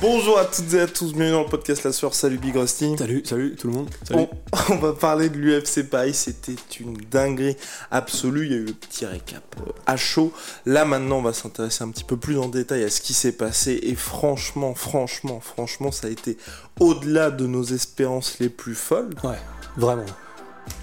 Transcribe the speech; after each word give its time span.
Bonjour 0.00 0.38
à 0.38 0.44
toutes 0.44 0.74
et 0.74 0.80
à 0.80 0.86
tous, 0.86 1.14
bienvenue 1.14 1.32
dans 1.32 1.42
le 1.44 1.48
podcast 1.48 1.82
La 1.84 1.92
Soeur, 1.92 2.12
salut 2.12 2.36
Big 2.36 2.54
Rusty. 2.54 2.96
Salut, 2.98 3.22
salut 3.24 3.56
tout 3.56 3.68
le 3.68 3.72
monde. 3.72 3.88
Salut. 4.06 4.26
On, 4.52 4.72
on 4.74 4.76
va 4.76 4.92
parler 4.92 5.30
de 5.30 5.38
l'UFC 5.38 5.88
Paris, 5.88 6.12
c'était 6.12 6.54
une 6.78 6.98
dinguerie 7.10 7.56
absolue, 7.90 8.44
il 8.44 8.52
y 8.52 8.54
a 8.54 8.58
eu 8.58 8.64
le 8.66 8.72
petit 8.74 9.06
récap 9.06 9.42
euh, 9.60 9.70
à 9.86 9.96
chaud. 9.96 10.34
Là 10.66 10.84
maintenant 10.84 11.18
on 11.18 11.22
va 11.22 11.32
s'intéresser 11.32 11.82
un 11.82 11.88
petit 11.88 12.04
peu 12.04 12.18
plus 12.18 12.38
en 12.38 12.48
détail 12.48 12.84
à 12.84 12.90
ce 12.90 13.00
qui 13.00 13.14
s'est 13.14 13.32
passé 13.32 13.80
et 13.82 13.94
franchement, 13.94 14.74
franchement, 14.74 15.40
franchement 15.40 15.90
ça 15.90 16.08
a 16.08 16.10
été 16.10 16.36
au-delà 16.78 17.30
de 17.30 17.46
nos 17.46 17.64
espérances 17.64 18.38
les 18.38 18.50
plus 18.50 18.74
folles. 18.74 19.14
Ouais, 19.24 19.38
vraiment. 19.78 20.04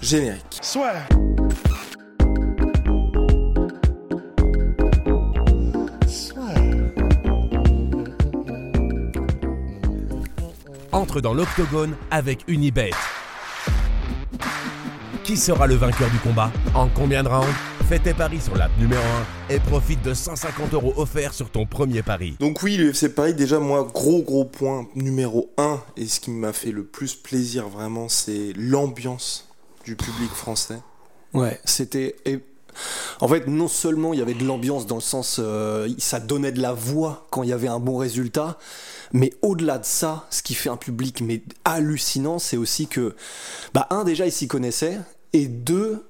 Générique. 0.02 0.58
Soit. 0.60 0.94
Entre 10.94 11.20
dans 11.20 11.34
l'octogone 11.34 11.96
avec 12.12 12.44
Unibet. 12.46 12.92
Qui 15.24 15.36
sera 15.36 15.66
le 15.66 15.74
vainqueur 15.74 16.08
du 16.08 16.18
combat 16.18 16.52
En 16.72 16.86
combien 16.86 17.24
de 17.24 17.28
rounds 17.28 17.52
Fais 17.88 17.98
tes 17.98 18.14
paris 18.14 18.40
sur 18.40 18.54
l'app 18.54 18.70
numéro 18.78 19.02
1 19.50 19.54
et 19.54 19.58
profite 19.58 20.02
de 20.02 20.14
150 20.14 20.72
euros 20.72 20.94
offerts 20.96 21.34
sur 21.34 21.50
ton 21.50 21.66
premier 21.66 22.04
pari. 22.04 22.36
Donc 22.38 22.62
oui, 22.62 22.76
l'UFC 22.76 23.12
Paris, 23.12 23.34
déjà 23.34 23.58
moi, 23.58 23.90
gros 23.92 24.22
gros 24.22 24.44
point 24.44 24.86
numéro 24.94 25.50
1, 25.58 25.82
et 25.96 26.06
ce 26.06 26.20
qui 26.20 26.30
m'a 26.30 26.52
fait 26.52 26.70
le 26.70 26.84
plus 26.84 27.16
plaisir 27.16 27.68
vraiment, 27.68 28.08
c'est 28.08 28.52
l'ambiance 28.54 29.48
du 29.84 29.96
public 29.96 30.30
français. 30.30 30.78
Ouais, 31.32 31.58
c'était. 31.64 32.14
En 33.20 33.28
fait, 33.28 33.46
non 33.46 33.68
seulement 33.68 34.12
il 34.12 34.18
y 34.18 34.22
avait 34.22 34.34
de 34.34 34.44
l'ambiance 34.44 34.86
dans 34.86 34.96
le 34.96 35.00
sens, 35.00 35.40
euh, 35.42 35.88
ça 35.98 36.20
donnait 36.20 36.52
de 36.52 36.60
la 36.60 36.72
voix 36.72 37.26
quand 37.30 37.42
il 37.42 37.48
y 37.48 37.52
avait 37.52 37.68
un 37.68 37.80
bon 37.80 37.96
résultat, 37.96 38.58
mais 39.12 39.32
au-delà 39.42 39.78
de 39.78 39.84
ça, 39.84 40.26
ce 40.30 40.42
qui 40.42 40.54
fait 40.54 40.70
un 40.70 40.76
public 40.76 41.20
mais 41.20 41.42
hallucinant, 41.64 42.38
c'est 42.38 42.56
aussi 42.56 42.86
que, 42.86 43.14
bah 43.72 43.86
un 43.90 44.04
déjà 44.04 44.26
ils 44.26 44.32
s'y 44.32 44.48
connaissaient, 44.48 44.98
et 45.32 45.46
deux 45.46 46.06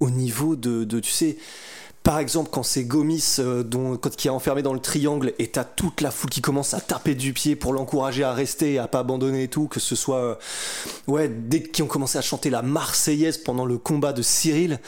au 0.00 0.10
niveau 0.10 0.56
de 0.56 1.00
tu 1.00 1.10
sais. 1.10 1.36
Par 2.06 2.20
exemple, 2.20 2.50
quand 2.52 2.62
c'est 2.62 2.84
Gomis 2.84 3.38
euh, 3.40 3.64
dont, 3.64 3.96
quand, 3.96 4.14
qui 4.14 4.28
est 4.28 4.30
enfermé 4.30 4.62
dans 4.62 4.72
le 4.72 4.78
triangle 4.78 5.32
et 5.40 5.48
t'as 5.48 5.64
toute 5.64 6.00
la 6.00 6.12
foule 6.12 6.30
qui 6.30 6.40
commence 6.40 6.72
à 6.72 6.80
taper 6.80 7.16
du 7.16 7.32
pied 7.32 7.56
pour 7.56 7.72
l'encourager 7.72 8.22
à 8.22 8.32
rester 8.32 8.74
et 8.74 8.78
à 8.78 8.86
pas 8.86 9.00
abandonner 9.00 9.42
et 9.42 9.48
tout, 9.48 9.66
que 9.66 9.80
ce 9.80 9.96
soit, 9.96 10.18
euh, 10.18 10.34
ouais, 11.08 11.28
dès 11.28 11.64
qu'ils 11.64 11.84
ont 11.84 11.88
commencé 11.88 12.16
à 12.16 12.22
chanter 12.22 12.48
la 12.48 12.62
Marseillaise 12.62 13.38
pendant 13.38 13.64
le 13.64 13.76
combat 13.76 14.12
de 14.12 14.22
Cyril, 14.22 14.78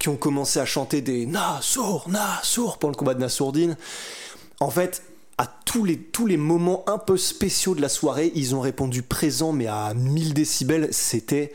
qui 0.00 0.08
ont 0.08 0.16
commencé 0.16 0.58
à 0.58 0.64
chanter 0.64 1.00
des 1.00 1.26
Nassour, 1.26 2.08
Nassour 2.08 2.78
pendant 2.78 2.90
le 2.90 2.96
combat 2.96 3.14
de 3.14 3.20
Nassourdine. 3.20 3.76
En 4.58 4.70
fait, 4.70 5.04
à 5.38 5.46
tous 5.46 5.84
les, 5.84 5.98
tous 5.98 6.26
les 6.26 6.36
moments 6.36 6.84
un 6.86 6.98
peu 6.98 7.16
spéciaux 7.16 7.74
de 7.74 7.80
la 7.80 7.88
soirée, 7.88 8.30
ils 8.34 8.54
ont 8.54 8.60
répondu 8.60 9.02
présent, 9.02 9.52
mais 9.52 9.66
à 9.66 9.92
1000 9.94 10.32
décibels. 10.34 10.88
C'était, 10.92 11.52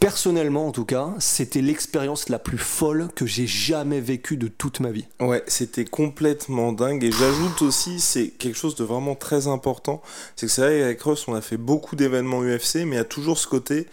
personnellement 0.00 0.66
en 0.66 0.72
tout 0.72 0.84
cas, 0.84 1.14
c'était 1.18 1.62
l'expérience 1.62 2.28
la 2.28 2.38
plus 2.38 2.58
folle 2.58 3.08
que 3.14 3.26
j'ai 3.26 3.46
jamais 3.46 4.00
vécue 4.00 4.36
de 4.36 4.48
toute 4.48 4.80
ma 4.80 4.90
vie. 4.90 5.06
Ouais, 5.20 5.42
c'était 5.46 5.84
complètement 5.84 6.72
dingue. 6.72 7.04
Et 7.04 7.12
j'ajoute 7.12 7.62
aussi, 7.62 8.00
c'est 8.00 8.28
quelque 8.28 8.58
chose 8.58 8.74
de 8.74 8.84
vraiment 8.84 9.14
très 9.14 9.46
important. 9.46 10.02
C'est 10.36 10.46
que 10.46 10.52
c'est 10.52 10.62
vrai 10.62 10.78
qu'avec 10.80 11.02
Russ, 11.02 11.26
on 11.28 11.34
a 11.34 11.40
fait 11.40 11.56
beaucoup 11.56 11.96
d'événements 11.96 12.42
UFC, 12.42 12.76
mais 12.84 12.96
il 12.96 12.98
y 12.98 12.98
a 12.98 13.04
toujours 13.04 13.38
ce 13.38 13.46
côté. 13.46 13.86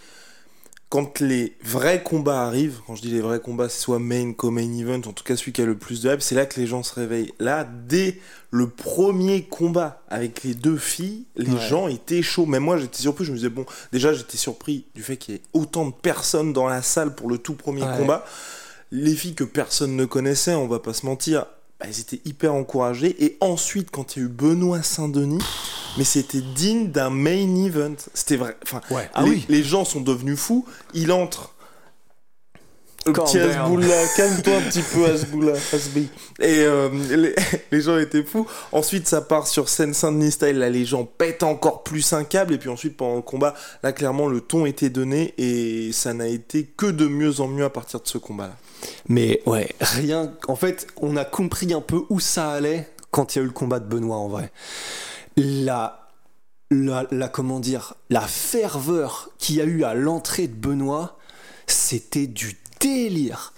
Quand 0.88 1.18
les 1.18 1.56
vrais 1.64 2.00
combats 2.04 2.42
arrivent, 2.46 2.78
quand 2.86 2.94
je 2.94 3.02
dis 3.02 3.10
les 3.10 3.20
vrais 3.20 3.40
combats, 3.40 3.68
c'est 3.68 3.80
soit 3.80 3.98
main 3.98 4.32
comme 4.32 4.54
main 4.54 4.72
event, 4.78 4.98
en 5.08 5.12
tout 5.12 5.24
cas 5.24 5.34
celui 5.36 5.52
qui 5.52 5.60
a 5.60 5.66
le 5.66 5.76
plus 5.76 6.00
de 6.02 6.12
hype, 6.12 6.22
c'est 6.22 6.36
là 6.36 6.46
que 6.46 6.60
les 6.60 6.66
gens 6.68 6.84
se 6.84 6.94
réveillent. 6.94 7.32
Là, 7.40 7.68
dès 7.88 8.20
le 8.52 8.68
premier 8.68 9.42
combat 9.42 10.00
avec 10.08 10.44
les 10.44 10.54
deux 10.54 10.76
filles, 10.76 11.24
les 11.34 11.50
Ouais. 11.50 11.60
gens 11.60 11.88
étaient 11.88 12.22
chauds. 12.22 12.46
Même 12.46 12.62
moi, 12.62 12.78
j'étais 12.78 13.02
surpris. 13.02 13.24
Je 13.24 13.32
me 13.32 13.36
disais, 13.36 13.48
bon, 13.48 13.66
déjà, 13.92 14.12
j'étais 14.12 14.36
surpris 14.36 14.86
du 14.94 15.02
fait 15.02 15.16
qu'il 15.16 15.34
y 15.34 15.38
ait 15.38 15.42
autant 15.54 15.86
de 15.86 15.92
personnes 15.92 16.52
dans 16.52 16.68
la 16.68 16.82
salle 16.82 17.16
pour 17.16 17.28
le 17.28 17.38
tout 17.38 17.54
premier 17.54 17.82
Ouais. 17.82 17.96
combat. 17.98 18.24
Les 18.92 19.14
filles 19.16 19.34
que 19.34 19.42
personne 19.44 19.96
ne 19.96 20.04
connaissait, 20.04 20.54
on 20.54 20.68
va 20.68 20.78
pas 20.78 20.94
se 20.94 21.04
mentir, 21.04 21.46
bah, 21.78 21.86
elles 21.88 22.00
étaient 22.00 22.20
hyper 22.24 22.54
encouragées. 22.54 23.22
Et 23.24 23.36
ensuite, 23.40 23.90
quand 23.90 24.16
il 24.16 24.20
y 24.20 24.22
a 24.22 24.26
eu 24.26 24.30
Benoît 24.30 24.82
Saint-Denis, 24.82 25.42
mais 25.98 26.04
c'était 26.04 26.40
digne 26.40 26.88
d'un 26.90 27.10
main 27.10 27.64
event. 27.64 27.94
C'était 28.14 28.36
vrai. 28.36 28.56
Enfin, 28.62 28.80
Ouais. 28.90 29.08
Ah 29.14 29.22
les, 29.24 29.30
oui. 29.30 29.46
les 29.48 29.62
gens 29.62 29.84
sont 29.84 30.00
devenus 30.00 30.38
fous. 30.38 30.66
Il 30.94 31.12
entre. 31.12 31.52
Le 33.06 33.12
petit 33.12 33.36
down. 33.36 33.50
Hasboula, 33.50 34.06
calme-toi 34.16 34.56
un 34.56 34.62
petit 34.62 34.82
peu, 34.82 35.04
Hasboula, 35.04 35.52
Hasbi. 35.72 36.08
Et 36.40 36.58
euh, 36.64 36.88
les, 37.14 37.36
les 37.70 37.80
gens 37.80 37.98
étaient 37.98 38.24
fous. 38.24 38.48
Ensuite, 38.72 39.06
ça 39.06 39.20
part 39.20 39.46
sur 39.46 39.68
scène 39.68 39.94
Saint-Denis 39.94 40.32
style. 40.32 40.58
Là, 40.58 40.70
les 40.70 40.84
gens 40.84 41.04
pètent 41.04 41.44
encore 41.44 41.84
plus 41.84 42.12
un 42.14 42.24
câble. 42.24 42.54
Et 42.54 42.58
puis 42.58 42.68
ensuite, 42.68 42.96
pendant 42.96 43.14
le 43.16 43.22
combat, 43.22 43.54
là, 43.84 43.92
clairement, 43.92 44.26
le 44.26 44.40
ton 44.40 44.66
était 44.66 44.90
donné. 44.90 45.34
Et 45.38 45.92
ça 45.92 46.14
n'a 46.14 46.26
été 46.26 46.64
que 46.64 46.86
de 46.86 47.06
mieux 47.06 47.40
en 47.40 47.46
mieux 47.48 47.64
à 47.64 47.70
partir 47.70 48.00
de 48.00 48.08
ce 48.08 48.18
combat-là. 48.18 48.56
Mais 49.08 49.42
ouais, 49.46 49.68
rien. 49.80 50.32
En 50.48 50.56
fait, 50.56 50.86
on 50.96 51.16
a 51.16 51.24
compris 51.24 51.72
un 51.72 51.80
peu 51.80 52.02
où 52.10 52.20
ça 52.20 52.50
allait 52.50 52.88
quand 53.10 53.34
il 53.34 53.38
y 53.38 53.40
a 53.40 53.44
eu 53.44 53.46
le 53.46 53.52
combat 53.52 53.80
de 53.80 53.86
Benoît 53.86 54.16
en 54.16 54.28
vrai. 54.28 54.52
La, 55.36 56.08
la, 56.70 57.06
la 57.10 57.28
comment 57.28 57.60
dire, 57.60 57.94
la 58.10 58.22
ferveur 58.22 59.30
qu'il 59.38 59.56
y 59.56 59.60
a 59.60 59.64
eu 59.64 59.84
à 59.84 59.94
l'entrée 59.94 60.48
de 60.48 60.54
Benoît, 60.54 61.16
c'était 61.66 62.26
du 62.26 62.58
délire. 62.80 63.52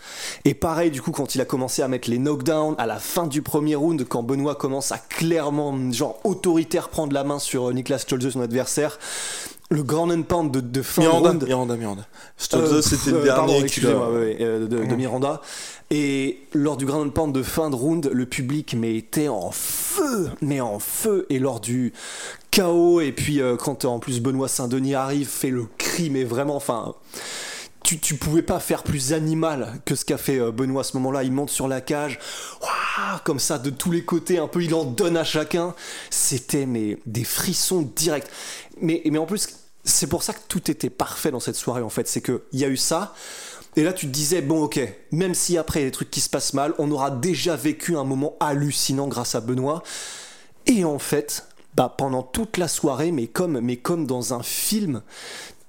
Et 0.45 0.55
pareil, 0.55 0.91
du 0.91 1.03
coup, 1.03 1.11
quand 1.11 1.35
il 1.35 1.41
a 1.41 1.45
commencé 1.45 1.83
à 1.83 1.89
mettre 1.89 2.09
les 2.11 2.19
knockdowns 2.19 2.75
à 2.79 2.87
la 2.87 2.99
fin 2.99 3.27
du 3.27 3.43
premier 3.43 3.75
round, 3.75 4.05
quand 4.05 4.23
Benoît 4.23 4.55
commence 4.55 4.93
à 4.93 4.99
clairement, 4.99 5.77
genre 5.93 6.21
autoritaire, 6.25 6.89
prendre 6.89 7.13
la 7.13 7.25
main 7.25 7.39
sur 7.39 7.69
euh, 7.69 7.73
Niklas 7.73 8.01
Stolze, 8.01 8.31
son 8.31 8.41
adversaire, 8.41 8.99
le 9.71 9.83
grand 9.83 10.11
and 10.11 10.23
pound 10.23 10.51
de, 10.51 10.61
de 10.61 10.83
fin 10.83 11.03
de 11.03 11.09
round. 11.09 11.45
Miranda, 11.45 11.77
Miranda. 11.77 12.07
Euh, 12.55 12.81
c'était 12.81 13.11
le 13.11 13.19
euh, 13.19 13.25
dernier. 13.25 13.59
excusez-moi, 13.61 14.11
ouais, 14.11 14.19
ouais, 14.19 14.37
euh, 14.41 14.67
de, 14.67 14.85
de 14.85 14.95
Miranda. 14.95 15.43
Et 15.91 16.41
lors 16.53 16.77
du 16.77 16.85
Grand 16.85 17.09
Pound 17.09 17.35
de 17.35 17.43
fin 17.43 17.71
de 17.71 17.75
round, 17.75 18.11
le 18.13 18.27
public 18.27 18.75
mais 18.79 18.97
était 18.97 19.29
en 19.29 19.51
feu, 19.51 20.31
mais 20.41 20.61
en 20.61 20.79
feu. 20.79 21.27
Et 21.31 21.39
lors 21.39 21.61
du 21.61 21.93
chaos, 22.51 23.01
et 23.01 23.13
puis 23.13 23.41
euh, 23.41 23.57
quand 23.57 23.85
en 23.85 23.99
plus 23.99 24.21
Benoît 24.21 24.49
Saint-Denis 24.49 24.95
arrive, 24.95 25.29
fait 25.29 25.51
le 25.51 25.67
cri, 25.79 26.11
mais 26.11 26.25
vraiment, 26.25 26.57
enfin. 26.57 26.95
Tu, 27.83 28.17
pouvais 28.17 28.43
pas 28.43 28.61
faire 28.61 28.83
plus 28.83 29.15
animal 29.15 29.81
que 29.87 29.95
ce 29.95 30.05
qu'a 30.05 30.19
fait 30.19 30.39
euh, 30.39 30.53
Benoît 30.53 30.83
à 30.83 30.85
ce 30.85 30.97
moment-là. 30.99 31.23
Il 31.23 31.33
monte 31.33 31.49
sur 31.49 31.69
la 31.69 31.81
cage, 31.81 32.19
comme 33.25 33.39
ça, 33.39 33.59
de 33.59 33.71
tous 33.71 33.91
les 33.91 34.05
côtés, 34.05 34.39
un 34.39 34.47
peu, 34.47 34.63
il 34.63 34.75
en 34.75 34.85
donne 34.85 35.17
à 35.17 35.25
chacun. 35.25 35.75
C'était 36.11 36.67
des 37.07 37.25
frissons 37.25 37.91
directs. 37.97 38.27
Mais, 38.83 39.03
en 39.17 39.25
plus, 39.25 39.49
c'est 39.85 40.07
pour 40.07 40.23
ça 40.23 40.35
que 40.35 40.41
tout 40.49 40.71
était 40.71 40.91
parfait 40.91 41.31
dans 41.31 41.41
cette 41.41 41.57
soirée, 41.57 41.81
en 41.81 41.89
fait. 41.89 42.07
C'est 42.09 42.21
qu'il 42.21 42.41
y 42.53 42.65
a 42.65 42.69
eu 42.69 42.77
ça. 42.77 43.15
Et 43.77 43.85
là, 43.85 43.93
tu 43.93 44.07
te 44.07 44.13
disais, 44.13 44.43
bon, 44.43 44.65
ok, 44.65 44.81
même 45.13 45.35
si 45.35 45.57
après 45.57 45.81
il 45.81 45.83
y 45.85 45.87
a 45.87 45.89
des 45.89 45.93
trucs 45.93 46.11
qui 46.11 46.21
se 46.21 46.29
passent 46.29 46.53
mal, 46.53 46.75
on 46.79 46.91
aura 46.91 47.11
déjà 47.11 47.57
vécu 47.57 47.97
un 47.97 48.05
moment 48.05 48.37
hallucinant 48.41 49.09
grâce 49.09 49.35
à 49.35 49.41
Benoît. 49.41 49.83
Et 50.67 50.85
en 50.85 50.99
fait, 50.99 51.47
bah, 51.77 51.95
pendant 51.97 52.25
toute 52.25 52.57
la 52.57 52.67
soirée, 52.67 53.13
mais 53.13 53.29
comme 53.29 54.07
dans 54.07 54.35
un 54.35 54.43
film, 54.43 55.03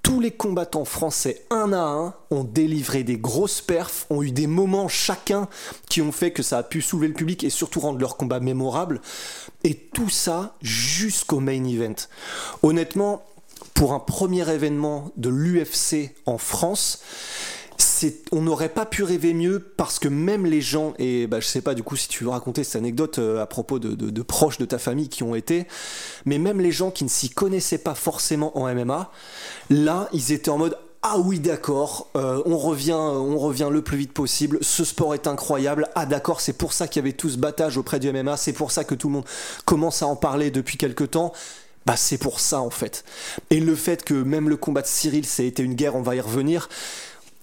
tous 0.01 0.19
les 0.19 0.31
combattants 0.31 0.85
français, 0.85 1.45
un 1.49 1.73
à 1.73 1.81
un, 1.81 2.13
ont 2.31 2.43
délivré 2.43 3.03
des 3.03 3.17
grosses 3.17 3.61
perfs, 3.61 4.05
ont 4.09 4.23
eu 4.23 4.31
des 4.31 4.47
moments 4.47 4.87
chacun 4.87 5.47
qui 5.89 6.01
ont 6.01 6.11
fait 6.11 6.31
que 6.31 6.43
ça 6.43 6.59
a 6.59 6.63
pu 6.63 6.81
soulever 6.81 7.07
le 7.07 7.13
public 7.13 7.43
et 7.43 7.49
surtout 7.49 7.79
rendre 7.79 7.99
leur 7.99 8.17
combat 8.17 8.39
mémorable. 8.39 9.01
Et 9.63 9.75
tout 9.75 10.09
ça 10.09 10.55
jusqu'au 10.61 11.39
main 11.39 11.63
event. 11.63 11.95
Honnêtement, 12.63 13.23
pour 13.73 13.93
un 13.93 13.99
premier 13.99 14.49
événement 14.49 15.11
de 15.17 15.29
l'UFC 15.29 16.15
en 16.25 16.37
France, 16.37 17.01
on 18.31 18.41
n'aurait 18.41 18.69
pas 18.69 18.85
pu 18.85 19.03
rêver 19.03 19.33
mieux 19.33 19.59
parce 19.59 19.99
que 19.99 20.07
même 20.07 20.45
les 20.45 20.61
gens, 20.61 20.93
et 20.99 21.27
bah, 21.27 21.39
je 21.39 21.45
sais 21.45 21.61
pas 21.61 21.73
du 21.73 21.83
coup 21.83 21.95
si 21.95 22.07
tu 22.07 22.23
veux 22.23 22.29
raconter 22.29 22.63
cette 22.63 22.77
anecdote 22.77 23.19
euh, 23.19 23.41
à 23.41 23.45
propos 23.45 23.79
de, 23.79 24.21
proches 24.21 24.57
de 24.57 24.65
ta 24.65 24.77
famille 24.77 25.09
qui 25.09 25.23
ont 25.23 25.35
été, 25.35 25.67
mais 26.25 26.37
même 26.37 26.61
les 26.61 26.71
gens 26.71 26.91
qui 26.91 27.03
ne 27.03 27.09
s'y 27.09 27.29
connaissaient 27.29 27.77
pas 27.77 27.95
forcément 27.95 28.57
en 28.57 28.73
MMA, 28.73 29.11
là 29.69 30.09
ils 30.13 30.31
étaient 30.31 30.49
en 30.49 30.57
mode 30.57 30.77
ah 31.01 31.17
oui 31.17 31.39
d'accord, 31.39 32.09
euh, 32.17 32.41
on 32.45 32.57
revient, 32.57 32.91
on 32.91 33.37
revient 33.37 33.69
le 33.71 33.81
plus 33.81 33.97
vite 33.97 34.11
possible. 34.11 34.59
Ce 34.61 34.83
sport 34.83 35.13
est 35.13 35.27
incroyable. 35.27 35.87
Ah 35.95 36.05
d'accord, 36.05 36.41
c'est 36.41 36.51
pour 36.51 36.73
ça 36.73 36.89
qu'il 36.89 37.01
y 37.01 37.05
avait 37.05 37.13
tout 37.13 37.29
ce 37.29 37.37
battage 37.37 37.77
auprès 37.77 37.99
du 37.99 38.11
MMA. 38.11 38.35
C'est 38.35 38.51
pour 38.51 38.71
ça 38.71 38.83
que 38.83 38.95
tout 38.95 39.07
le 39.07 39.13
monde 39.13 39.25
commence 39.63 40.03
à 40.03 40.07
en 40.07 40.17
parler 40.17 40.51
depuis 40.51 40.77
quelque 40.77 41.05
temps. 41.05 41.31
Bah 41.85 41.95
c'est 41.95 42.17
pour 42.17 42.41
ça 42.41 42.59
en 42.61 42.69
fait. 42.69 43.05
Et 43.49 43.61
le 43.61 43.75
fait 43.75 44.03
que 44.03 44.13
même 44.13 44.49
le 44.49 44.57
combat 44.57 44.81
de 44.81 44.87
Cyril, 44.87 45.25
ça 45.25 45.41
a 45.41 45.45
été 45.45 45.63
une 45.63 45.73
guerre, 45.73 45.95
on 45.95 46.01
va 46.01 46.15
y 46.15 46.21
revenir. 46.21 46.67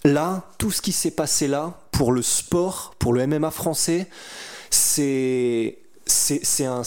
Là, 0.06 0.44
tout 0.58 0.70
ce 0.70 0.81
qui 0.81 0.93
s'est 0.93 1.11
passé 1.11 1.49
là 1.49 1.81
pour 1.91 2.12
le 2.12 2.23
sport, 2.23 2.94
pour 2.99 3.12
le 3.12 3.26
MMA 3.26 3.50
français, 3.50 4.06
c'est 4.70 5.79
c'est 6.06 6.64
un 6.64 6.85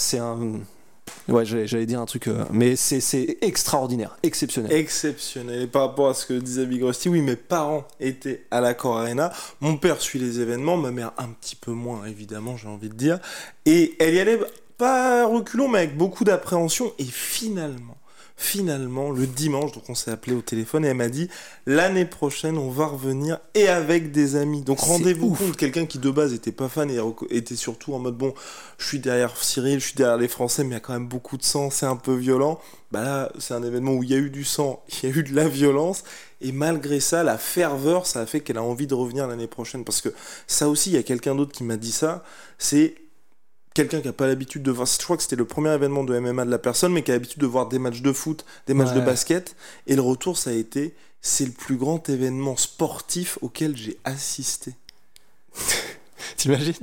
Ouais, 1.28 1.46
j'allais 1.46 1.86
dire 1.86 2.00
un 2.00 2.06
truc, 2.06 2.28
euh, 2.28 2.46
mais 2.52 2.76
c'est 2.76 3.38
extraordinaire, 3.42 4.18
exceptionnel. 4.24 4.72
Exceptionnel. 4.72 5.64
Et 5.64 5.68
par 5.68 5.84
rapport 5.84 6.10
à 6.10 6.14
ce 6.14 6.26
que 6.26 6.34
disait 6.34 6.66
Big 6.66 6.82
Rusty, 6.82 7.10
oui, 7.10 7.22
mes 7.22 7.36
parents 7.36 7.86
étaient 8.00 8.46
à 8.52 8.62
l'accord 8.62 8.98
Arena. 8.98 9.32
Mon 9.62 9.78
père 9.78 10.02
suit 10.02 10.18
les 10.18 10.40
événements, 10.40 10.78
ma 10.78 10.92
mère 10.92 11.12
un 11.18 11.28
petit 11.28 11.56
peu 11.56 11.72
moins, 11.72 12.06
évidemment, 12.06 12.58
j'ai 12.58 12.68
envie 12.68 12.90
de 12.90 12.96
dire. 12.96 13.20
Et 13.66 13.96
elle 14.00 14.16
y 14.16 14.20
allait 14.20 14.40
pas 14.78 15.28
reculons, 15.28 15.68
mais 15.68 15.80
avec 15.80 15.98
beaucoup 15.98 16.24
d'appréhension. 16.24 16.94
Et 16.98 17.06
finalement, 17.06 17.98
finalement, 18.40 19.12
le 19.12 19.28
dimanche, 19.28 19.74
donc 19.74 19.84
on 19.90 19.96
s'est 19.96 20.12
appelé 20.12 20.34
au 20.34 20.42
téléphone 20.42 20.86
et 20.86 20.88
elle 20.88 20.96
m'a 20.96 21.10
dit 21.10 21.28
l'année 21.66 22.06
prochaine, 22.06 22.58
on 22.58 22.70
va 22.70 22.86
revenir 22.86 23.38
et 23.54 23.68
avec 23.68 24.14
des 24.14 24.38
amis. 24.38 24.62
Donc 24.62 24.80
rendez-vous 24.80 25.36
compte, 25.36 25.58
quelqu'un 25.58 25.86
qui 25.86 26.00
de 26.00 26.10
base 26.10 26.34
était 26.34 26.54
pas 26.54 26.70
fan 26.70 26.90
et 26.90 27.00
était 27.36 27.58
surtout 27.58 27.94
en 27.94 28.00
mode 28.00 28.16
bon, 28.16 28.34
je 28.78 28.88
suis 28.88 29.00
derrière 29.00 29.36
Cyril, 29.36 29.82
je 29.82 29.88
suis 29.88 29.96
derrière 29.96 30.18
les 30.18 30.30
Français, 30.30 30.64
mais 30.64 30.70
il 30.70 30.74
y 30.74 30.78
a 30.78 30.80
quand 30.80 30.94
même 30.94 31.10
beaucoup 31.10 31.36
de 31.36 31.44
sang, 31.44 31.70
c'est 31.70 31.86
un 31.86 31.98
peu 31.98 32.16
violent. 32.16 32.62
Bah 32.92 33.04
là, 33.04 33.32
c'est 33.40 33.54
un 33.54 33.62
événement 33.62 33.92
où 33.92 34.04
il 34.04 34.10
y 34.10 34.16
a 34.16 34.18
eu 34.18 34.30
du 34.30 34.46
sang, 34.46 34.84
il 35.04 35.10
y 35.10 35.12
a 35.12 35.16
eu 35.16 35.22
de 35.22 35.36
la 35.36 35.50
violence, 35.50 36.06
et 36.40 36.54
malgré 36.54 37.02
ça, 37.02 37.24
la 37.24 37.38
ferveur, 37.38 38.08
ça 38.08 38.22
a 38.22 38.26
fait 38.26 38.40
qu'elle 38.40 38.58
a 38.58 38.64
envie 38.64 38.88
de 38.88 38.94
revenir 38.94 39.28
l'année 39.28 39.48
prochaine. 39.48 39.84
Parce 39.84 40.00
que 40.00 40.14
ça 40.48 40.70
aussi, 40.70 40.92
il 40.92 40.94
y 40.94 40.98
a 40.98 41.04
quelqu'un 41.04 41.36
d'autre 41.36 41.52
qui 41.52 41.66
m'a 41.66 41.76
dit 41.76 41.92
ça, 41.92 42.24
c'est 42.58 42.96
quelqu'un 43.80 44.02
qui 44.02 44.08
n'a 44.08 44.14
pas 44.14 44.28
l'habitude 44.28 44.62
de 44.62 44.72
voir, 44.72 44.88
je 44.88 45.02
crois 45.02 45.16
que 45.16 45.24
c'était 45.24 45.38
le 45.38 45.46
premier 45.46 45.74
événement 45.74 46.04
de 46.04 46.18
MMA 46.20 46.44
de 46.44 46.52
la 46.52 46.60
personne, 46.60 46.92
mais 46.92 47.02
qui 47.02 47.12
a 47.12 47.14
l'habitude 47.14 47.40
de 47.40 47.48
voir 47.48 47.70
des 47.70 47.80
matchs 47.80 48.02
de 48.02 48.12
foot, 48.12 48.46
des 48.68 48.74
matchs 48.74 48.94
de 48.94 49.00
basket, 49.00 49.56
et 49.88 49.96
le 49.96 50.02
retour, 50.02 50.38
ça 50.38 50.50
a 50.50 50.54
été, 50.54 50.94
c'est 51.22 51.46
le 51.46 51.52
plus 51.52 51.78
grand 51.78 52.10
événement 52.10 52.58
sportif 52.58 53.38
auquel 53.42 53.78
j'ai 53.78 53.98
assisté. 54.04 54.74
T'imagines? 56.38 56.74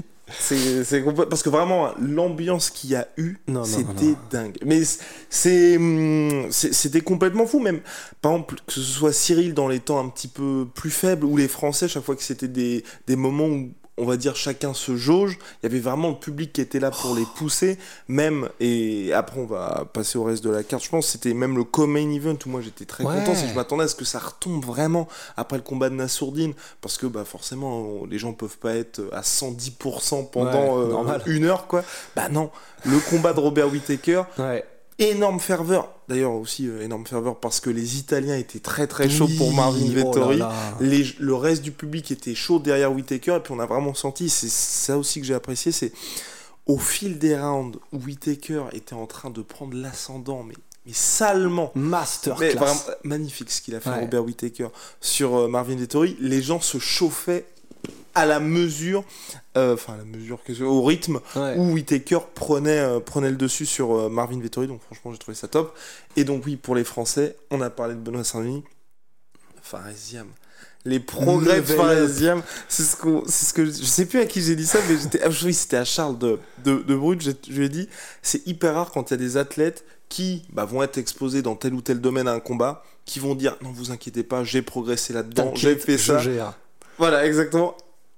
C'est 0.40 1.04
parce 1.30 1.44
que 1.44 1.50
vraiment 1.50 1.92
l'ambiance 2.00 2.70
qu'il 2.70 2.90
y 2.90 2.96
a 2.96 3.06
eu 3.16 3.36
c'était 3.64 4.16
dingue. 4.28 4.56
Mais 4.64 4.82
c'est 5.30 5.76
hum, 5.76 6.48
c'était 6.50 7.00
complètement 7.00 7.46
fou 7.46 7.60
même 7.60 7.80
par 8.22 8.32
exemple 8.32 8.56
que 8.66 8.72
ce 8.72 8.80
soit 8.80 9.12
Cyril 9.12 9.54
dans 9.54 9.68
les 9.68 9.78
temps 9.78 10.04
un 10.04 10.08
petit 10.08 10.26
peu 10.26 10.66
plus 10.74 10.90
faibles 10.90 11.24
ou 11.26 11.36
les 11.36 11.46
Français 11.46 11.86
chaque 11.86 12.02
fois 12.02 12.16
que 12.16 12.24
c'était 12.24 12.48
des, 12.48 12.82
des 13.06 13.14
moments 13.14 13.46
où 13.46 13.70
on 13.98 14.04
va 14.04 14.16
dire 14.16 14.36
chacun 14.36 14.74
se 14.74 14.96
jauge. 14.96 15.38
Il 15.62 15.64
y 15.64 15.66
avait 15.66 15.80
vraiment 15.80 16.08
le 16.08 16.16
public 16.16 16.52
qui 16.52 16.60
était 16.60 16.80
là 16.80 16.90
pour 16.90 17.14
les 17.14 17.24
pousser, 17.36 17.78
même 18.08 18.48
et 18.60 19.12
après 19.12 19.40
on 19.40 19.46
va 19.46 19.86
passer 19.92 20.18
au 20.18 20.24
reste 20.24 20.44
de 20.44 20.50
la 20.50 20.62
carte. 20.62 20.84
Je 20.84 20.90
pense 20.90 21.06
c'était 21.06 21.34
même 21.34 21.56
le 21.56 21.64
co-main 21.64 22.10
event 22.10 22.36
où 22.44 22.48
moi 22.48 22.60
j'étais 22.60 22.84
très 22.84 23.04
content, 23.04 23.34
si 23.34 23.48
je 23.48 23.54
m'attendais 23.54 23.84
à 23.84 23.88
ce 23.88 23.94
que 23.94 24.04
ça 24.04 24.18
retombe 24.18 24.64
vraiment 24.64 25.08
après 25.36 25.56
le 25.56 25.62
combat 25.62 25.88
de 25.88 25.94
Nassourdine, 25.94 26.54
parce 26.80 26.98
que 26.98 27.06
bah 27.06 27.24
forcément 27.24 28.04
les 28.08 28.18
gens 28.18 28.32
peuvent 28.32 28.58
pas 28.58 28.74
être 28.74 29.02
à 29.12 29.22
110% 29.22 30.30
pendant 30.30 30.78
euh, 30.78 31.18
une 31.26 31.44
heure 31.44 31.66
quoi. 31.66 31.82
Bah 32.14 32.28
non, 32.28 32.50
le 32.84 32.98
combat 33.10 33.32
de 33.32 33.40
Robert 33.40 33.70
Whittaker. 33.70 34.22
Ouais 34.38 34.64
énorme 34.98 35.40
ferveur. 35.40 35.88
D'ailleurs 36.08 36.32
aussi 36.32 36.68
euh, 36.68 36.82
énorme 36.82 37.06
ferveur 37.06 37.36
parce 37.36 37.60
que 37.60 37.70
les 37.70 37.98
Italiens 37.98 38.36
étaient 38.36 38.60
très 38.60 38.86
très 38.86 39.08
chauds 39.08 39.28
pour 39.36 39.52
Marvin 39.52 39.86
oh 39.88 39.92
Vettori. 39.92 40.40
le 40.80 41.34
reste 41.34 41.62
du 41.62 41.72
public 41.72 42.10
était 42.10 42.34
chaud 42.34 42.58
derrière 42.58 42.92
Whitaker 42.92 43.36
et 43.36 43.40
puis 43.40 43.52
on 43.52 43.60
a 43.60 43.66
vraiment 43.66 43.94
senti, 43.94 44.28
c'est 44.28 44.50
ça 44.50 44.96
aussi 44.96 45.20
que 45.20 45.26
j'ai 45.26 45.34
apprécié, 45.34 45.72
c'est 45.72 45.92
au 46.66 46.78
fil 46.78 47.18
des 47.18 47.36
rounds 47.38 47.78
où 47.92 47.98
Whitaker 47.98 48.64
était 48.72 48.94
en 48.94 49.06
train 49.06 49.30
de 49.30 49.42
prendre 49.42 49.76
l'ascendant, 49.76 50.42
mais 50.42 50.54
mais 50.86 50.92
salement. 50.92 51.72
Master 51.74 52.36
magnifique 53.02 53.50
ce 53.50 53.60
qu'il 53.60 53.74
a 53.74 53.80
fait 53.80 53.90
Robert 53.90 54.24
Whitaker 54.24 54.68
sur 55.00 55.34
euh, 55.34 55.48
Marvin 55.48 55.74
Vettori. 55.74 56.16
Les 56.20 56.40
gens 56.40 56.60
se 56.60 56.78
chauffaient 56.78 57.44
à 58.16 58.24
la 58.24 58.40
mesure, 58.40 59.04
euh, 59.58 59.74
enfin 59.74 59.92
à 59.92 59.96
la 59.98 60.04
mesure, 60.04 60.40
au 60.62 60.82
rythme 60.82 61.20
où 61.56 61.72
Whitaker 61.74 62.20
prenait, 62.34 62.78
euh, 62.78 62.98
prenait 62.98 63.28
le 63.28 63.36
dessus 63.36 63.66
sur 63.66 63.94
euh, 63.94 64.08
Marvin 64.08 64.40
Vettori. 64.40 64.66
Donc 64.66 64.80
franchement, 64.82 65.12
j'ai 65.12 65.18
trouvé 65.18 65.36
ça 65.36 65.48
top. 65.48 65.76
Et 66.16 66.24
donc 66.24 66.46
oui, 66.46 66.56
pour 66.56 66.74
les 66.74 66.82
Français, 66.82 67.36
on 67.50 67.60
a 67.60 67.68
parlé 67.68 67.94
de 67.94 68.00
Benoît 68.00 68.24
Saint-Denis. 68.24 68.64
Faresiam. 69.62 70.26
Les 70.86 70.98
progrès 71.00 71.60
de 71.60 71.66
c'est 72.68 72.84
ce, 72.84 72.96
ce 73.26 73.52
que 73.52 73.66
je 73.66 73.70
sais 73.70 74.06
plus 74.06 74.20
à 74.20 74.26
qui 74.26 74.40
j'ai 74.40 74.56
dit 74.56 74.66
ça, 74.66 74.78
mais 74.88 74.96
j'étais, 74.96 75.20
ah, 75.22 75.28
oui, 75.44 75.52
c'était 75.52 75.76
à 75.76 75.84
Charles 75.84 76.16
de, 76.16 76.38
de, 76.64 76.76
de 76.76 76.94
Brut. 76.94 77.20
Je, 77.20 77.52
lui 77.52 77.66
ai 77.66 77.68
dit, 77.68 77.88
c'est 78.22 78.46
hyper 78.46 78.74
rare 78.74 78.92
quand 78.92 79.10
il 79.10 79.14
y 79.14 79.14
a 79.14 79.18
des 79.18 79.36
athlètes 79.36 79.84
qui 80.08 80.44
bah, 80.52 80.64
vont 80.64 80.82
être 80.84 80.96
exposés 80.96 81.42
dans 81.42 81.56
tel 81.56 81.74
ou 81.74 81.82
tel 81.82 82.00
domaine 82.00 82.28
à 82.28 82.32
un 82.32 82.40
combat, 82.40 82.84
qui 83.04 83.18
vont 83.18 83.34
dire 83.34 83.56
non 83.62 83.72
vous 83.72 83.90
inquiétez 83.90 84.22
pas, 84.22 84.44
j'ai 84.44 84.62
progressé 84.62 85.12
là-dedans, 85.12 85.52
j'ai 85.54 85.76
fait 85.76 85.98
ça. 85.98 86.22
Voilà, 86.98 87.26
exactement 87.26 87.76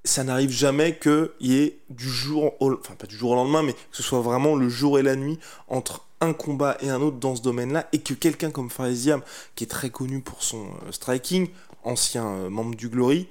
ça 0.09 0.25
n'arrive 0.25 0.51
jamais 0.51 0.99
qu'il 0.99 1.31
y 1.41 1.59
ait 1.59 1.79
du 1.91 2.09
jour, 2.09 2.55
au, 2.61 2.73
enfin 2.73 2.95
pas 2.95 3.07
du 3.07 3.17
jour 3.17 3.33
au 3.33 3.35
lendemain, 3.35 3.63
mais 3.63 3.73
que 3.75 3.79
ce 3.93 4.03
soit 4.03 4.21
vraiment 4.21 4.55
le 4.55 4.69
jour 4.69 4.99
et 4.99 5.03
la 5.03 5.17
nuit 5.17 5.39
entre 5.69 6.07
un 6.21 6.33
combat 6.33 6.77
et 6.81 6.91
un 6.91 7.01
autre 7.01 7.19
dans 7.19 7.37
ce 7.37 7.43
domaine-là, 7.43 7.87
et 7.93 7.99
que 8.01 8.15
quelqu'un 8.15 8.51
comme 8.51 8.71
Faresiam, 8.71 9.23
qui 9.55 9.65
est 9.65 9.69
très 9.69 9.91
connu 9.91 10.21
pour 10.21 10.43
son 10.43 10.65
euh, 10.65 10.93
striking, 10.93 11.49
ancien 11.85 12.27
euh, 12.27 12.51
membre 12.51 12.75
du 12.75 12.89
Glory, 12.89 13.29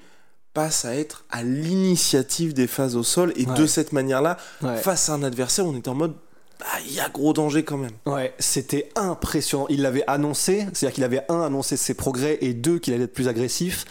passe 0.53 0.85
à 0.85 0.95
être 0.95 1.25
à 1.29 1.43
l'initiative 1.43 2.53
des 2.53 2.67
phases 2.67 2.95
au 2.95 3.03
sol, 3.03 3.33
et 3.35 3.45
de 3.45 3.65
cette 3.65 3.91
manière-là, 3.91 4.37
face 4.81 5.09
à 5.09 5.13
un 5.13 5.23
adversaire, 5.23 5.65
on 5.65 5.75
est 5.75 5.87
en 5.87 5.93
mode 5.93 6.15
bah, 6.59 6.65
il 6.87 6.93
y 6.93 6.99
a 6.99 7.09
gros 7.09 7.33
danger 7.33 7.63
quand 7.63 7.77
même. 7.77 7.91
Ouais, 8.07 8.33
c'était 8.39 8.89
impressionnant. 8.95 9.67
Il 9.69 9.83
l'avait 9.83 10.03
annoncé, 10.07 10.65
c'est-à-dire 10.73 10.93
qu'il 10.93 11.03
avait 11.03 11.23
un 11.29 11.41
annoncé 11.41 11.77
ses 11.77 11.93
progrès 11.93 12.39
et 12.41 12.55
deux 12.55 12.79
qu'il 12.79 12.95
allait 12.95 13.03
être 13.03 13.13
plus 13.13 13.27
agressif. 13.27 13.85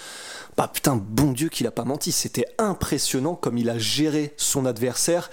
Bah 0.57 0.71
putain, 0.73 0.97
bon 0.97 1.33
Dieu 1.33 1.51
qu'il 1.51 1.67
a 1.67 1.71
pas 1.71 1.85
menti. 1.85 2.13
C'était 2.13 2.47
impressionnant 2.57 3.35
comme 3.35 3.59
il 3.59 3.69
a 3.69 3.79
géré 3.79 4.33
son 4.39 4.65
adversaire. 4.65 5.31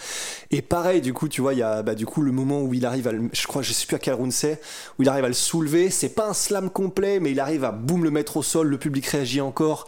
Et 0.51 0.61
pareil, 0.61 0.99
du 0.99 1.13
coup, 1.13 1.29
tu 1.29 1.39
vois, 1.39 1.53
il 1.53 1.59
y 1.59 1.63
a 1.63 1.81
bah, 1.81 1.95
du 1.95 2.05
coup 2.05 2.21
le 2.21 2.33
moment 2.33 2.61
où 2.61 2.73
il 2.73 2.85
arrive 2.85 3.07
à 3.07 3.13
le, 3.13 3.29
je 3.31 3.47
crois, 3.47 3.61
je 3.61 3.71
sais 3.71 3.85
plus 3.85 3.95
à 3.95 3.99
quel 3.99 4.15
round 4.15 4.33
c'est, 4.33 4.59
où 4.99 5.03
il 5.03 5.09
arrive 5.09 5.23
à 5.23 5.29
le 5.29 5.33
soulever. 5.33 5.89
C'est 5.89 6.09
pas 6.09 6.27
un 6.27 6.33
slam 6.33 6.69
complet, 6.69 7.21
mais 7.21 7.31
il 7.31 7.39
arrive 7.39 7.63
à 7.63 7.71
boum 7.71 8.03
le 8.03 8.11
mettre 8.11 8.35
au 8.35 8.43
sol. 8.43 8.67
Le 8.67 8.77
public 8.77 9.05
réagit 9.05 9.39
encore. 9.39 9.87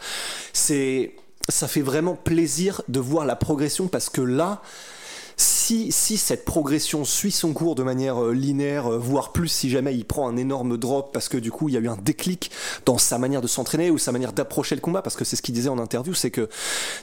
C'est, 0.54 1.12
ça 1.50 1.68
fait 1.68 1.82
vraiment 1.82 2.14
plaisir 2.14 2.80
de 2.88 2.98
voir 2.98 3.26
la 3.26 3.36
progression 3.36 3.88
parce 3.88 4.08
que 4.08 4.22
là, 4.22 4.62
si, 5.90 6.16
cette 6.16 6.44
progression 6.44 7.04
suit 7.04 7.32
son 7.32 7.52
cours 7.52 7.74
de 7.74 7.82
manière 7.82 8.22
euh, 8.22 8.32
linéaire, 8.32 8.92
euh, 8.92 8.98
voire 8.98 9.32
plus 9.32 9.48
si 9.48 9.68
jamais 9.68 9.94
il 9.94 10.04
prend 10.04 10.28
un 10.28 10.36
énorme 10.36 10.76
drop 10.76 11.12
parce 11.12 11.28
que 11.28 11.36
du 11.36 11.50
coup 11.50 11.68
il 11.68 11.74
y 11.74 11.78
a 11.78 11.80
eu 11.80 11.88
un 11.88 11.96
déclic 11.96 12.50
dans 12.84 12.98
sa 12.98 13.18
manière 13.18 13.40
de 13.40 13.48
s'entraîner 13.48 13.90
ou 13.90 13.98
sa 13.98 14.12
manière 14.12 14.32
d'approcher 14.32 14.74
le 14.74 14.80
combat, 14.80 15.02
parce 15.02 15.16
que 15.16 15.24
c'est 15.24 15.36
ce 15.36 15.42
qu'il 15.42 15.54
disait 15.54 15.68
en 15.68 15.78
interview, 15.78 16.14
c'est 16.14 16.30
que 16.30 16.48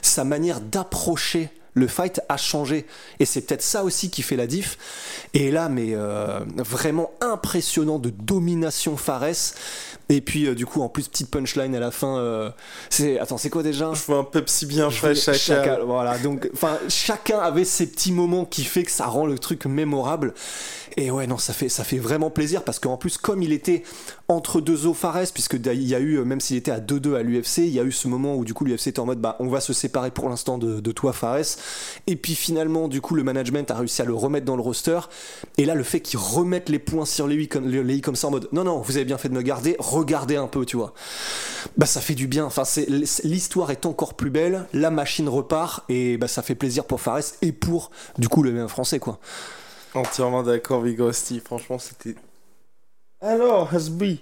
sa 0.00 0.24
manière 0.24 0.60
d'approcher 0.60 1.50
le 1.74 1.88
fight 1.88 2.20
a 2.28 2.36
changé. 2.36 2.86
Et 3.18 3.24
c'est 3.24 3.42
peut-être 3.42 3.62
ça 3.62 3.84
aussi 3.84 4.08
qui 4.08 4.22
fait 4.22 4.36
la 4.36 4.46
diff. 4.46 4.78
Et 5.34 5.50
là, 5.50 5.68
mais 5.68 5.88
euh, 5.92 6.40
vraiment 6.56 7.10
impressionnant 7.20 7.98
de 7.98 8.10
domination 8.10 8.96
Fares. 8.96 9.54
Et 10.10 10.20
puis 10.20 10.46
euh, 10.46 10.54
du 10.54 10.66
coup 10.66 10.82
en 10.82 10.88
plus 10.88 11.08
petite 11.08 11.30
punchline 11.30 11.74
à 11.74 11.80
la 11.80 11.90
fin. 11.90 12.18
Euh, 12.18 12.50
c'est 12.90 13.18
attends 13.18 13.38
c'est 13.38 13.50
quoi 13.50 13.62
déjà 13.62 13.92
Je 13.94 14.12
veux 14.12 14.18
un 14.18 14.24
Pepsi 14.24 14.66
bien 14.66 14.90
frais 14.90 15.14
chacun. 15.14 15.78
Voilà 15.84 16.18
donc 16.18 16.50
enfin 16.52 16.78
chacun 16.88 17.38
avait 17.38 17.64
ses 17.64 17.86
petits 17.86 18.12
moments 18.12 18.44
qui 18.44 18.64
fait 18.64 18.82
que 18.82 18.90
ça 18.90 19.06
rend 19.06 19.26
le 19.26 19.38
truc 19.38 19.64
mémorable. 19.64 20.34
Et 20.96 21.10
ouais 21.10 21.26
non 21.26 21.38
ça 21.38 21.52
fait 21.52 21.68
ça 21.68 21.84
fait 21.84 21.98
vraiment 21.98 22.30
plaisir 22.30 22.62
parce 22.62 22.78
qu'en 22.78 22.96
plus 22.96 23.16
comme 23.16 23.42
il 23.42 23.52
était 23.52 23.82
entre 24.28 24.60
deux 24.60 24.86
eaux 24.86 24.94
Fares 24.94 25.32
puisque 25.32 25.54
il 25.54 25.82
y 25.82 25.94
a 25.94 26.00
eu 26.00 26.18
même 26.20 26.40
s'il 26.40 26.56
était 26.56 26.70
à 26.70 26.80
2-2 26.80 27.16
à 27.16 27.22
l'UFC 27.22 27.58
il 27.58 27.70
y 27.70 27.80
a 27.80 27.82
eu 27.82 27.92
ce 27.92 28.06
moment 28.06 28.36
où 28.36 28.44
du 28.44 28.54
coup 28.54 28.64
l'UFC 28.64 28.88
était 28.88 29.00
en 29.00 29.06
mode 29.06 29.20
bah 29.20 29.36
on 29.40 29.48
va 29.48 29.60
se 29.60 29.72
séparer 29.72 30.10
pour 30.10 30.28
l'instant 30.28 30.58
de, 30.58 30.80
de 30.80 30.92
toi 30.92 31.12
Fares. 31.12 31.56
Et 32.06 32.16
puis 32.16 32.34
finalement 32.34 32.88
du 32.88 33.00
coup 33.00 33.14
le 33.14 33.24
management 33.24 33.70
a 33.70 33.74
réussi 33.74 34.02
à 34.02 34.04
le 34.04 34.14
remettre 34.14 34.44
dans 34.44 34.56
le 34.56 34.62
roster. 34.62 35.00
Et 35.56 35.64
là 35.64 35.74
le 35.74 35.82
fait 35.82 36.00
qu'il 36.00 36.18
remette 36.18 36.68
les 36.68 36.78
points 36.78 37.06
sur 37.06 37.26
les 37.26 37.48
comme, 37.48 37.68
les 37.68 38.00
comme 38.00 38.16
ça 38.16 38.28
en 38.28 38.30
mode 38.30 38.48
non 38.52 38.64
non 38.64 38.80
vous 38.80 38.96
avez 38.96 39.06
bien 39.06 39.18
fait 39.18 39.28
de 39.30 39.34
me 39.34 39.42
garder 39.42 39.76
regarder 39.94 40.36
un 40.36 40.46
peu, 40.46 40.64
tu 40.66 40.76
vois. 40.76 40.94
Bah 41.76 41.86
ça 41.86 42.00
fait 42.00 42.14
du 42.14 42.26
bien. 42.26 42.44
Enfin, 42.44 42.64
c'est 42.64 42.86
l'histoire 43.24 43.70
est 43.70 43.86
encore 43.86 44.14
plus 44.14 44.30
belle, 44.30 44.66
la 44.72 44.90
machine 44.90 45.28
repart 45.28 45.84
et 45.88 46.16
bah 46.16 46.28
ça 46.28 46.42
fait 46.42 46.54
plaisir 46.54 46.84
pour 46.84 47.00
Fares 47.00 47.22
et 47.42 47.52
pour 47.52 47.90
du 48.18 48.28
coup 48.28 48.42
le 48.42 48.52
même 48.52 48.68
français 48.68 48.98
quoi. 48.98 49.18
Entièrement 49.94 50.42
d'accord, 50.42 50.82
Vigosti. 50.82 51.40
Franchement, 51.40 51.78
c'était. 51.78 52.16
Alors, 53.20 53.72
Hasbi. 53.72 54.20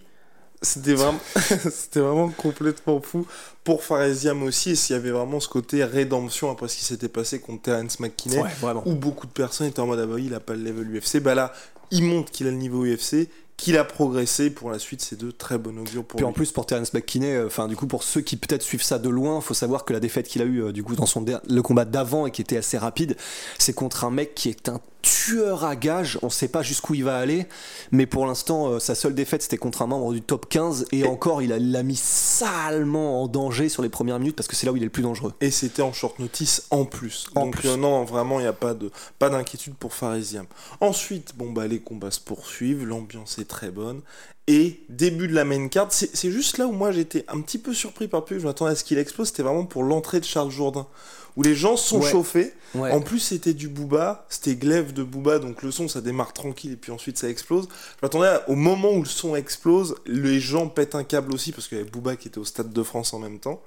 C'était 0.61 0.95
vraiment, 0.95 1.19
c'était 1.71 1.99
vraiment 1.99 2.29
complètement 2.29 3.01
fou 3.01 3.27
pour 3.65 3.83
Faresiam 3.83 4.45
aussi. 4.45 4.71
Et 4.71 4.75
s'il 4.77 4.95
y 4.95 4.99
avait 4.99 5.11
vraiment 5.11 5.41
ce 5.41 5.49
côté 5.49 5.83
rédemption 5.83 6.53
après 6.53 6.69
ce 6.69 6.77
qui 6.77 6.85
s'était 6.85 7.09
passé 7.09 7.41
contre 7.41 7.63
Terence 7.63 7.99
McKinney, 7.99 8.41
où 8.85 8.95
beaucoup 8.95 9.27
de 9.27 9.33
personnes 9.33 9.67
étaient 9.67 9.81
en 9.81 9.87
mode 9.87 9.99
ah 9.99 10.07
bah 10.07 10.21
il 10.21 10.33
a 10.35 10.41
pas 10.41 10.55
le 10.55 10.63
level 10.63 10.99
UFC. 10.99 11.21
Bah 11.21 11.35
là, 11.35 11.53
il 11.91 12.05
montre 12.05 12.31
qu'il 12.31 12.47
a 12.47 12.51
le 12.51 12.57
niveau 12.59 12.85
UFC 12.85 13.29
qu'il 13.63 13.77
a 13.79 13.85
progressé. 13.85 14.51
Pour 14.51 14.71
la 14.71 14.79
suite, 14.79 15.01
c'est 15.01 15.19
de 15.19 15.31
très 15.31 15.57
bon 15.57 15.79
augure 15.79 16.05
pour 16.05 16.17
Puis 16.17 16.25
lui. 16.25 16.31
en 16.31 16.33
plus 16.33 16.51
pour 16.51 16.67
Terence 16.67 16.93
McKinney, 16.95 17.33
euh, 17.33 17.47
enfin 17.47 17.69
du 17.69 17.77
coup 17.77 17.87
pour 17.87 18.03
ceux 18.03 18.21
qui 18.21 18.37
peut-être 18.37 18.63
suivent 18.63 18.83
ça 18.83 18.99
de 18.99 19.09
loin, 19.09 19.41
faut 19.41 19.55
savoir 19.55 19.85
que 19.85 19.93
la 19.93 20.01
défaite 20.01 20.27
qu'il 20.27 20.43
a 20.43 20.45
eu 20.45 20.63
euh, 20.63 20.73
du 20.73 20.83
coup 20.83 20.97
dans 20.97 21.07
son 21.07 21.25
le 21.25 21.63
combat 21.63 21.85
d'avant 21.85 22.27
et 22.27 22.33
qui 22.33 22.43
était 22.43 22.57
assez 22.57 22.77
rapide, 22.77 23.17
c'est 23.59 23.73
contre 23.73 24.05
un 24.05 24.11
mec 24.11 24.35
qui 24.35 24.49
est 24.49 24.69
un 24.69 24.81
tueur 25.03 25.65
à 25.65 25.77
gage. 25.77 26.19
On 26.23 26.31
sait 26.31 26.49
pas 26.49 26.63
jusqu'où 26.63 26.95
il 26.95 27.05
va 27.05 27.19
aller, 27.19 27.47
mais 27.91 28.07
pour 28.07 28.27
l'instant 28.27 28.69
euh, 28.69 28.79
sa 28.79 28.95
seule 28.95 29.15
défaite 29.15 29.43
c'était 29.43 29.59
contre 29.59 29.83
un 29.83 29.87
membre 29.87 30.13
du 30.13 30.23
top 30.23 30.49
15 30.49 30.87
et, 30.93 31.05
encore 31.05 31.43
il 31.43 31.51
l'a 31.51 31.83
mis 31.83 31.97
salement 31.97 33.23
en 33.23 33.29
danger 33.29 33.69
sur 33.69 33.83
les 33.83 33.89
premières 33.89 34.19
minutes 34.19 34.37
parce 34.37 34.49
que 34.49 34.57
c'est 34.57 34.67
là 34.67 34.73
où 34.73 34.77
il 34.77 34.83
est 34.83 34.87
le 34.87 34.91
plus 34.91 35.03
dangereux. 35.03 35.33
Et 35.41 35.51
c'était 35.51 35.83
en 35.83 35.93
short 35.93 36.19
notice 36.19 36.67
en 36.71 36.85
plus. 36.85 37.27
En 37.35 37.45
Donc 37.45 37.57
plus. 37.57 37.69
euh, 37.69 37.77
non, 37.77 38.05
vraiment, 38.05 38.39
il 38.39 38.43
n'y 38.43 38.49
a 38.49 38.53
pas 38.53 38.75
de 38.75 38.91
pas 39.19 39.29
d'inquiétude 39.29 39.75
pour 39.75 39.93
Faresiam. 39.93 40.47
Ensuite, 40.81 41.35
bon 41.37 41.51
bah 41.53 41.67
les 41.67 41.81
combats 41.81 42.11
se 42.11 42.21
poursuivent, 42.21 42.87
l'ambiance 42.87 43.39
est 43.39 43.49
très 43.49 43.71
bonne. 43.71 44.01
Et 44.49 44.81
début 44.89 45.29
de 45.29 45.35
la 45.35 45.45
main 45.45 45.69
card, 45.69 45.89
c'est 45.93 46.31
juste 46.31 46.59
là 46.59 46.67
où 46.67 46.73
moi 46.73 46.91
j'étais 46.91 47.25
un 47.29 47.41
petit 47.41 47.59
peu 47.59 47.73
surpris 47.73 48.09
par 48.09 48.25
public, 48.25 48.43
je 48.43 48.47
m'attendais 48.49 48.73
à 48.73 48.75
ce 48.75 48.83
qu'il 48.83 48.99
explose, 48.99 49.29
c'était 49.29 49.45
vraiment 49.45 49.65
pour 49.67 49.85
l'entrée 49.85 50.19
de 50.19 50.25
Charles 50.25 50.51
Jourdain. 50.51 50.89
Où 51.37 51.43
les 51.43 51.55
gens 51.55 51.77
se 51.77 51.89
sont 51.89 52.01
Ouais. 52.01 52.11
chauffés. 52.11 52.53
Ouais. 52.75 52.91
En 52.91 53.01
plus, 53.01 53.19
c'était 53.19 53.55
du 53.55 53.69
Booba, 53.69 54.27
c'était 54.29 54.55
glaive 54.55 54.93
de 54.93 55.03
Booba, 55.03 55.39
donc 55.39 55.63
le 55.63 55.71
son 55.71 55.89
ça 55.89 56.01
démarre 56.01 56.33
tranquille 56.33 56.73
et 56.73 56.77
puis 56.77 56.93
ensuite 56.93 57.17
ça 57.19 57.29
explose. 57.29 57.69
Je 57.71 57.99
m'attendais 58.03 58.29
au 58.49 58.55
moment 58.55 58.93
où 58.93 59.01
le 59.01 59.09
son 59.09 59.35
explose, 59.37 59.95
les 60.07 60.41
gens 60.41 60.69
pètent 60.69 60.95
un 60.95 61.05
câble 61.05 61.33
aussi 61.35 61.53
parce 61.53 61.69
qu'il 61.69 61.79
y 61.79 61.81
avait 61.81 61.91
Booba 61.91 62.17
qui 62.17 62.29
était 62.29 62.39
au 62.39 62.45
Stade 62.45 62.73
de 62.73 62.83
France 62.83 63.15
en 63.15 63.19
même 63.19 63.39
temps. 63.39 63.63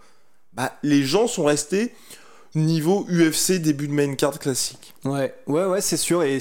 Bah, 0.53 0.73
les 0.83 1.03
gens 1.03 1.27
sont 1.27 1.45
restés 1.45 1.93
niveau 2.55 3.05
UFC 3.09 3.59
début 3.59 3.87
de 3.87 3.93
main 3.93 4.15
card 4.15 4.39
classique. 4.39 4.93
Ouais, 5.03 5.33
ouais, 5.47 5.65
ouais, 5.65 5.81
c'est 5.81 5.97
sûr. 5.97 6.23
Et 6.23 6.39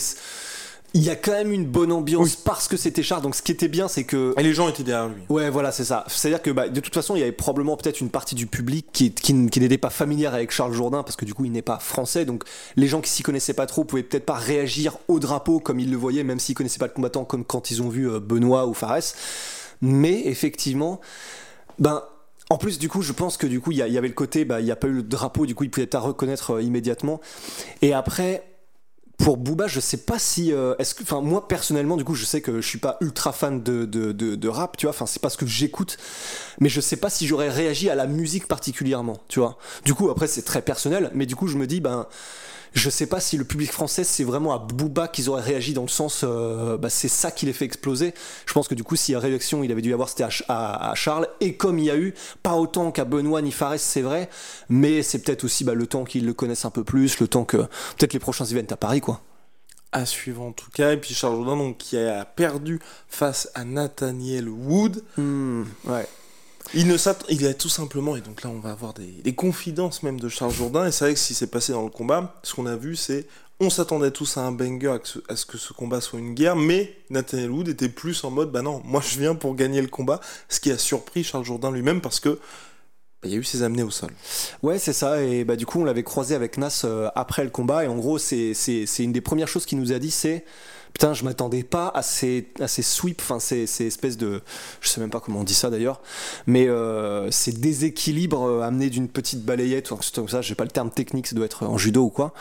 il 0.96 1.02
y 1.02 1.10
a 1.10 1.16
quand 1.16 1.32
même 1.32 1.50
une 1.52 1.66
bonne 1.66 1.90
ambiance 1.90 2.24
Oui. 2.24 2.38
parce 2.44 2.68
que 2.68 2.76
c'était 2.76 3.02
Charles. 3.02 3.22
Donc 3.22 3.34
ce 3.34 3.42
qui 3.42 3.50
était 3.52 3.68
bien, 3.68 3.88
c'est 3.88 4.04
que 4.04 4.32
Et 4.38 4.42
les 4.44 4.54
gens 4.54 4.68
étaient 4.68 4.84
derrière 4.84 5.08
lui. 5.08 5.22
Ouais, 5.28 5.50
voilà, 5.50 5.72
c'est 5.72 5.84
ça. 5.84 6.04
C'est-à-dire 6.06 6.40
que 6.40 6.50
bah, 6.50 6.68
de 6.68 6.80
toute 6.80 6.94
façon, 6.94 7.16
il 7.16 7.18
y 7.18 7.22
avait 7.22 7.32
probablement 7.32 7.76
peut-être 7.76 8.00
une 8.00 8.10
partie 8.10 8.34
du 8.36 8.46
public 8.46 8.86
qui, 8.92 9.12
qui, 9.12 9.32
n- 9.32 9.50
qui 9.50 9.58
n'était 9.60 9.76
pas 9.78 9.90
familière 9.90 10.34
avec 10.34 10.52
Charles 10.52 10.72
Jourdain 10.72 11.02
parce 11.02 11.16
que 11.16 11.24
du 11.24 11.34
coup, 11.34 11.44
il 11.44 11.52
n'est 11.52 11.62
pas 11.62 11.78
français. 11.80 12.24
Donc, 12.24 12.44
les 12.76 12.86
gens 12.86 13.00
qui 13.00 13.10
s'y 13.10 13.22
connaissaient 13.24 13.54
pas 13.54 13.66
trop 13.66 13.84
pouvaient 13.84 14.04
peut-être 14.04 14.24
pas 14.26 14.34
réagir 14.34 14.96
au 15.08 15.18
drapeau 15.18 15.58
comme 15.60 15.80
ils 15.80 15.90
le 15.90 15.96
voyaient, 15.96 16.22
même 16.24 16.38
s'ils 16.38 16.54
connaissaient 16.54 16.78
pas 16.78 16.86
le 16.86 16.92
combattant, 16.92 17.24
comme 17.24 17.44
quand 17.44 17.70
ils 17.72 17.82
ont 17.82 17.88
vu 17.88 18.08
euh, 18.08 18.20
Benoît 18.20 18.66
ou 18.66 18.74
Fares. 18.74 19.00
Mais 19.80 20.22
effectivement, 20.26 21.00
ben. 21.78 22.02
En 22.50 22.58
plus, 22.58 22.78
du 22.78 22.90
coup, 22.90 23.00
je 23.00 23.12
pense 23.14 23.38
que 23.38 23.46
du 23.46 23.58
coup, 23.58 23.72
il 23.72 23.78
y, 23.78 23.82
a- 23.82 23.88
il 23.88 23.94
y 23.94 23.98
avait 23.98 24.06
le 24.06 24.12
côté, 24.14 24.44
bah, 24.44 24.60
il 24.60 24.64
n'y 24.66 24.70
a 24.70 24.76
pas 24.76 24.86
eu 24.86 24.92
le 24.92 25.02
drapeau, 25.02 25.46
du 25.46 25.54
coup, 25.54 25.64
il 25.64 25.70
pouvait 25.70 25.86
pas 25.86 25.98
reconnaître 25.98 26.50
euh, 26.52 26.62
immédiatement. 26.62 27.22
Et 27.80 27.94
après, 27.94 28.44
pour 29.18 29.36
Booba, 29.36 29.66
je 29.66 29.80
sais 29.80 29.98
pas 29.98 30.18
si. 30.18 30.52
euh, 30.52 30.74
enfin, 31.02 31.20
moi 31.20 31.48
personnellement, 31.48 31.96
du 31.96 32.04
coup, 32.04 32.14
je 32.14 32.24
sais 32.24 32.40
que 32.40 32.60
je 32.60 32.66
suis 32.68 32.78
pas 32.78 32.96
ultra 33.00 33.32
fan 33.32 33.62
de, 33.62 33.84
de, 33.84 34.12
de, 34.12 34.34
de 34.34 34.48
rap, 34.48 34.76
tu 34.76 34.86
vois. 34.86 34.90
Enfin, 34.94 35.06
c'est 35.06 35.22
pas 35.22 35.30
ce 35.30 35.36
que 35.36 35.46
j'écoute, 35.46 35.96
mais 36.60 36.68
je 36.68 36.80
sais 36.80 36.96
pas 36.96 37.10
si 37.10 37.26
j'aurais 37.26 37.48
réagi 37.48 37.88
à 37.90 37.94
la 37.94 38.06
musique 38.06 38.48
particulièrement, 38.48 39.18
tu 39.28 39.40
vois. 39.40 39.58
Du 39.84 39.94
coup, 39.94 40.10
après, 40.10 40.26
c'est 40.26 40.42
très 40.42 40.62
personnel, 40.62 41.10
mais 41.14 41.26
du 41.26 41.36
coup, 41.36 41.46
je 41.46 41.56
me 41.56 41.66
dis, 41.66 41.80
ben. 41.80 42.06
Je 42.74 42.90
sais 42.90 43.06
pas 43.06 43.20
si 43.20 43.36
le 43.36 43.44
public 43.44 43.70
français 43.70 44.02
c'est 44.02 44.24
vraiment 44.24 44.52
à 44.52 44.58
Booba 44.58 45.06
qu'ils 45.08 45.30
auraient 45.30 45.42
réagi 45.42 45.74
dans 45.74 45.82
le 45.82 45.88
sens 45.88 46.22
euh, 46.24 46.76
bah, 46.76 46.90
c'est 46.90 47.06
ça 47.08 47.30
qui 47.30 47.46
les 47.46 47.52
fait 47.52 47.64
exploser. 47.64 48.12
Je 48.46 48.52
pense 48.52 48.66
que 48.66 48.74
du 48.74 48.82
coup 48.82 48.96
s'il 48.96 49.12
y 49.12 49.16
a 49.16 49.20
réaction 49.20 49.62
il 49.62 49.70
avait 49.70 49.80
dû 49.80 49.90
y 49.90 49.92
avoir 49.92 50.08
c'était 50.08 50.24
à, 50.24 50.30
Ch- 50.30 50.42
à- 50.48 50.90
à 50.90 50.94
Charles 50.96 51.28
et 51.40 51.56
comme 51.56 51.78
il 51.78 51.84
y 51.84 51.90
a 51.90 51.96
eu 51.96 52.14
pas 52.42 52.54
autant 52.54 52.90
qu'à 52.90 53.04
Benoît 53.04 53.42
ni 53.42 53.52
Fares 53.52 53.78
c'est 53.78 54.02
vrai 54.02 54.28
mais 54.68 55.02
c'est 55.02 55.20
peut-être 55.20 55.44
aussi 55.44 55.62
bah, 55.62 55.74
le 55.74 55.86
temps 55.86 56.02
qu'ils 56.04 56.26
le 56.26 56.34
connaissent 56.34 56.64
un 56.64 56.70
peu 56.70 56.82
plus 56.84 57.20
le 57.20 57.28
temps 57.28 57.44
que 57.44 57.58
peut-être 57.58 58.12
les 58.12 58.18
prochains 58.18 58.44
events 58.46 58.72
à 58.72 58.76
Paris 58.76 59.00
quoi. 59.00 59.20
À 59.92 60.06
suivre 60.06 60.42
en 60.42 60.50
tout 60.50 60.70
cas. 60.74 60.90
Et 60.92 60.96
puis 60.96 61.14
Charles 61.14 61.36
Jourdain, 61.36 61.56
donc, 61.56 61.78
qui 61.78 61.96
a 61.96 62.24
perdu 62.24 62.80
face 63.06 63.48
à 63.54 63.64
Nathaniel 63.64 64.48
Wood. 64.48 65.04
ouais. 65.16 66.08
Il 66.72 66.88
ne 66.88 66.96
il 67.28 67.46
a 67.46 67.54
tout 67.54 67.68
simplement, 67.68 68.16
et 68.16 68.20
donc 68.20 68.42
là 68.42 68.50
on 68.50 68.58
va 68.58 68.70
avoir 68.70 68.94
des, 68.94 69.06
des 69.22 69.34
confidences 69.34 70.02
même 70.02 70.18
de 70.18 70.28
Charles 70.28 70.52
Jourdain, 70.52 70.86
et 70.86 70.92
c'est 70.92 71.04
vrai 71.04 71.14
que 71.14 71.20
ce 71.20 71.28
qui 71.28 71.34
s'est 71.34 71.46
passé 71.46 71.72
dans 71.72 71.82
le 71.82 71.90
combat, 71.90 72.34
ce 72.42 72.54
qu'on 72.54 72.66
a 72.66 72.76
vu 72.76 72.96
c'est, 72.96 73.26
on 73.60 73.70
s'attendait 73.70 74.10
tous 74.10 74.36
à 74.36 74.40
un 74.40 74.52
banger, 74.52 74.88
à, 74.88 75.00
ce, 75.02 75.18
à 75.28 75.36
ce 75.36 75.46
que 75.46 75.58
ce 75.58 75.72
combat 75.72 76.00
soit 76.00 76.18
une 76.18 76.34
guerre, 76.34 76.56
mais 76.56 76.96
Nathaniel 77.10 77.50
Wood 77.50 77.68
était 77.68 77.88
plus 77.88 78.24
en 78.24 78.30
mode, 78.30 78.50
bah 78.50 78.62
non, 78.62 78.80
moi 78.84 79.02
je 79.06 79.18
viens 79.18 79.34
pour 79.34 79.54
gagner 79.54 79.82
le 79.82 79.88
combat, 79.88 80.20
ce 80.48 80.58
qui 80.58 80.70
a 80.70 80.78
surpris 80.78 81.22
Charles 81.22 81.44
Jourdain 81.44 81.70
lui-même 81.70 82.00
parce 82.00 82.18
que 82.18 82.40
bah, 83.24 83.28
il 83.28 83.32
y 83.32 83.36
a 83.36 83.38
eu 83.38 83.44
ses 83.44 83.62
amenés 83.62 83.82
au 83.82 83.90
sol. 83.90 84.10
Ouais, 84.62 84.78
c'est 84.78 84.92
ça. 84.92 85.22
Et 85.22 85.44
bah, 85.44 85.56
du 85.56 85.64
coup, 85.64 85.80
on 85.80 85.84
l'avait 85.84 86.02
croisé 86.02 86.34
avec 86.34 86.58
Nas 86.58 86.82
euh, 86.84 87.08
après 87.14 87.42
le 87.42 87.48
combat. 87.48 87.84
Et 87.84 87.88
en 87.88 87.96
gros, 87.96 88.18
c'est, 88.18 88.52
c'est, 88.52 88.84
c'est 88.84 89.02
une 89.02 89.12
des 89.12 89.22
premières 89.22 89.48
choses 89.48 89.64
qu'il 89.64 89.78
nous 89.78 89.92
a 89.92 89.98
dit 89.98 90.10
c'est 90.10 90.44
Putain, 90.94 91.12
je 91.12 91.24
m'attendais 91.24 91.64
pas 91.64 91.88
à 91.88 92.02
ces, 92.02 92.46
sweeps, 92.68 93.20
enfin, 93.20 93.40
ces, 93.40 93.66
ces 93.66 93.86
espèces 93.86 94.16
de. 94.16 94.42
Je 94.80 94.88
sais 94.88 95.00
même 95.00 95.10
pas 95.10 95.18
comment 95.18 95.40
on 95.40 95.44
dit 95.44 95.54
ça 95.54 95.68
d'ailleurs. 95.68 96.00
Mais 96.46 96.68
euh, 96.68 97.32
ces 97.32 97.50
déséquilibres 97.50 98.44
euh, 98.44 98.60
amenés 98.62 98.90
d'une 98.90 99.08
petite 99.08 99.44
balayette 99.44 99.90
ou 99.90 99.98
comme 100.14 100.28
ça. 100.28 100.40
J'ai 100.40 100.54
pas 100.54 100.62
le 100.62 100.70
terme 100.70 100.90
technique, 100.90 101.26
ça 101.26 101.34
doit 101.34 101.46
être 101.46 101.66
en 101.66 101.76
judo 101.78 102.04
ou 102.04 102.10
quoi. 102.10 102.32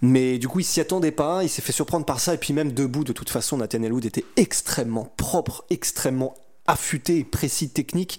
Mais 0.00 0.38
du 0.38 0.48
coup, 0.48 0.58
il 0.58 0.64
s'y 0.64 0.80
attendait 0.80 1.12
pas. 1.12 1.44
Il 1.44 1.48
s'est 1.48 1.62
fait 1.62 1.70
surprendre 1.70 2.04
par 2.04 2.18
ça. 2.18 2.34
Et 2.34 2.38
puis, 2.38 2.52
même 2.52 2.72
debout, 2.72 3.04
de 3.04 3.12
toute 3.12 3.30
façon, 3.30 3.58
Nathaniel 3.58 3.92
Wood 3.92 4.04
était 4.04 4.24
extrêmement 4.36 5.12
propre, 5.16 5.64
extrêmement 5.70 6.34
affûté 6.66 7.24
précis 7.24 7.70
technique. 7.70 8.18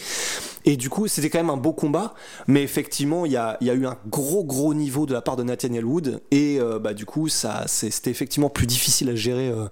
Et 0.65 0.77
du 0.77 0.89
coup, 0.89 1.07
c'était 1.09 1.29
quand 1.29 1.39
même 1.39 1.49
un 1.49 1.57
beau 1.57 1.73
combat, 1.73 2.13
mais 2.47 2.63
effectivement, 2.63 3.25
il 3.25 3.33
y 3.33 3.37
a, 3.37 3.57
y 3.59 3.69
a 3.69 3.73
eu 3.73 3.85
un 3.85 3.97
gros 4.07 4.45
gros 4.45 4.73
niveau 4.73 5.05
de 5.05 5.11
la 5.11 5.21
part 5.21 5.35
de 5.35 5.43
Nathaniel 5.43 5.83
Wood, 5.83 6.21
et 6.31 6.57
euh, 6.59 6.79
bah, 6.79 6.93
du 6.93 7.05
coup, 7.05 7.27
ça, 7.27 7.65
c'est- 7.67 7.91
c'était 7.91 8.11
effectivement 8.11 8.49
plus 8.49 8.65
difficile 8.65 9.09
à 9.09 9.15
gérer 9.15 9.49
euh, 9.49 9.67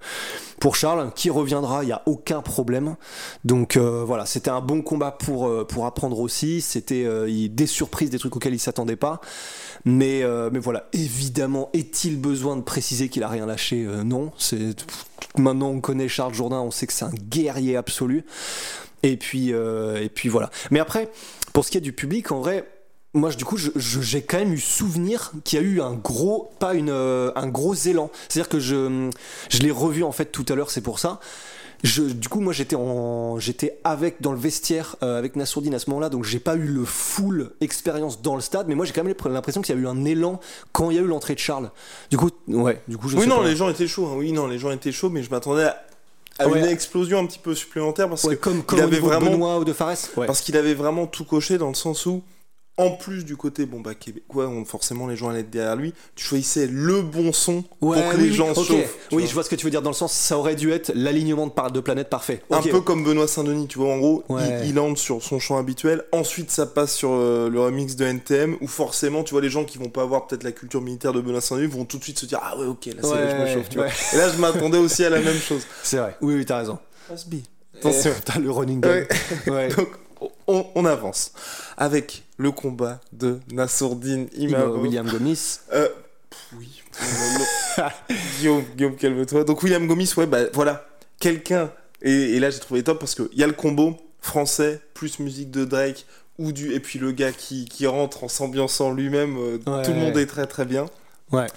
pour 0.60 0.76
Charles, 0.76 1.12
qui 1.16 1.30
reviendra, 1.30 1.84
il 1.84 1.88
n'y 1.88 1.94
a 1.94 2.02
aucun 2.08 2.42
problème. 2.42 2.98
Donc 3.46 3.78
euh, 3.78 4.04
voilà, 4.06 4.26
c'était 4.26 4.50
un 4.50 4.60
bon 4.60 4.82
combat 4.82 5.12
pour, 5.12 5.48
euh, 5.48 5.66
pour 5.66 5.86
apprendre 5.86 6.20
aussi, 6.20 6.60
c'était 6.60 7.06
euh, 7.06 7.48
des 7.50 7.68
surprises, 7.68 8.10
des 8.10 8.20
trucs 8.20 8.36
auxquels 8.36 8.54
il 8.54 8.60
s'attendait 8.60 8.98
pas. 8.98 9.22
Mais, 9.86 10.22
mais 10.52 10.60
voilà, 10.60 10.88
évidemment, 10.94 11.70
est-il 11.74 12.20
besoin 12.22 12.56
de 12.56 12.62
préciser 12.62 13.10
qu'il 13.10 13.24
a 13.24 13.28
rien 13.28 13.48
lâché? 13.48 13.84
Non, 14.06 14.32
c'est 14.38 14.76
maintenant 15.38 15.70
on 15.70 15.82
connaît 15.82 16.08
Charles 16.08 16.36
Jourdain, 16.36 16.60
on 16.60 16.70
sait 16.70 16.86
que 16.86 16.94
c'est 16.94 17.06
un 17.06 17.14
guerrier 17.30 17.78
absolu. 17.78 18.24
Et 19.04 19.18
puis, 19.18 19.54
euh, 19.54 20.02
et 20.02 20.10
puis 20.10 20.30
voilà. 20.30 20.50
Mais 20.70 20.80
après, 20.80 21.10
pour 21.54 21.66
ce 21.66 21.72
qui 21.72 21.78
est 21.78 21.82
du 21.82 21.94
public, 21.94 22.32
en 22.32 22.40
vrai, 22.40 22.68
moi, 23.14 23.30
du 23.32 23.44
coup, 23.44 23.58
je- 23.58 23.72
je- 23.76 24.00
j'ai 24.02 24.22
quand 24.22 24.38
même 24.38 24.54
eu 24.54 24.60
souvenir 24.60 25.32
qu'il 25.44 25.60
y 25.60 25.62
a 25.62 25.66
eu 25.66 25.82
un 25.82 25.94
gros, 25.94 26.52
pas 26.60 26.74
une, 26.76 26.90
euh, 26.90 27.32
un 27.36 27.48
gros 27.48 27.74
élan. 27.74 28.10
C'est-à-dire 28.30 28.48
que 28.50 28.60
je, 28.60 29.10
je 29.50 29.58
l'ai 29.60 29.72
revu 29.72 30.04
en 30.04 30.12
fait 30.12 30.26
tout 30.26 30.46
à 30.50 30.56
l'heure, 30.56 30.72
c'est 30.72 30.82
pour 30.82 31.00
ça. 31.00 31.20
Je, 31.84 32.04
du 32.04 32.30
coup, 32.30 32.42
moi, 32.42 32.54
j'étais 32.54 32.76
en, 32.76 33.40
j'étais 33.40 33.80
avec 33.84 34.22
dans 34.22 34.32
le 34.34 34.38
vestiaire 34.38 34.98
euh, 35.02 35.18
avec 35.18 35.36
Nassourdine 35.36 35.74
à 35.74 35.80
ce 35.80 35.90
moment-là, 35.90 36.10
donc 36.10 36.26
j'ai 36.26 36.38
pas 36.40 36.56
eu 36.56 36.66
le 36.68 36.86
full 36.86 37.50
expérience 37.60 38.22
dans 38.22 38.36
le 38.36 38.42
stade, 38.42 38.68
mais 38.68 38.76
moi, 38.76 38.86
j'ai 38.86 38.94
quand 38.94 39.04
même 39.04 39.16
l'impression 39.32 39.64
qu'il 39.64 39.76
y 39.76 39.78
a 39.80 39.82
eu 39.82 39.88
un 39.88 40.06
élan 40.06 40.40
quand 40.74 40.92
il 40.92 40.98
y 40.98 41.00
a 41.00 41.02
eu 41.02 41.08
l'entrée 41.08 41.34
de 41.34 41.40
Charles. 41.40 41.72
Du 42.12 42.18
coup, 42.18 42.30
ouais, 42.50 42.80
du 42.88 42.98
coup, 43.00 43.10
je 43.10 43.16
oui, 43.18 43.24
sais 43.24 43.28
non, 43.30 43.40
pas. 43.40 43.48
les 43.48 43.56
gens 43.56 43.68
étaient 43.68 43.88
chauds. 43.88 44.06
hein. 44.06 44.14
Oui, 44.16 44.32
non, 44.32 44.46
les 44.46 44.60
gens 44.60 44.70
étaient 44.70 44.92
chauds, 44.92 45.10
mais 45.10 45.24
je 45.24 45.32
m'attendais 45.32 45.64
à, 45.64 45.84
à 46.40 46.48
Ouais. 46.48 46.60
une 46.60 46.66
explosion 46.66 47.20
un 47.20 47.26
petit 47.26 47.40
peu 47.40 47.54
supplémentaire 47.56 48.10
parce 48.10 48.24
Ouais, 48.24 48.36
que 48.36 48.42
comme, 48.42 48.64
comme 48.64 48.80
il 48.80 48.84
avait 48.84 49.00
vraiment 49.00 49.32
Benoît 49.32 49.60
ou 49.60 49.64
de 49.66 49.74
Fares. 49.74 49.96
Ouais. 50.18 50.26
parce 50.28 50.42
qu'il 50.42 50.58
avait 50.58 50.74
vraiment 50.74 51.06
tout 51.08 51.26
coché 51.26 51.58
dans 51.58 51.70
le 51.70 51.76
sens 51.76 52.06
où 52.06 52.22
en 52.78 52.92
plus 52.92 53.26
du 53.26 53.36
côté 53.36 53.66
bon 53.66 53.80
bah 53.82 53.94
québécois 53.94 54.48
on- 54.48 54.64
forcément 54.66 55.06
les 55.06 55.16
gens 55.18 55.30
allaient 55.30 55.42
être 55.42 55.50
derrière 55.50 55.76
lui 55.76 55.94
tu 56.16 56.24
choisissais 56.26 56.68
le 56.68 57.02
bon 57.02 57.32
son 57.34 57.64
Ouais, 57.82 58.02
pour 58.02 58.12
que 58.12 58.18
oui, 58.18 58.24
les 58.30 58.32
gens 58.34 58.54
chauffent 58.56 58.70
Oui, 59.12 59.20
vois. 59.24 59.26
je 59.26 59.34
vois 59.34 59.44
ce 59.44 59.50
que 59.50 59.56
tu 59.56 59.66
veux 59.66 59.70
dire 59.72 59.82
dans 59.82 59.90
le 59.90 59.96
sens, 59.96 60.14
ça 60.14 60.38
aurait 60.38 60.56
dû 60.56 60.72
être 60.72 60.92
l'alignement 60.96 61.46
de, 61.48 61.52
par- 61.52 61.72
de 61.72 61.80
planètes 61.82 62.10
parfait. 62.10 62.42
un 62.50 62.62
peu 62.62 62.80
comme 62.82 63.04
Benoît 63.04 63.28
Saint-Denis 63.28 63.68
tu 63.68 63.78
vois 63.78 63.94
en 63.94 63.98
gros 64.00 64.24
Ouais. 64.30 64.62
il, 64.64 64.70
il 64.70 64.80
entre 64.80 65.00
sur 65.00 65.22
son 65.22 65.38
chant 65.38 65.58
habituel 65.58 66.04
ensuite 66.14 66.50
ça 66.50 66.66
passe 66.66 66.96
sur 66.96 67.12
euh, 67.12 67.50
le 67.50 67.60
remix 67.60 67.96
de 67.98 68.06
NTM 68.06 68.56
où 68.62 68.68
forcément 68.68 69.24
tu 69.24 69.32
vois 69.32 69.42
les 69.42 69.50
gens 69.50 69.66
qui 69.66 69.78
vont 69.78 69.90
pas 69.90 70.04
avoir 70.04 70.26
peut-être 70.28 70.44
la 70.44 70.54
culture 70.54 70.82
militaire 70.82 71.12
de 71.14 71.20
Benoît 71.22 71.42
Saint-Denis 71.42 71.68
vont 71.68 71.86
tout 71.86 71.98
de 71.98 72.04
suite 72.04 72.20
se 72.20 72.26
dire 72.26 72.40
ah 72.42 72.58
ouais 72.58 72.66
ok 72.66 72.86
là 72.86 72.94
c'est 73.04 73.10
là 73.16 73.30
je 73.30 73.36
me 73.36 73.42
Ouais, 73.44 73.54
chauffe 73.54 73.70
tu 73.70 73.78
vois 73.78 73.88
ouais. 73.88 73.94
et 74.14 74.18
là 74.18 74.30
je 74.30 74.38
m'attendais 74.38 74.78
aussi 74.78 75.04
à 75.04 75.10
la 75.10 75.20
même 75.20 75.38
chose 75.38 75.62
C'est 75.84 75.98
vrai. 75.98 76.16
Oui, 76.22 76.36
oui, 76.36 76.46
t'as 76.46 76.60
raison. 76.60 76.80
Attention. 77.80 78.12
T'as 78.26 78.40
le 78.40 78.52
running. 78.52 78.84
Ouais. 78.86 79.08
Donc, 79.76 79.90
on, 80.48 80.66
on 80.76 80.86
avance 80.86 81.34
avec 81.78 82.24
le 82.38 82.52
combat 82.52 83.00
de 83.14 83.40
Nassourdine 83.52 84.28
Imavov. 84.36 84.82
William 84.82 85.08
Gomis. 85.10 85.60
Euh, 85.74 85.90
oui. 86.58 86.82
Guillaume, 88.40 88.64
Guillaume, 88.76 88.96
calme-toi. 88.96 89.44
Donc 89.44 89.64
William 89.64 89.86
Gomis, 89.88 90.12
ouais, 90.18 90.26
bah 90.28 90.40
voilà, 90.54 90.88
quelqu'un. 91.20 91.72
Et, 92.02 92.12
et 92.36 92.40
là, 92.40 92.50
j'ai 92.50 92.60
trouvé 92.60 92.84
top 92.84 93.00
parce 93.00 93.16
qu'il 93.16 93.30
y 93.34 93.44
a 93.44 93.48
le 93.48 93.54
combo 93.54 93.96
français 94.22 94.82
plus 94.94 95.20
musique 95.20 95.52
de 95.52 95.66
Drake 95.66 96.06
ou 96.38 96.52
du 96.52 96.74
et 96.74 96.80
puis 96.80 97.00
le 97.00 97.12
gars 97.12 97.32
qui, 97.32 97.66
qui 97.66 97.86
rentre 97.88 98.24
en 98.24 98.28
s'ambiançant 98.28 98.92
lui-même. 98.94 99.38
euh, 99.38 99.58
Ouais. 99.68 99.84
tout 99.84 99.92
le 99.92 99.98
monde 99.98 100.18
est 100.18 100.26
très 100.26 100.48
très 100.48 100.66
bien. 100.66 100.88
Ouais. 101.32 101.48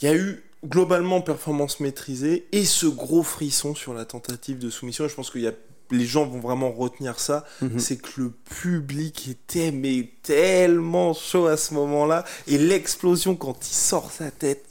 Il 0.00 0.08
y 0.08 0.12
a 0.12 0.14
eu 0.14 0.42
globalement 0.66 1.20
performance 1.20 1.80
maîtrisée 1.80 2.46
et 2.52 2.64
ce 2.64 2.86
gros 2.86 3.22
frisson 3.22 3.74
sur 3.74 3.94
la 3.94 4.04
tentative 4.04 4.58
de 4.58 4.70
soumission. 4.70 5.04
Et 5.04 5.08
je 5.08 5.14
pense 5.14 5.30
qu'il 5.30 5.42
y 5.42 5.46
a 5.48 5.52
les 5.90 6.04
gens 6.06 6.26
vont 6.26 6.40
vraiment 6.40 6.70
retenir 6.70 7.18
ça, 7.20 7.44
Mhm. 7.62 7.78
c'est 7.78 7.96
que 7.96 8.20
le 8.20 8.30
public 8.30 9.28
était 9.28 9.70
mais 9.72 10.10
tellement 10.22 11.14
chaud 11.14 11.46
à 11.46 11.56
ce 11.56 11.74
moment-là 11.74 12.24
et 12.46 12.58
l'explosion 12.58 13.34
quand 13.36 13.56
il 13.68 13.74
sort 13.74 14.10
sa 14.10 14.30
tête. 14.30 14.64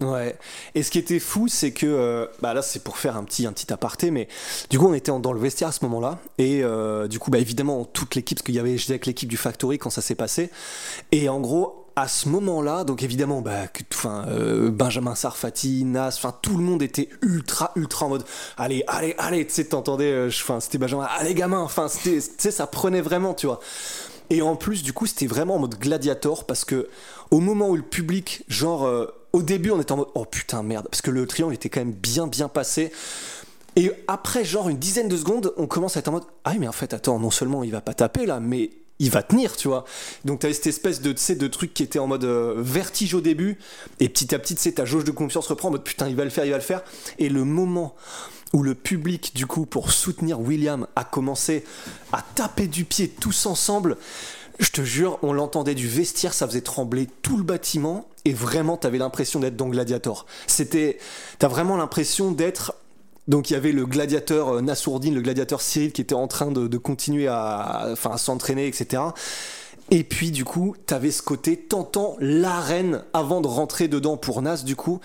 Ouais. 0.00 0.36
Et 0.76 0.84
ce 0.84 0.92
qui 0.92 0.98
était 0.98 1.18
fou, 1.18 1.48
c'est 1.48 1.72
que, 1.72 1.84
euh, 1.84 2.26
bah 2.40 2.54
là, 2.54 2.62
c'est 2.62 2.84
pour 2.84 2.98
faire 2.98 3.16
un 3.16 3.24
petit, 3.24 3.46
un 3.46 3.52
petit 3.52 3.72
aparté, 3.72 4.12
mais 4.12 4.28
du 4.70 4.78
coup, 4.78 4.86
on 4.86 4.94
était 4.94 5.10
dans 5.18 5.32
le 5.32 5.40
vestiaire 5.40 5.70
à 5.70 5.72
ce 5.72 5.84
moment-là, 5.86 6.20
et 6.38 6.62
euh, 6.62 7.08
du 7.08 7.18
coup, 7.18 7.32
bah 7.32 7.38
évidemment, 7.40 7.84
toute 7.84 8.14
l'équipe, 8.14 8.38
parce 8.38 8.44
qu'il 8.46 8.54
y 8.54 8.60
avait, 8.60 8.78
j'étais 8.78 8.92
avec 8.92 9.06
l'équipe 9.06 9.28
du 9.28 9.36
Factory 9.36 9.76
quand 9.78 9.90
ça 9.90 10.00
s'est 10.00 10.14
passé, 10.14 10.50
et 11.10 11.28
en 11.28 11.40
gros, 11.40 11.77
à 11.98 12.06
ce 12.06 12.28
moment-là, 12.28 12.84
donc 12.84 13.02
évidemment, 13.02 13.40
bah, 13.40 13.64
euh, 14.04 14.70
Benjamin 14.70 15.16
Sarfati, 15.16 15.84
Nas, 15.84 16.08
enfin, 16.08 16.32
tout 16.42 16.56
le 16.56 16.62
monde 16.62 16.80
était 16.80 17.08
ultra, 17.22 17.72
ultra 17.74 18.06
en 18.06 18.10
mode, 18.10 18.24
allez, 18.56 18.84
allez, 18.86 19.16
allez, 19.18 19.44
tu 19.46 19.54
sais, 19.54 19.64
t'entendais, 19.64 20.26
enfin, 20.28 20.60
c'était 20.60 20.78
Benjamin, 20.78 21.08
allez, 21.18 21.34
gamin, 21.34 21.58
enfin, 21.58 21.88
tu 21.88 22.20
sais, 22.20 22.50
ça 22.52 22.68
prenait 22.68 23.00
vraiment, 23.00 23.34
tu 23.34 23.46
vois. 23.46 23.58
Et 24.30 24.42
en 24.42 24.54
plus, 24.54 24.84
du 24.84 24.92
coup, 24.92 25.06
c'était 25.06 25.26
vraiment 25.26 25.56
en 25.56 25.58
mode 25.58 25.76
gladiator 25.76 26.44
parce 26.44 26.64
que 26.64 26.88
au 27.32 27.40
moment 27.40 27.68
où 27.70 27.76
le 27.76 27.82
public, 27.82 28.44
genre, 28.46 28.84
euh, 28.84 29.06
au 29.32 29.42
début, 29.42 29.70
on 29.70 29.80
était 29.80 29.92
en 29.92 29.96
mode 29.96 30.08
oh 30.14 30.24
putain 30.24 30.62
merde, 30.62 30.86
parce 30.88 31.02
que 31.02 31.10
le 31.10 31.26
triangle 31.26 31.54
était 31.54 31.68
quand 31.68 31.80
même 31.80 31.92
bien 31.92 32.26
bien 32.26 32.48
passé. 32.48 32.92
Et 33.74 33.90
après, 34.06 34.44
genre 34.44 34.68
une 34.68 34.78
dizaine 34.78 35.08
de 35.08 35.16
secondes, 35.16 35.52
on 35.56 35.66
commence 35.66 35.96
à 35.96 36.00
être 36.00 36.08
en 36.08 36.12
mode 36.12 36.24
ah 36.44 36.54
mais 36.58 36.68
en 36.68 36.72
fait, 36.72 36.94
attends, 36.94 37.18
non 37.18 37.30
seulement 37.30 37.64
il 37.64 37.72
va 37.72 37.80
pas 37.80 37.94
taper 37.94 38.26
là, 38.26 38.38
mais 38.38 38.70
il 38.98 39.10
va 39.10 39.22
tenir, 39.22 39.56
tu 39.56 39.68
vois. 39.68 39.84
Donc 40.24 40.40
t'avais 40.40 40.54
cette 40.54 40.66
espèce 40.66 41.00
de, 41.00 41.12
de 41.12 41.46
truc 41.46 41.74
qui 41.74 41.82
était 41.82 41.98
en 41.98 42.06
mode 42.06 42.24
euh, 42.24 42.54
vertige 42.58 43.14
au 43.14 43.20
début, 43.20 43.58
et 44.00 44.08
petit 44.08 44.34
à 44.34 44.38
petit, 44.38 44.54
tu 44.54 44.62
sais, 44.62 44.72
ta 44.72 44.84
jauge 44.84 45.04
de 45.04 45.10
confiance 45.10 45.46
reprend 45.46 45.68
en 45.68 45.72
mode 45.72 45.84
putain, 45.84 46.08
il 46.08 46.16
va 46.16 46.24
le 46.24 46.30
faire, 46.30 46.44
il 46.44 46.50
va 46.50 46.56
le 46.56 46.62
faire. 46.62 46.82
Et 47.18 47.28
le 47.28 47.44
moment 47.44 47.94
où 48.52 48.62
le 48.62 48.74
public, 48.74 49.32
du 49.34 49.46
coup, 49.46 49.66
pour 49.66 49.92
soutenir 49.92 50.40
William, 50.40 50.86
a 50.96 51.04
commencé 51.04 51.64
à 52.12 52.22
taper 52.34 52.66
du 52.66 52.84
pied 52.84 53.08
tous 53.08 53.46
ensemble. 53.46 53.96
Je 54.58 54.70
te 54.70 54.82
jure, 54.82 55.18
on 55.22 55.32
l'entendait 55.32 55.76
du 55.76 55.86
vestiaire, 55.86 56.34
ça 56.34 56.46
faisait 56.48 56.62
trembler 56.62 57.06
tout 57.22 57.36
le 57.36 57.44
bâtiment, 57.44 58.08
et 58.24 58.32
vraiment, 58.32 58.76
t'avais 58.76 58.98
l'impression 58.98 59.38
d'être 59.38 59.56
dans 59.56 59.68
Gladiator. 59.68 60.26
C'était, 60.48 60.98
t'as 61.38 61.46
vraiment 61.46 61.76
l'impression 61.76 62.32
d'être 62.32 62.74
donc 63.28 63.50
il 63.50 63.52
y 63.52 63.56
avait 63.56 63.72
le 63.72 63.86
gladiateur 63.86 64.48
euh, 64.48 64.60
Nassourdine, 64.62 65.14
le 65.14 65.20
gladiateur 65.20 65.60
Cyril 65.60 65.92
qui 65.92 66.00
était 66.00 66.14
en 66.14 66.26
train 66.26 66.50
de, 66.50 66.78
continuer 66.78 67.28
à, 67.28 67.94
s'entraîner, 68.16 68.66
etc. 68.66 69.02
Et 69.90 70.04
puis 70.04 70.30
du 70.30 70.44
coup, 70.44 70.74
t'avais 70.84 71.10
ce 71.10 71.22
côté 71.22 71.56
tentant 71.56 72.16
l'arène 72.20 73.02
avant 73.14 73.40
de 73.40 73.48
rentrer 73.48 73.88
dedans 73.88 74.18
pour 74.18 74.42
Nas 74.42 74.58
du 74.58 74.76
coup, 74.76 75.00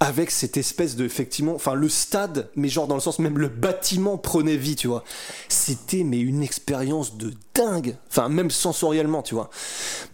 avec 0.00 0.32
cette 0.32 0.56
espèce 0.56 0.96
de 0.96 1.04
effectivement, 1.04 1.54
enfin 1.54 1.74
le 1.74 1.88
stade, 1.88 2.48
mais 2.56 2.68
genre 2.68 2.88
dans 2.88 2.96
le 2.96 3.00
sens 3.00 3.20
même 3.20 3.38
le 3.38 3.46
bâtiment 3.46 4.18
prenait 4.18 4.56
vie, 4.56 4.74
tu 4.74 4.88
vois. 4.88 5.04
C'était 5.48 6.02
mais 6.02 6.18
une 6.18 6.42
expérience 6.42 7.16
de 7.16 7.32
dingue, 7.54 7.96
enfin 8.10 8.28
même 8.28 8.50
sensoriellement, 8.50 9.22
tu 9.22 9.36
vois. 9.36 9.50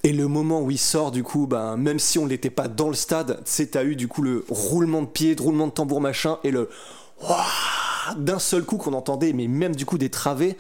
Et 0.04 0.12
le 0.12 0.28
moment 0.28 0.60
où 0.60 0.70
il 0.70 0.78
sort 0.78 1.12
du 1.12 1.22
coup, 1.22 1.46
ben 1.46 1.78
même 1.78 1.98
si 1.98 2.18
on 2.18 2.26
n'était 2.26 2.50
pas 2.50 2.68
dans 2.68 2.88
le 2.88 2.94
stade, 2.94 3.40
c'est 3.46 3.72
t'as 3.72 3.84
eu 3.84 3.96
du 3.96 4.06
coup 4.06 4.20
le 4.20 4.44
roulement 4.50 5.00
de 5.00 5.06
pied, 5.06 5.34
le 5.34 5.42
roulement 5.42 5.66
de 5.66 5.72
tambour 5.72 6.02
machin 6.02 6.38
et 6.44 6.50
le 6.50 6.68
d'un 8.16 8.38
seul 8.38 8.64
coup 8.64 8.76
qu'on 8.76 8.94
entendait, 8.94 9.32
mais 9.32 9.46
même 9.46 9.74
du 9.76 9.86
coup 9.86 9.98
des 9.98 10.10
travées, 10.10 10.56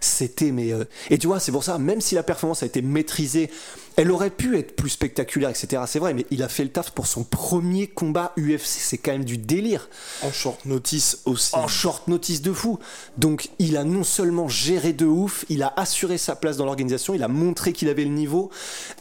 c'était 0.00 0.50
mais 0.50 0.72
euh, 0.72 0.84
et 1.08 1.18
tu 1.18 1.26
vois 1.26 1.40
c'est 1.40 1.52
pour 1.52 1.64
ça 1.64 1.78
même 1.78 2.00
si 2.00 2.14
la 2.14 2.22
performance 2.22 2.62
a 2.62 2.66
été 2.66 2.82
maîtrisée 2.82 3.50
elle 3.96 4.10
aurait 4.10 4.30
pu 4.30 4.58
être 4.58 4.76
plus 4.76 4.90
spectaculaire, 4.90 5.50
etc. 5.50 5.82
C'est 5.86 5.98
vrai, 5.98 6.14
mais 6.14 6.26
il 6.30 6.42
a 6.42 6.48
fait 6.48 6.64
le 6.64 6.70
taf 6.70 6.90
pour 6.90 7.06
son 7.06 7.24
premier 7.24 7.86
combat 7.86 8.32
UFC. 8.38 8.64
C'est 8.64 8.98
quand 8.98 9.12
même 9.12 9.24
du 9.24 9.38
délire. 9.38 9.88
En 10.22 10.32
short 10.32 10.64
notice 10.64 11.20
aussi. 11.24 11.54
En 11.54 11.68
short 11.68 12.08
notice 12.08 12.42
de 12.42 12.52
fou. 12.52 12.78
Donc, 13.18 13.50
il 13.58 13.76
a 13.76 13.84
non 13.84 14.04
seulement 14.04 14.48
géré 14.48 14.92
de 14.92 15.06
ouf, 15.06 15.44
il 15.48 15.62
a 15.62 15.72
assuré 15.76 16.18
sa 16.18 16.36
place 16.36 16.56
dans 16.56 16.64
l'organisation, 16.64 17.14
il 17.14 17.22
a 17.22 17.28
montré 17.28 17.72
qu'il 17.72 17.88
avait 17.88 18.04
le 18.04 18.10
niveau. 18.10 18.50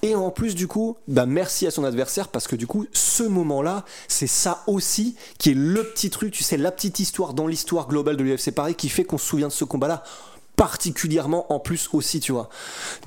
Et 0.02 0.16
en 0.16 0.32
plus, 0.32 0.56
du 0.56 0.68
coup, 0.68 0.98
bah, 1.08 1.26
merci 1.26 1.68
à 1.68 1.72
son 1.72 1.84
adversaire 1.84 2.28
parce 2.28 2.48
que 2.48 2.56
du 2.56 2.68
coup, 2.68 2.86
ce 2.92 3.24
moment-là, 3.24 3.86
c'est 4.08 4.28
ça 4.28 4.64
aussi 4.68 5.16
qui 5.38 5.52
est 5.52 5.56
le 5.56 5.84
petit 5.84 6.10
truc, 6.10 6.32
tu 6.32 6.44
sais, 6.44 6.58
la 6.58 6.72
petite 6.72 7.00
histoire 7.00 7.34
dans 7.34 7.48
l'histoire 7.48 7.88
globale 7.88 8.18
de 8.18 8.24
l'UFC 8.24 8.52
Paris 8.52 8.76
qui 8.76 8.90
fait 8.90 9.04
qu'on 9.04 9.18
se 9.18 9.26
souvient 9.26 9.48
de 9.48 9.54
ce 9.54 9.64
combat-là 9.66 10.04
particulièrement 10.60 11.54
en 11.54 11.60
plus 11.60 11.90
aussi, 11.94 12.20
tu 12.20 12.34
vois. 12.34 12.50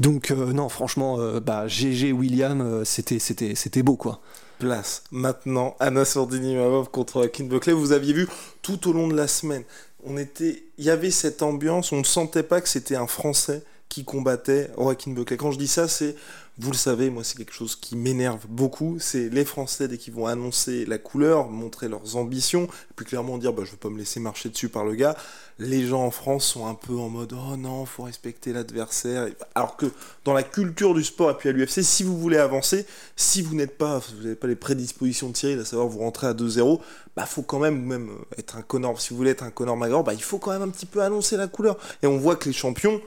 Donc 0.01 0.31
euh, 0.31 0.55
non, 0.55 0.71
franchement, 0.71 1.21
euh, 1.21 1.39
bah 1.39 1.69
GG 1.69 2.11
William, 2.13 2.63
euh, 2.63 2.85
c'était 2.85 3.19
c'était 3.19 3.55
c'était 3.55 3.83
beau 3.83 3.97
quoi. 3.97 4.21
Place 4.59 5.05
maintenant 5.11 5.77
Anna 5.79 6.07
Sordini 6.07 6.57
Mavov 6.57 6.89
contre 6.89 7.21
Joaquin 7.21 7.45
Buckley. 7.45 7.75
Vous 7.75 7.93
aviez 7.93 8.15
vu 8.15 8.27
tout 8.63 8.89
au 8.89 8.95
long 8.95 9.07
de 9.07 9.15
la 9.15 9.29
semaine, 9.29 9.65
on 10.03 10.17
était, 10.17 10.65
il 10.79 10.85
y 10.87 10.91
avait 10.91 11.11
cette 11.11 11.43
ambiance, 11.43 11.93
on 11.93 11.99
ne 11.99 12.05
sentait 12.05 12.43
pas 12.43 12.63
que 12.63 12.71
c'était 12.71 12.97
un 12.97 13.07
Français 13.07 13.63
qui 13.91 14.05
combattait 14.05 14.71
Joaquin 14.79 15.11
Buckley. 15.11 15.37
Quand 15.37 15.53
je 15.53 15.59
dis 15.59 15.69
ça, 15.69 15.89
c'est 15.89 16.17
vous 16.59 16.71
le 16.71 16.77
savez, 16.77 17.09
moi 17.09 17.25
c'est 17.25 17.37
quelque 17.37 17.55
chose 17.55 17.77
qui 17.77 17.97
m'énerve 17.97 18.47
beaucoup, 18.47 18.99
c'est 18.99 19.31
les 19.31 19.45
Français 19.45 19.89
dès 19.89 19.97
qu'ils 19.97 20.13
vont 20.13 20.27
annoncer 20.27 20.85
la 20.85 20.99
couleur, 20.99 21.49
montrer 21.49 21.89
leurs 21.89 22.17
ambitions, 22.17 22.69
puis 22.95 23.07
clairement 23.07 23.39
dire 23.39 23.55
bah, 23.55 23.63
je 23.65 23.71
veux 23.71 23.79
pas 23.79 23.89
me 23.89 23.99
laisser 23.99 24.21
marcher 24.21 24.51
dessus 24.51 24.69
par 24.69 24.85
le 24.85 24.95
gars, 24.95 25.17
les 25.59 25.87
gens 25.87 26.05
en 26.05 26.11
France 26.11 26.45
sont 26.45 26.67
un 26.67 26.75
peu 26.75 26.95
en 26.95 27.09
mode 27.09 27.33
oh 27.33 27.57
non, 27.57 27.87
faut 27.87 28.03
respecter 28.03 28.53
l'adversaire. 28.53 29.29
Alors 29.55 29.77
que 29.77 29.87
dans 30.25 30.35
la 30.35 30.43
culture 30.43 30.95
du 30.95 31.05
sport 31.05 31.31
et 31.31 31.35
puis 31.35 31.49
à 31.49 31.53
l'UFC, 31.53 31.83
si 31.83 32.03
vous 32.03 32.19
voulez 32.19 32.39
avancer, 32.39 32.87
si 33.17 33.41
vous 33.41 33.55
n'êtes 33.55 33.79
pas, 33.79 33.99
vous 33.99 34.23
n'avez 34.23 34.35
pas 34.35 34.47
les 34.47 34.57
prédispositions 34.57 35.29
de 35.29 35.33
Thierry, 35.33 35.59
à 35.59 35.65
savoir 35.65 35.89
vous 35.89 36.01
rentrer 36.01 36.27
à 36.27 36.35
2-0, 36.35 36.81
bah 37.17 37.27
faut 37.27 37.43
quand 37.43 37.59
même, 37.61 37.83
même 37.83 38.11
être 38.37 38.57
un 38.57 38.63
connard, 38.63 39.01
si 39.01 39.11
vous 39.11 39.17
voulez 39.17 39.31
être 39.31 39.43
un 39.43 39.51
connard 39.51 39.77
magre, 39.77 40.05
bah 40.05 40.15
il 40.15 40.23
faut 40.23 40.39
quand 40.39 40.53
même 40.53 40.63
un 40.63 40.71
petit 40.71 40.87
peu 40.87 41.01
annoncer 41.03 41.37
la 41.37 41.47
couleur. 41.47 41.79
Et 42.03 42.07
on 42.07 42.19
voit 42.19 42.37
que 42.37 42.47
les 42.47 42.55
champions, 42.55 43.01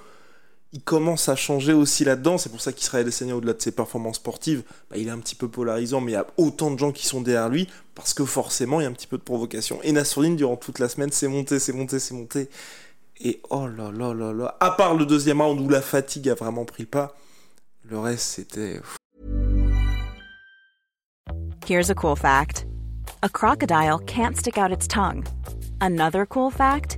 il 0.74 0.82
commence 0.82 1.30
à 1.30 1.36
changer 1.36 1.74
aussi 1.74 2.04
là-dedans. 2.04 2.38
C'est 2.38 2.50
pour 2.50 2.62
ça 2.62 2.74
qu'Israël 2.74 3.06
Adesanya, 3.06 3.36
au-delà 3.36 3.54
de 3.54 3.62
ses 3.62 3.72
performances 3.72 4.18
sportives, 4.18 4.64
bah, 4.90 4.98
il 4.98 5.08
est 5.08 5.12
un 5.12 5.20
petit 5.20 5.36
peu 5.36 5.48
polarisant, 5.48 6.02
mais 6.02 6.12
il 6.12 6.16
y 6.16 6.18
a 6.18 6.28
autant 6.38 6.72
de 6.72 6.78
gens 6.78 6.92
qui 6.92 7.06
sont 7.06 7.22
derrière 7.22 7.50
lui, 7.50 7.70
parce 7.96 8.14
que 8.14 8.26
forcément, 8.26 8.82
il 8.82 8.84
y 8.84 8.86
a 8.86 8.90
un 8.90 8.94
petit 8.94 9.08
peu 9.08 9.18
de 9.18 9.24
provocation. 9.24 9.80
Et 9.84 9.92
Nassourdine, 9.92 10.36
durant 10.36 10.58
toute 10.58 10.80
la 10.80 10.90
semaine, 10.90 11.12
c'est 11.12 11.28
monté, 11.28 11.60
c'est 11.60 11.74
monté, 11.74 12.00
c'est 12.00 12.14
monté. 12.14 12.50
Et 13.22 13.40
oh 13.50 13.68
là 13.68 13.92
là 13.92 14.14
là 14.14 14.34
là, 14.34 14.58
à 14.60 14.72
part 14.72 14.96
le 14.96 15.06
deuxième 15.06 15.42
round 15.42 15.62
où 15.62 15.70
la 15.70 15.82
fatigue 15.82 16.28
a 16.28 16.36
vraiment 16.36 16.66
pris 16.66 16.84
le 16.84 16.90
pas, 16.90 17.16
le 17.86 17.98
reste, 17.98 18.26
c'était... 18.26 18.82
Here's 21.66 21.90
a 21.90 21.96
cool 21.96 22.18
fact. 22.18 22.68
A 23.22 23.30
crocodile 23.30 24.00
can't 24.06 24.36
stick 24.36 24.58
out 24.58 24.72
its 24.72 24.88
tongue. 24.88 25.24
Another 25.80 26.26
cool 26.28 26.52
fact... 26.52 26.98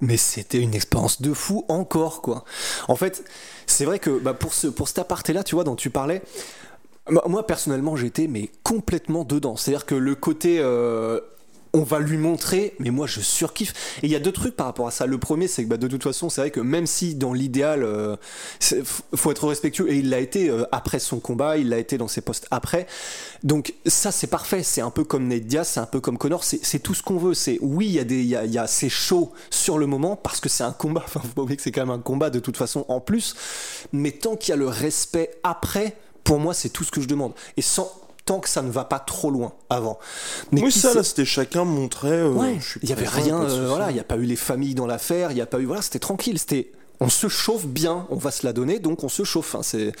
mais 0.00 0.16
c'était 0.16 0.58
une 0.58 0.74
expérience 0.74 1.22
de 1.22 1.32
fou 1.32 1.64
encore 1.68 2.22
quoi. 2.22 2.44
En 2.88 2.96
fait, 2.96 3.24
c'est 3.66 3.84
vrai 3.84 3.98
que 3.98 4.18
bah, 4.18 4.34
pour 4.34 4.54
ce 4.54 4.68
pour 4.68 4.88
cet 4.88 4.98
aparté 4.98 5.32
là, 5.32 5.42
tu 5.42 5.54
vois, 5.54 5.64
dont 5.64 5.76
tu 5.76 5.90
parlais, 5.90 6.22
moi 7.26 7.46
personnellement 7.46 7.96
j'étais 7.96 8.26
mais 8.26 8.50
complètement 8.62 9.24
dedans. 9.24 9.56
C'est-à-dire 9.56 9.86
que 9.86 9.94
le 9.94 10.14
côté 10.14 10.58
euh, 10.60 11.20
on 11.76 11.82
va 11.82 11.98
lui 11.98 12.16
montrer, 12.16 12.74
mais 12.78 12.90
moi 12.90 13.06
je 13.06 13.20
surkiffe. 13.20 13.74
Et 14.02 14.06
il 14.06 14.10
y 14.10 14.16
a 14.16 14.18
deux 14.18 14.32
trucs 14.32 14.56
par 14.56 14.64
rapport 14.64 14.88
à 14.88 14.90
ça. 14.90 15.04
Le 15.04 15.18
premier, 15.18 15.46
c'est 15.46 15.62
que 15.62 15.68
bah, 15.68 15.76
de 15.76 15.88
toute 15.88 16.02
façon, 16.02 16.30
c'est 16.30 16.40
vrai 16.40 16.50
que 16.50 16.60
même 16.60 16.86
si 16.86 17.14
dans 17.14 17.34
l'idéal, 17.34 17.82
euh, 17.82 18.16
faut 19.14 19.30
être 19.30 19.46
respectueux, 19.46 19.90
et 19.90 19.96
il 19.96 20.08
l'a 20.08 20.20
été 20.20 20.48
euh, 20.48 20.64
après 20.72 20.98
son 20.98 21.20
combat, 21.20 21.58
il 21.58 21.68
l'a 21.68 21.78
été 21.78 21.98
dans 21.98 22.08
ses 22.08 22.22
postes 22.22 22.46
après. 22.50 22.86
Donc 23.42 23.74
ça, 23.84 24.10
c'est 24.10 24.26
parfait. 24.26 24.62
C'est 24.62 24.80
un 24.80 24.90
peu 24.90 25.04
comme 25.04 25.28
Ned 25.28 25.46
Diaz, 25.46 25.68
c'est 25.68 25.80
un 25.80 25.86
peu 25.86 26.00
comme 26.00 26.16
Connor. 26.16 26.44
C'est 26.44 26.78
tout 26.78 26.94
ce 26.94 27.02
qu'on 27.02 27.18
veut. 27.18 27.34
C'est 27.34 27.58
oui, 27.60 27.86
il 27.86 27.92
y 27.92 27.98
a 27.98 28.04
des, 28.04 28.22
y 28.24 28.60
c'est 28.68 28.88
chaud 28.88 29.32
sur 29.50 29.76
le 29.76 29.86
moment 29.86 30.16
parce 30.16 30.40
que 30.40 30.48
c'est 30.48 30.64
un 30.64 30.72
combat. 30.72 31.04
Enfin, 31.06 31.20
faut 31.20 31.28
pas 31.28 31.42
oublier 31.42 31.56
que 31.56 31.62
c'est 31.62 31.72
quand 31.72 31.82
même 31.82 31.90
un 31.90 32.00
combat 32.00 32.30
de 32.30 32.40
toute 32.40 32.56
façon 32.56 32.86
en 32.88 33.00
plus. 33.00 33.34
Mais 33.92 34.12
tant 34.12 34.36
qu'il 34.36 34.50
y 34.50 34.52
a 34.54 34.56
le 34.56 34.66
respect 34.66 35.30
après, 35.42 35.94
pour 36.24 36.40
moi, 36.40 36.54
c'est 36.54 36.70
tout 36.70 36.84
ce 36.84 36.90
que 36.90 37.00
je 37.00 37.06
demande. 37.06 37.32
Et 37.56 37.62
sans 37.62 37.92
tant 38.26 38.40
que 38.40 38.48
ça 38.48 38.60
ne 38.60 38.70
va 38.70 38.84
pas 38.84 38.98
trop 38.98 39.30
loin 39.30 39.52
avant. 39.70 39.98
Mais 40.52 40.60
oui, 40.60 40.72
ça, 40.72 40.92
là, 40.92 41.02
c'était 41.02 41.24
chacun 41.24 41.64
montrait. 41.64 42.10
Euh, 42.10 42.58
il 42.82 42.90
y 42.90 42.92
avait 42.92 43.08
rien, 43.08 43.40
euh, 43.40 43.68
voilà, 43.68 43.90
il 43.90 43.94
n'y 43.94 44.00
a 44.00 44.04
pas 44.04 44.16
eu 44.16 44.24
les 44.24 44.36
familles 44.36 44.74
dans 44.74 44.86
l'affaire, 44.86 45.30
il 45.30 45.36
n'y 45.36 45.40
a 45.40 45.46
pas 45.46 45.60
eu, 45.60 45.64
voilà, 45.64 45.80
c'était 45.80 46.00
tranquille, 46.00 46.38
c'était, 46.38 46.72
on 47.00 47.08
se 47.08 47.28
chauffe 47.28 47.66
bien, 47.66 48.06
on 48.10 48.16
va 48.16 48.32
se 48.32 48.44
la 48.44 48.52
donner, 48.52 48.80
donc 48.80 49.04
on 49.04 49.08
se 49.08 49.22
chauffe. 49.22 49.54
Hein, 49.54 49.62
c'est 49.62 49.92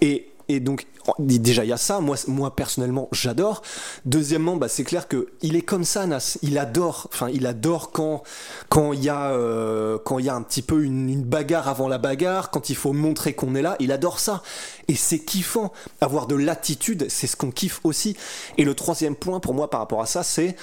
et 0.00 0.29
et 0.50 0.58
donc, 0.58 0.86
déjà, 1.20 1.64
il 1.64 1.68
y 1.68 1.72
a 1.72 1.76
ça. 1.76 2.00
Moi, 2.00 2.56
personnellement, 2.56 3.08
j'adore. 3.12 3.62
Deuxièmement, 4.04 4.56
bah, 4.56 4.68
c'est 4.68 4.82
clair 4.82 5.06
que 5.06 5.28
il 5.42 5.54
est 5.54 5.62
comme 5.62 5.84
ça, 5.84 6.06
Nas. 6.06 6.38
Il 6.42 6.58
adore. 6.58 7.08
Enfin, 7.12 7.28
il 7.28 7.46
adore 7.46 7.92
quand 7.92 8.24
quand 8.68 8.92
il 8.92 9.04
y 9.04 9.08
a 9.08 9.30
euh, 9.30 9.98
un 10.08 10.42
petit 10.42 10.62
peu 10.62 10.82
une, 10.82 11.22
bagarre 11.22 11.68
avant 11.68 11.86
la 11.86 11.98
bagarre, 11.98 12.50
quand 12.50 12.68
il 12.68 12.74
faut 12.74 12.92
montrer 12.92 13.32
qu'on 13.32 13.54
est 13.54 13.62
là. 13.62 13.76
Il 13.78 13.92
adore 13.92 14.18
ça. 14.18 14.42
Et 14.88 14.96
c'est 14.96 15.20
kiffant. 15.20 15.72
Avoir 16.00 16.26
de 16.26 16.34
l'attitude, 16.34 17.06
c'est 17.08 17.28
ce 17.28 17.36
qu'on 17.36 17.52
kiffe 17.52 17.80
aussi. 17.84 18.16
Et 18.58 18.64
le 18.64 18.74
troisième 18.74 19.14
point 19.14 19.38
pour 19.38 19.54
moi 19.54 19.70
par 19.70 19.78
rapport 19.78 20.02
à 20.02 20.06
ça, 20.06 20.24
c'est 20.24 20.56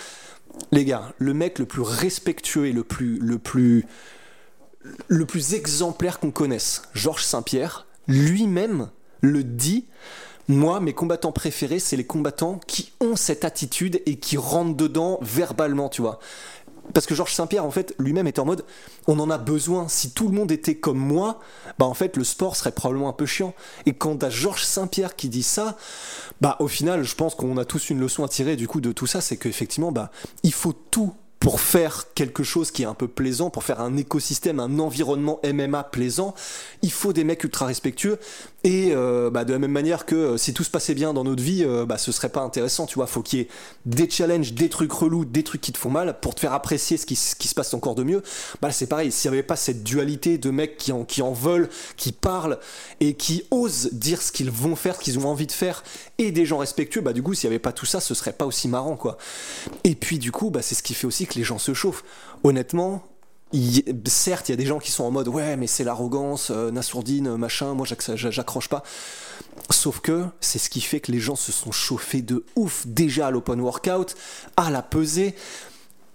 les 0.74 0.84
gars, 0.84 1.14
le 1.18 1.34
mec 1.34 1.60
le 1.60 1.66
plus 1.66 1.82
respectueux 1.82 2.66
et 2.66 2.74
le 2.74 2.84
plus, 2.84 3.20
le 3.20 3.38
plus, 3.38 3.86
le 5.08 5.26
plus 5.26 5.54
exemplaire 5.54 6.20
qu'on 6.20 6.32
connaisse, 6.32 6.82
Georges 6.94 7.24
Saint-Pierre, 7.24 7.86
lui-même 8.08 8.90
le 9.22 9.44
dit. 9.44 9.86
Moi, 10.50 10.80
mes 10.80 10.94
combattants 10.94 11.34
préférés, 11.34 11.80
c'est 11.80 11.98
les 11.98 12.06
combattants 12.06 12.60
qui 12.68 12.94
ont 13.02 13.18
cette 13.18 13.44
attitude 13.44 14.02
et 14.06 14.18
qui 14.18 14.38
rentrent 14.38 14.78
dedans 14.78 15.20
verbalement, 15.22 15.90
tu 15.90 16.02
vois 16.02 16.20
parce 16.94 17.06
que 17.06 17.16
Georges 17.16 17.34
Saint-Pierre, 17.34 17.66
en 17.66 17.72
fait, 17.72 17.94
lui-même 18.00 18.28
est 18.28 18.40
en 18.40 18.46
mode, 18.46 18.66
on 19.08 19.20
en 19.20 19.30
a 19.30 19.38
besoin. 19.38 19.88
Si 19.88 20.12
tout 20.12 20.28
le 20.28 20.34
monde 20.34 20.52
était 20.52 20.76
comme 20.76 20.98
moi, 20.98 21.40
bah 21.80 21.86
en 21.86 21.94
fait, 21.94 22.18
le 22.18 22.24
sport 22.24 22.56
serait 22.56 22.72
probablement 22.72 23.10
un 23.10 23.14
peu 23.14 23.26
chiant. 23.26 23.54
Et 23.86 23.94
quand 23.94 24.24
à 24.24 24.30
Georges 24.30 24.64
Saint-Pierre 24.64 25.16
qui 25.16 25.30
dit 25.30 25.44
ça, 25.44 25.78
bah 26.42 26.56
au 26.60 26.68
final, 26.68 27.04
je 27.04 27.16
pense 27.16 27.36
qu'on 27.36 27.58
a 27.58 27.66
tous 27.66 27.90
une 27.90 28.00
leçon 28.00 28.24
à 28.24 28.28
tirer 28.28 28.56
du 28.56 28.68
coup 28.68 28.82
de 28.82 28.92
tout 28.92 29.08
ça, 29.08 29.22
c'est 29.22 29.38
qu'effectivement, 29.38 29.92
bah 29.92 30.12
il 30.44 30.54
faut 30.54 30.74
tout 30.74 31.14
pour 31.48 31.62
faire 31.62 32.08
quelque 32.14 32.44
chose 32.44 32.72
qui 32.72 32.84
est 32.84 32.86
un 32.86 32.94
peu 32.94 33.08
plaisant, 33.08 33.50
pour 33.50 33.64
faire 33.64 33.80
un 33.80 33.96
écosystème, 33.96 34.60
un 34.60 34.80
environnement 34.80 35.40
MMA 35.46 35.86
plaisant, 35.86 36.36
il 36.82 36.92
faut 36.92 37.14
des 37.14 37.24
mecs 37.24 37.42
ultra 37.42 37.66
respectueux. 37.66 38.20
Et 38.66 38.92
euh, 38.92 39.30
bah, 39.30 39.46
de 39.46 39.54
la 39.54 39.60
même 39.60 39.72
manière 39.72 40.06
que 40.06 40.16
euh, 40.16 40.38
si 40.38 40.54
tout 40.54 40.66
se 40.66 40.70
passait 40.70 40.94
bien 40.94 41.14
dans 41.14 41.24
notre 41.24 41.42
vie, 41.42 41.64
euh, 41.64 41.86
bah, 41.86 41.98
ce 41.98 42.12
serait 42.12 42.28
pas 42.28 42.42
intéressant, 42.42 42.86
tu 42.86 42.96
vois. 42.96 43.08
Faut 43.08 43.22
qu'il 43.22 43.40
y 43.40 43.42
ait 43.44 43.48
des 43.86 44.10
challenges, 44.10 44.52
des 44.52 44.68
trucs 44.68 44.92
relous, 44.92 45.24
des 45.24 45.44
trucs 45.44 45.62
qui 45.62 45.72
te 45.72 45.78
font 45.78 45.90
mal 45.90 46.20
pour 46.20 46.36
te 46.36 46.42
faire 46.42 46.52
apprécier 46.52 46.98
ce 46.98 47.06
qui, 47.06 47.16
se 47.16 47.56
passe 47.56 47.74
encore 47.74 47.96
de 47.96 48.04
mieux. 48.04 48.24
Bah, 48.62 48.72
c'est 48.72 48.88
pareil. 48.88 49.14
S'il 49.14 49.32
n'y 49.32 49.38
avait 49.38 49.48
pas 49.48 49.56
cette 49.56 49.84
dualité 49.84 50.38
de 50.38 50.50
mecs 50.50 50.76
qui 50.76 50.92
en, 50.92 51.06
qui 51.06 51.22
en 51.22 51.32
veulent, 51.32 51.70
qui 51.96 52.12
parlent 52.12 52.60
et 53.00 53.14
qui 53.14 53.46
osent 53.52 53.88
dire 53.94 54.22
ce 54.22 54.34
qu'ils 54.34 54.52
vont 54.52 54.76
faire, 54.76 54.98
ce 54.98 55.00
qu'ils 55.02 55.18
ont 55.18 55.30
envie 55.30 55.48
de 55.48 55.54
faire, 55.54 55.86
et 56.18 56.32
des 56.32 56.46
gens 56.46 56.58
respectueux, 56.58 57.00
bah, 57.00 57.14
du 57.14 57.24
coup, 57.24 57.34
s'il 57.34 57.50
n'y 57.50 57.54
avait 57.54 57.60
pas 57.60 57.72
tout 57.72 57.86
ça, 57.86 58.02
ce 58.02 58.14
serait 58.16 58.34
pas 58.34 58.46
aussi 58.46 58.68
marrant, 58.68 58.98
quoi. 58.98 59.18
Et 59.86 59.96
puis, 59.96 60.20
du 60.20 60.34
coup, 60.34 60.50
bah, 60.50 60.62
c'est 60.62 60.76
ce 60.76 60.84
qui 60.84 60.94
fait 60.94 61.08
aussi 61.08 61.26
que 61.26 61.37
gens 61.44 61.58
se 61.58 61.74
chauffent. 61.74 62.04
Honnêtement, 62.44 63.04
certes, 64.06 64.50
il 64.50 64.52
y 64.52 64.54
a 64.54 64.58
des 64.58 64.66
gens 64.66 64.80
qui 64.80 64.92
sont 64.92 65.04
en 65.04 65.12
mode 65.12 65.28
ouais, 65.28 65.56
mais 65.56 65.68
c'est 65.68 65.84
l'arrogance, 65.84 66.52
euh, 66.52 66.72
machin, 67.38 67.74
moi 67.74 67.86
j'accroche 67.86 68.70
pas. 68.70 68.84
Sauf 69.70 70.00
que 70.00 70.26
c'est 70.42 70.60
ce 70.60 70.70
qui 70.70 70.82
fait 70.82 71.00
que 71.00 71.12
les 71.12 71.20
gens 71.20 71.36
se 71.36 71.52
sont 71.52 71.72
chauffés 71.72 72.22
de 72.22 72.44
ouf 72.56 72.86
déjà 72.88 73.28
à 73.28 73.32
l'open 73.32 73.62
workout, 73.62 74.16
à 74.58 74.70
la 74.70 74.82
pesée. 74.82 75.36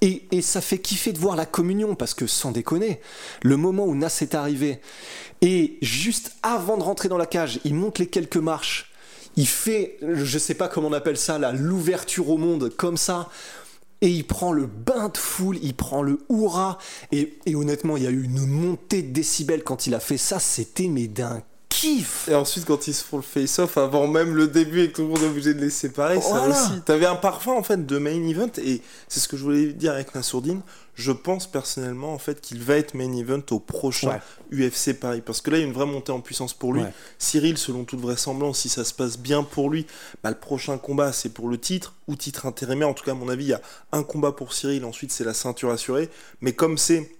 Et, 0.00 0.26
et, 0.32 0.42
ça 0.42 0.60
fait 0.60 0.80
kiffer 0.80 1.12
de 1.12 1.18
voir 1.20 1.36
la 1.36 1.46
communion 1.46 1.94
parce 1.94 2.12
que 2.12 2.26
sans 2.26 2.50
déconner, 2.50 3.00
le 3.42 3.56
moment 3.56 3.84
où 3.84 3.94
Nas 3.94 4.18
est 4.20 4.34
arrivé 4.34 4.80
et 5.42 5.78
juste 5.80 6.32
avant 6.42 6.76
de 6.76 6.82
rentrer 6.82 7.08
dans 7.08 7.18
la 7.18 7.26
cage, 7.26 7.60
il 7.64 7.76
monte 7.76 8.00
les 8.00 8.08
quelques 8.08 8.36
marches, 8.36 8.92
il 9.36 9.46
fait, 9.46 9.98
je 10.02 10.38
sais 10.38 10.54
pas 10.54 10.66
comment 10.66 10.88
on 10.88 10.92
appelle 10.92 11.16
ça, 11.16 11.38
l'ouverture 11.52 12.30
au 12.30 12.36
monde 12.36 12.70
comme 12.76 12.96
ça, 12.96 13.28
et 14.02 14.08
il 14.08 14.26
prend 14.26 14.52
le 14.52 14.66
bain 14.66 15.08
de 15.08 15.16
foule, 15.16 15.58
il 15.62 15.74
prend 15.74 16.02
le 16.02 16.18
hurrah, 16.28 16.76
et, 17.12 17.38
honnêtement, 17.54 17.96
il 17.96 18.02
y 18.02 18.06
a 18.06 18.10
eu 18.10 18.24
une 18.24 18.44
montée 18.44 19.02
de 19.02 19.12
décibels 19.12 19.62
quand 19.62 19.86
il 19.86 19.94
a 19.94 20.00
fait 20.00 20.18
ça, 20.18 20.40
c'était 20.40 20.88
mais 20.88 21.06
d'un 21.06 21.42
kiff 21.82 22.28
Et 22.28 22.34
ensuite, 22.34 22.64
quand 22.64 22.86
ils 22.86 22.94
se 22.94 23.04
font 23.04 23.16
le 23.16 23.22
face-off, 23.22 23.76
avant 23.76 24.06
même 24.06 24.34
le 24.34 24.48
début 24.48 24.82
et 24.82 24.88
que 24.90 24.96
tout 24.96 25.02
le 25.02 25.08
monde 25.08 25.22
est 25.22 25.28
obligé 25.28 25.54
de 25.54 25.60
les 25.60 25.70
séparer, 25.70 26.20
ça 26.20 26.46
aussi. 26.46 26.80
T'avais 26.84 27.06
un 27.06 27.16
parfum 27.16 27.52
en 27.52 27.62
fait 27.62 27.86
de 27.86 27.98
main 27.98 28.22
event, 28.28 28.50
et 28.58 28.82
c'est 29.08 29.20
ce 29.20 29.28
que 29.28 29.36
je 29.36 29.42
voulais 29.42 29.72
dire 29.72 29.92
avec 29.92 30.14
Nassourdine 30.14 30.62
je 30.94 31.12
pense 31.12 31.46
personnellement 31.46 32.12
en 32.12 32.18
fait 32.18 32.40
qu'il 32.40 32.62
va 32.62 32.76
être 32.76 32.94
main 32.94 33.12
event 33.14 33.42
au 33.50 33.58
prochain 33.58 34.20
UFC 34.52 34.92
Paris 34.92 35.22
parce 35.24 35.40
que 35.40 35.50
là 35.50 35.56
il 35.56 35.60
y 35.60 35.64
a 35.64 35.66
une 35.66 35.72
vraie 35.72 35.86
montée 35.86 36.12
en 36.12 36.20
puissance 36.20 36.52
pour 36.52 36.74
lui. 36.74 36.82
Cyril, 37.18 37.56
selon 37.56 37.84
toute 37.84 38.00
vraisemblance, 38.00 38.60
si 38.60 38.68
ça 38.68 38.84
se 38.84 38.92
passe 38.92 39.18
bien 39.18 39.42
pour 39.42 39.70
lui, 39.70 39.86
bah, 40.22 40.30
le 40.30 40.38
prochain 40.38 40.76
combat 40.78 41.12
c'est 41.12 41.30
pour 41.30 41.48
le 41.48 41.58
titre 41.58 41.94
ou 42.08 42.16
titre 42.16 42.46
intérimaire. 42.46 42.88
En 42.88 42.94
tout 42.94 43.04
cas, 43.04 43.12
à 43.12 43.14
mon 43.14 43.28
avis, 43.28 43.44
il 43.44 43.48
y 43.48 43.54
a 43.54 43.60
un 43.92 44.02
combat 44.02 44.32
pour 44.32 44.52
Cyril, 44.52 44.84
ensuite 44.84 45.12
c'est 45.12 45.24
la 45.24 45.34
ceinture 45.34 45.70
assurée. 45.70 46.10
Mais 46.40 46.52
comme 46.52 46.76
c'est 46.76 47.10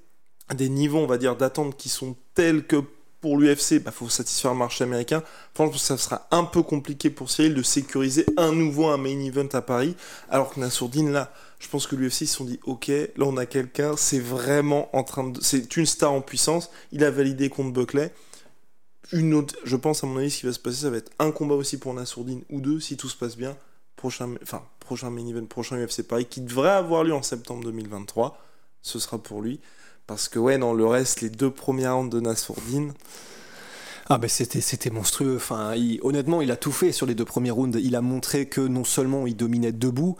des 0.54 0.68
niveaux, 0.68 0.98
on 0.98 1.06
va 1.06 1.16
dire, 1.16 1.36
d'attente 1.36 1.76
qui 1.76 1.88
sont 1.88 2.14
tels 2.34 2.66
que 2.66 2.84
pour 3.22 3.38
l'UFC, 3.38 3.70
il 3.76 3.78
bah, 3.78 3.92
faut 3.92 4.08
satisfaire 4.08 4.50
le 4.50 4.58
marché 4.58 4.82
américain. 4.84 5.22
Franchement, 5.54 5.78
ça 5.78 5.96
sera 5.96 6.26
un 6.32 6.44
peu 6.44 6.62
compliqué 6.62 7.08
pour 7.08 7.30
Cyril 7.30 7.54
de 7.54 7.62
sécuriser 7.62 8.26
un 8.36 8.52
nouveau 8.52 8.88
un 8.88 8.98
main 8.98 9.18
event 9.20 9.48
à 9.52 9.62
Paris, 9.62 9.96
alors 10.28 10.52
que 10.52 10.60
Nassourdine, 10.60 11.12
là, 11.12 11.32
je 11.60 11.68
pense 11.68 11.86
que 11.86 11.94
l'UFC, 11.94 12.22
ils 12.22 12.26
se 12.26 12.36
sont 12.36 12.44
dit, 12.44 12.58
ok, 12.64 12.88
là 12.88 13.24
on 13.24 13.36
a 13.36 13.46
quelqu'un, 13.46 13.96
c'est 13.96 14.18
vraiment 14.18 14.94
en 14.94 15.04
train 15.04 15.30
de... 15.30 15.40
C'est 15.40 15.76
une 15.76 15.86
star 15.86 16.12
en 16.12 16.20
puissance, 16.20 16.68
il 16.90 17.04
a 17.04 17.10
validé 17.12 17.48
contre 17.48 17.72
Buckley. 17.72 18.12
Une 19.12 19.34
autre, 19.34 19.54
je 19.62 19.76
pense 19.76 20.02
à 20.02 20.08
mon 20.08 20.18
avis, 20.18 20.30
ce 20.30 20.40
qui 20.40 20.46
va 20.46 20.52
se 20.52 20.58
passer, 20.58 20.82
ça 20.82 20.90
va 20.90 20.96
être 20.96 21.12
un 21.20 21.30
combat 21.30 21.54
aussi 21.54 21.78
pour 21.78 21.94
Nassourdine 21.94 22.42
ou 22.50 22.60
deux, 22.60 22.80
si 22.80 22.96
tout 22.96 23.08
se 23.08 23.16
passe 23.16 23.36
bien. 23.36 23.56
Prochain, 23.94 24.34
enfin, 24.42 24.64
prochain 24.80 25.10
main 25.10 25.24
event, 25.28 25.46
prochain 25.46 25.76
UFC 25.76 26.02
Paris, 26.02 26.26
qui 26.26 26.40
devrait 26.40 26.70
avoir 26.70 27.04
lieu 27.04 27.14
en 27.14 27.22
septembre 27.22 27.62
2023. 27.62 28.36
Ce 28.80 28.98
sera 28.98 29.22
pour 29.22 29.42
lui. 29.42 29.60
Parce 30.06 30.28
que 30.28 30.38
ouais, 30.38 30.58
dans 30.58 30.74
le 30.74 30.86
reste, 30.86 31.20
les 31.20 31.30
deux 31.30 31.50
premières 31.50 31.96
rounds 31.96 32.14
de 32.14 32.20
Nassourdine. 32.20 32.92
Ah 34.08 34.18
ben 34.18 34.28
c'était 34.28 34.90
monstrueux. 34.90 35.36
Enfin, 35.36 35.74
honnêtement, 36.02 36.42
il 36.42 36.50
a 36.50 36.56
tout 36.56 36.72
fait 36.72 36.92
sur 36.92 37.06
les 37.06 37.14
deux 37.14 37.24
premiers 37.24 37.52
rounds. 37.52 37.80
Il 37.82 37.94
a 37.94 38.02
montré 38.02 38.46
que 38.46 38.60
non 38.60 38.84
seulement 38.84 39.26
il 39.26 39.36
dominait 39.36 39.72
debout, 39.72 40.16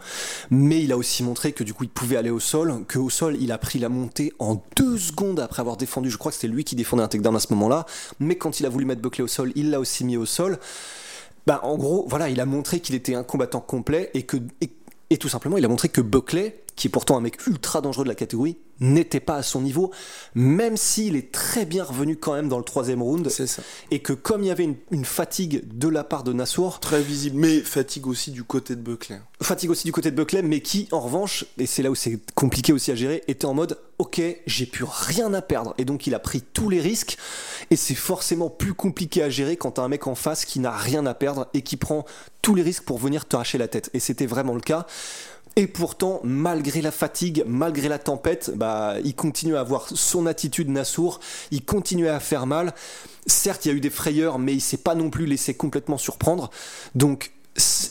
mais 0.49 0.81
il 0.81 0.91
a 0.91 0.97
aussi 0.97 1.21
montré 1.21 1.51
que 1.51 1.63
du 1.63 1.73
coup 1.73 1.83
il 1.83 1.89
pouvait 1.89 2.15
aller 2.15 2.29
au 2.29 2.39
sol. 2.39 2.85
Que 2.87 2.97
au 2.97 3.09
sol, 3.09 3.37
il 3.39 3.51
a 3.51 3.57
pris 3.57 3.79
la 3.79 3.89
montée 3.89 4.33
en 4.39 4.63
deux 4.77 4.97
secondes 4.97 5.39
après 5.39 5.59
avoir 5.59 5.77
défendu. 5.77 6.09
Je 6.09 6.17
crois 6.17 6.31
que 6.31 6.37
c'était 6.37 6.47
lui 6.47 6.63
qui 6.63 6.75
défendait 6.75 7.03
un 7.03 7.07
takedown 7.07 7.35
à 7.35 7.39
ce 7.39 7.53
moment-là. 7.53 7.85
Mais 8.19 8.35
quand 8.35 8.59
il 8.59 8.65
a 8.65 8.69
voulu 8.69 8.85
mettre 8.85 9.01
Buckley 9.01 9.23
au 9.23 9.27
sol, 9.27 9.51
il 9.55 9.69
l'a 9.69 9.79
aussi 9.79 10.05
mis 10.05 10.17
au 10.17 10.25
sol. 10.25 10.59
Bah 11.45 11.59
en 11.63 11.77
gros, 11.77 12.05
voilà, 12.07 12.29
il 12.29 12.39
a 12.39 12.45
montré 12.45 12.79
qu'il 12.79 12.95
était 12.95 13.15
un 13.15 13.23
combattant 13.23 13.59
complet 13.59 14.09
et 14.13 14.23
que 14.23 14.37
et 15.09 15.17
tout 15.17 15.29
simplement, 15.29 15.59
il 15.59 15.65
a 15.65 15.67
montré 15.67 15.89
que 15.89 16.01
Buckley, 16.01 16.63
qui 16.75 16.87
est 16.87 16.89
pourtant 16.89 17.15
un 17.15 17.21
mec 17.21 17.45
ultra 17.45 17.81
dangereux 17.81 18.03
de 18.03 18.09
la 18.09 18.15
catégorie, 18.15 18.57
n'était 18.83 19.19
pas 19.19 19.35
à 19.35 19.43
son 19.43 19.61
niveau, 19.61 19.91
même 20.35 20.77
s'il 20.77 21.15
est 21.15 21.31
très 21.31 21.65
bien 21.65 21.83
revenu 21.83 22.17
quand 22.17 22.33
même 22.33 22.49
dans 22.49 22.57
le 22.57 22.63
troisième 22.63 23.01
round. 23.01 23.29
C'est 23.29 23.47
ça. 23.47 23.63
Et 23.91 23.99
que 23.99 24.13
comme 24.13 24.43
il 24.43 24.47
y 24.47 24.51
avait 24.51 24.69
une, 24.91 25.05
fatigue 25.05 25.61
de 25.77 25.87
la 25.87 26.03
part 26.03 26.23
de 26.23 26.33
Nassour. 26.33 26.79
Très 26.79 27.01
visible, 27.01 27.37
mais 27.37 27.59
fatigue 27.59 28.07
aussi 28.07 28.31
du 28.31 28.43
côté 28.43 28.75
de 28.75 28.81
Buckley. 28.81 29.19
Fatigue 29.41 29.69
aussi 29.69 29.85
du 29.85 29.91
côté 29.91 30.11
de 30.11 30.15
Buckley, 30.15 30.41
mais 30.41 30.61
qui, 30.61 30.87
en 30.91 30.99
revanche, 30.99 31.45
et 31.57 31.65
c'est 31.65 31.83
là 31.83 31.91
où 31.91 31.95
c'est 31.95 32.19
compliqué 32.35 32.73
aussi 32.73 32.91
à 32.91 32.95
gérer, 32.95 33.23
était 33.27 33.45
en 33.45 33.53
mode 33.53 33.77
ok, 33.99 34.21
j'ai 34.45 34.65
plus 34.65 34.85
rien 34.87 35.33
à 35.33 35.41
perdre. 35.41 35.73
Et 35.77 35.85
donc 35.85 36.07
il 36.07 36.15
a 36.15 36.19
pris 36.19 36.41
tous 36.41 36.69
les 36.69 36.81
risques, 36.81 37.17
et 37.69 37.75
c'est 37.75 37.95
forcément 37.95 38.49
plus 38.49 38.73
compliqué 38.73 39.23
à 39.23 39.29
gérer 39.29 39.57
quand 39.57 39.71
t'as 39.71 39.83
un 39.83 39.87
mec 39.87 40.07
en 40.07 40.15
face 40.15 40.45
qui 40.45 40.59
n'a 40.59 40.71
rien 40.71 41.05
à 41.05 41.13
perdre 41.13 41.47
et 41.53 41.61
qui 41.61 41.77
prend 41.77 42.05
tous 42.41 42.55
les 42.55 42.63
risques 42.63 42.83
pour 42.83 42.97
venir 42.97 43.25
t'arracher 43.25 43.57
la 43.57 43.67
tête. 43.67 43.89
Et 43.93 43.99
c'était 43.99 44.25
vraiment 44.25 44.53
le 44.53 44.61
cas. 44.61 44.85
Et 45.55 45.67
pourtant, 45.67 46.19
malgré 46.23 46.81
la 46.81 46.91
fatigue, 46.91 47.43
malgré 47.45 47.87
la 47.87 47.99
tempête, 47.99 48.51
bah, 48.55 48.95
il 49.03 49.15
continue 49.15 49.55
à 49.55 49.59
avoir 49.59 49.87
son 49.87 50.25
attitude 50.25 50.69
Nassour, 50.69 51.19
il 51.51 51.63
continue 51.63 52.07
à 52.07 52.19
faire 52.19 52.47
mal. 52.47 52.73
Certes, 53.27 53.65
il 53.65 53.69
y 53.69 53.71
a 53.71 53.75
eu 53.75 53.79
des 53.79 53.91
frayeurs, 53.91 54.39
mais 54.39 54.53
il 54.53 54.61
s'est 54.61 54.77
pas 54.77 54.95
non 54.95 55.09
plus 55.09 55.27
laissé 55.27 55.53
complètement 55.53 55.97
surprendre. 55.97 56.49
Donc, 56.95 57.31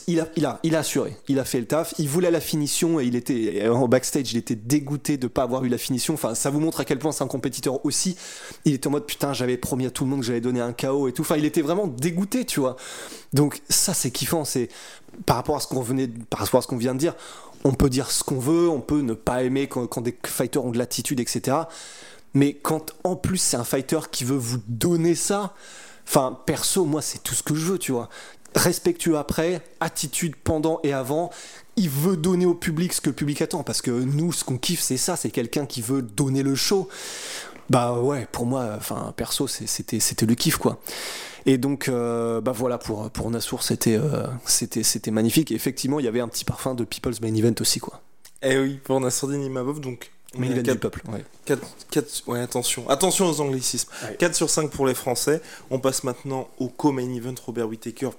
il 0.07 0.19
a, 0.19 0.27
il, 0.35 0.75
a, 0.75 0.79
assuré, 0.79 1.15
il 1.29 1.39
a 1.39 1.45
fait 1.45 1.59
le 1.59 1.65
taf, 1.65 1.93
il 1.97 2.09
voulait 2.09 2.31
la 2.31 2.41
finition 2.41 2.99
et 2.99 3.05
il 3.05 3.15
était 3.15 3.69
en 3.69 3.87
backstage, 3.87 4.33
il 4.33 4.37
était 4.37 4.55
dégoûté 4.55 5.15
de 5.15 5.27
pas 5.27 5.43
avoir 5.43 5.63
eu 5.63 5.69
la 5.69 5.77
finition. 5.77 6.15
Enfin, 6.15 6.35
ça 6.35 6.49
vous 6.49 6.59
montre 6.59 6.81
à 6.81 6.85
quel 6.85 6.99
point 6.99 7.13
c'est 7.13 7.23
un 7.23 7.27
compétiteur 7.27 7.85
aussi. 7.85 8.17
Il 8.65 8.73
était 8.73 8.87
en 8.87 8.91
mode 8.91 9.05
putain, 9.05 9.31
j'avais 9.31 9.55
promis 9.55 9.85
à 9.85 9.89
tout 9.89 10.03
le 10.03 10.09
monde 10.09 10.19
que 10.19 10.25
j'allais 10.25 10.41
donner 10.41 10.59
un 10.59 10.73
KO 10.73 11.07
et 11.07 11.13
tout. 11.13 11.21
Enfin, 11.21 11.37
il 11.37 11.45
était 11.45 11.61
vraiment 11.61 11.87
dégoûté, 11.87 12.43
tu 12.43 12.59
vois. 12.59 12.75
Donc 13.31 13.61
ça, 13.69 13.93
c'est 13.93 14.11
kiffant. 14.11 14.43
C'est 14.43 14.67
par 15.25 15.37
rapport 15.37 15.55
à 15.55 15.59
ce 15.61 15.67
qu'on 15.67 15.81
venait, 15.81 16.09
par 16.29 16.41
rapport 16.41 16.57
à 16.57 16.61
ce 16.61 16.67
qu'on 16.67 16.77
vient 16.77 16.93
de 16.93 16.99
dire, 16.99 17.15
on 17.63 17.73
peut 17.73 17.89
dire 17.89 18.11
ce 18.11 18.23
qu'on 18.23 18.39
veut, 18.39 18.69
on 18.69 18.81
peut 18.81 19.01
ne 19.01 19.13
pas 19.13 19.43
aimer 19.43 19.67
quand, 19.67 20.01
des 20.01 20.17
fighters 20.25 20.63
ont 20.65 20.71
de 20.71 20.77
l'attitude, 20.77 21.19
etc. 21.19 21.57
Mais 22.33 22.53
quand 22.53 22.93
en 23.03 23.15
plus 23.15 23.37
c'est 23.37 23.57
un 23.57 23.63
fighter 23.63 23.99
qui 24.11 24.23
veut 24.23 24.37
vous 24.37 24.59
donner 24.67 25.15
ça, 25.15 25.53
enfin 26.07 26.37
perso, 26.45 26.85
moi 26.85 27.01
c'est 27.01 27.21
tout 27.21 27.35
ce 27.35 27.43
que 27.43 27.55
je 27.55 27.65
veux, 27.65 27.77
tu 27.77 27.91
vois. 27.91 28.09
Respectueux 28.55 29.17
après, 29.17 29.61
attitude 29.79 30.35
pendant 30.35 30.79
et 30.83 30.93
avant, 30.93 31.31
il 31.75 31.89
veut 31.89 32.17
donner 32.17 32.45
au 32.45 32.53
public 32.53 32.93
ce 32.93 33.01
que 33.01 33.09
le 33.09 33.15
public 33.15 33.41
attend, 33.41 33.63
parce 33.63 33.81
que 33.81 33.89
nous, 33.89 34.31
ce 34.31 34.43
qu'on 34.43 34.57
kiffe, 34.57 34.81
c'est 34.81 34.97
ça, 34.97 35.15
c'est 35.15 35.31
quelqu'un 35.31 35.65
qui 35.65 35.81
veut 35.81 36.03
donner 36.03 36.43
le 36.43 36.53
show. 36.53 36.87
Bah 37.69 37.99
ouais, 37.99 38.27
pour 38.31 38.45
moi, 38.45 38.71
enfin 38.77 39.13
perso, 39.15 39.47
c'était 39.47 39.99
c'était 39.99 40.25
le 40.25 40.35
kiff 40.35 40.57
quoi. 40.57 40.79
Et 41.45 41.57
donc, 41.57 41.89
euh, 41.89 42.39
bah 42.41 42.53
voilà, 42.53 42.77
pour, 42.77 43.09
pour 43.11 43.29
Nassour, 43.29 43.63
c'était 43.63 43.97
euh, 43.97 44.27
c'était 44.45 44.83
c'était 44.83 45.11
magnifique. 45.11 45.51
effectivement, 45.51 45.99
il 45.99 46.05
y 46.05 46.07
avait 46.07 46.21
un 46.21 46.27
petit 46.27 46.45
parfum 46.45 46.73
de 46.73 46.83
People's 46.83 47.21
Main 47.21 47.35
Event 47.35 47.55
aussi, 47.59 47.79
quoi. 47.79 48.01
Eh 48.41 48.57
oui, 48.57 48.79
pour 48.83 48.99
Nassourdine 48.99 49.43
Imavov, 49.43 49.79
donc. 49.79 50.11
Main 50.35 50.49
Event 50.49 50.61
du 50.63 50.79
peuple, 50.79 51.03
ouais. 51.11 51.23
4, 51.45 52.23
ouais, 52.27 52.39
attention, 52.39 52.89
attention 52.89 53.29
aux 53.29 53.39
anglicismes. 53.39 53.89
4 54.17 54.33
sur 54.33 54.49
5 54.49 54.71
pour 54.71 54.87
les 54.87 54.95
Français. 54.95 55.41
On 55.69 55.77
passe 55.79 56.03
maintenant 56.03 56.49
au 56.57 56.69
co-main 56.69 57.13
event 57.13 57.35
Robert 57.45 57.67
Whittaker. 57.67 58.09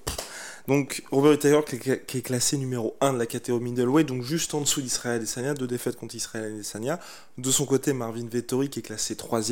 Donc 0.66 1.02
Robert 1.10 1.32
Whittaker 1.32 1.60
qui 2.08 2.18
est, 2.18 2.22
classé 2.22 2.56
numéro 2.56 2.96
1 3.02 3.12
de 3.12 3.18
la 3.18 3.26
catégorie 3.26 3.62
middleweight, 3.62 4.08
donc 4.08 4.22
juste 4.22 4.54
en 4.54 4.62
dessous 4.62 4.80
d'Israël 4.80 5.16
Adesanya, 5.16 5.52
deux 5.52 5.66
défaites 5.66 5.96
contre 5.96 6.14
Israël 6.14 6.54
Adesanya. 6.54 6.98
De 7.36 7.50
son 7.50 7.66
côté, 7.66 7.92
Marvin 7.92 8.26
Vettori 8.26 8.70
qui 8.70 8.78
est 8.78 8.82
classé 8.82 9.14
3 9.14 9.42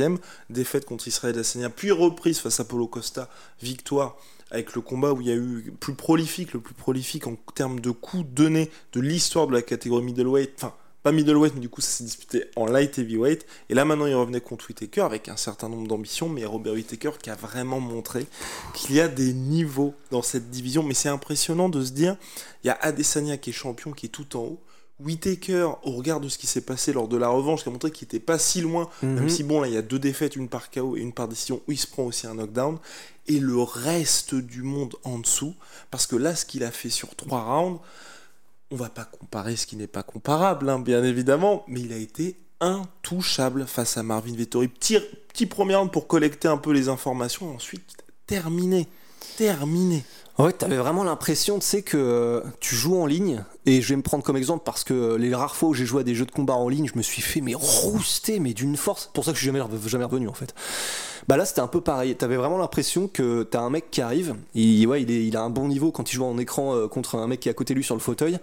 défaite 0.49 0.87
contre 0.87 1.07
Israël 1.07 1.35
Adesanya, 1.35 1.69
puis 1.69 1.91
reprise 1.91 2.39
face 2.39 2.61
à 2.61 2.65
Paulo 2.65 2.87
Costa, 2.87 3.29
victoire 3.61 4.17
avec 4.51 4.75
le 4.75 4.81
combat 4.81 5.13
où 5.13 5.21
il 5.21 5.27
y 5.27 5.31
a 5.31 5.35
eu 5.35 5.75
plus 5.81 5.95
prolifique, 5.95 6.55
le 6.55 6.61
plus 6.61 6.75
prolifique 6.75 7.27
en 7.27 7.37
termes 7.55 7.81
de 7.81 7.91
coups 7.91 8.25
donnés 8.31 8.71
de 8.95 9.01
l'histoire 9.01 9.47
de 9.47 9.53
la 9.53 9.63
catégorie 9.63 10.05
middleweight, 10.05 10.53
enfin 10.57 10.73
pas 11.03 11.13
middleweight, 11.13 11.55
mais 11.55 11.61
du 11.61 11.69
coup 11.69 11.81
ça 11.81 11.91
s'est 11.91 12.05
disputé 12.05 12.45
en 12.57 12.67
light 12.67 12.99
heavyweight. 12.99 13.45
Et 13.69 13.75
là 13.75 13.85
maintenant 13.85 14.07
il 14.07 14.15
revenait 14.15 14.41
contre 14.41 14.67
Whitaker 14.69 15.01
avec 15.03 15.29
un 15.29 15.37
certain 15.37 15.69
nombre 15.69 15.89
d'ambitions, 15.89 16.29
mais 16.29 16.45
Robert 16.45 16.75
Whitaker 16.75 17.13
qui 17.21 17.31
a 17.31 17.35
vraiment 17.35 17.81
montré 17.81 18.27
qu'il 18.75 18.95
y 18.95 19.01
a 19.01 19.09
des 19.09 19.33
niveaux 19.33 19.95
dans 20.11 20.23
cette 20.23 20.51
division. 20.51 20.83
Mais 20.83 20.95
c'est 20.95 21.09
impressionnant 21.09 21.69
de 21.69 21.83
se 21.85 21.91
dire, 21.93 22.17
il 22.63 22.69
y 22.69 22.71
a 22.71 22.79
Adesanya 22.81 23.37
qui 23.37 23.51
est 23.51 23.53
champion, 23.53 23.91
qui 23.93 24.07
est 24.07 24.11
tout 24.11 24.37
en 24.37 24.41
haut. 24.43 24.61
Whitaker, 25.01 25.71
au 25.83 25.93
regard 25.93 26.21
de 26.21 26.29
ce 26.29 26.39
qui 26.39 26.47
s'est 26.47 26.61
passé 26.61 26.93
lors 26.93 27.09
de 27.09 27.17
la 27.17 27.29
revanche, 27.29 27.65
qui 27.65 27.69
a 27.69 27.73
montré 27.73 27.91
qu'il 27.91 28.05
était 28.05 28.21
pas 28.21 28.39
si 28.39 28.61
loin, 28.61 28.89
même 29.03 29.23
Mhm. 29.25 29.29
si 29.29 29.43
bon 29.43 29.61
là 29.61 29.67
il 29.67 29.75
y 29.75 29.77
a 29.77 29.83
deux 29.83 29.99
défaites, 29.99 30.37
une 30.37 30.49
par 30.49 30.71
KO 30.71 30.97
et 30.97 31.01
une 31.01 31.13
par 31.13 31.27
décision, 31.27 31.61
où 31.67 31.73
il 31.73 31.79
se 31.79 31.89
prend 31.89 32.05
aussi 32.05 32.29
un 32.29 32.35
knockdown, 32.35 32.79
et 33.27 33.41
le 33.41 33.61
reste 33.61 34.35
du 34.37 34.63
monde 34.63 34.95
en 35.03 35.19
dessous, 35.19 35.55
parce 35.91 36.07
que 36.07 36.15
là 36.15 36.37
ce 36.37 36.45
qu'il 36.45 36.63
a 36.63 36.71
fait 36.71 36.91
sur 36.91 37.17
trois 37.17 37.43
rounds, 37.43 37.81
on 38.73 38.77
va 38.77 38.89
pas 38.89 39.05
comparer 39.05 39.57
ce 39.57 39.67
qui 39.67 39.77
n'est 39.77 39.87
pas 39.87 40.03
comparable, 40.03 40.71
hein, 40.71 40.81
bien 40.81 41.05
évidemment, 41.05 41.63
mais 41.69 41.81
il 41.81 41.93
a 41.93 41.99
été 41.99 42.39
intouchable 42.61 43.67
face 43.67 43.99
à 43.99 44.03
Marvin 44.03 44.35
Vettori. 44.35 44.69
Petit, 44.69 44.99
petit 45.29 45.45
premier 45.45 45.75
round 45.75 45.91
pour 45.91 46.07
collecter 46.07 46.49
un 46.49 46.57
peu 46.57 46.73
les 46.73 46.89
informations, 46.89 47.55
ensuite 47.55 47.99
terminé, 48.27 48.89
terminé. 49.37 50.05
Ouais, 50.39 50.53
t'avais 50.53 50.79
vraiment 50.79 51.05
l'impression, 51.05 51.59
tu 51.59 51.67
sais, 51.67 51.83
que 51.83 51.99
euh, 51.99 52.41
tu 52.59 52.75
joues 52.75 52.99
en 52.99 53.05
ligne, 53.05 53.45
et 53.67 53.83
je 53.83 53.91
vais 53.91 53.97
me 53.97 54.03
prendre 54.03 54.25
comme 54.25 54.39
exemple 54.39 54.63
parce 54.65 54.83
que 54.83 55.17
les 55.17 55.35
rares 55.35 55.55
fois 55.55 55.69
où 55.69 55.75
j'ai 55.75 55.85
joué 55.85 56.01
à 56.01 56.05
des 56.05 56.15
jeux 56.15 56.25
de 56.25 56.31
combat 56.31 56.55
en 56.55 56.71
ligne, 56.71 56.89
je 56.91 56.97
me 56.97 57.03
suis 57.03 57.21
fait 57.21 57.43
mais 57.43 57.55
rouster, 57.55 58.41
mais 58.41 58.55
d'une 58.55 58.79
force. 58.79 59.11
Pour 59.13 59.25
ça 59.25 59.33
que 59.33 59.37
je 59.37 59.43
suis 59.43 59.53
jamais, 59.53 59.63
jamais 59.87 60.05
revenu 60.05 60.29
en 60.29 60.33
fait. 60.33 60.55
Bah 61.29 61.37
là, 61.37 61.45
c'était 61.45 61.61
un 61.61 61.67
peu 61.67 61.83
pareil. 61.83 62.17
T'avais 62.17 62.37
vraiment 62.37 62.57
l'impression 62.57 63.09
que 63.09 63.43
t'as 63.43 63.61
un 63.61 63.69
mec 63.69 63.91
qui 63.91 64.01
arrive, 64.01 64.35
il, 64.55 64.87
ouais, 64.87 65.03
il, 65.03 65.37
a 65.37 65.43
un 65.43 65.51
bon 65.51 65.69
niveau 65.69 65.93
quand 65.93 66.11
il 66.11 66.17
joue 66.17 66.25
en 66.25 66.39
écran 66.39 66.75
euh, 66.75 66.89
contre 66.89 67.17
un 67.17 67.27
mec 67.27 67.41
qui 67.41 67.49
est 67.49 67.53
à 67.53 67.55
côté 67.55 67.75
de 67.75 67.77
lui 67.77 67.85
sur 67.85 67.95
le 67.95 68.01
fauteuil, 68.01 68.39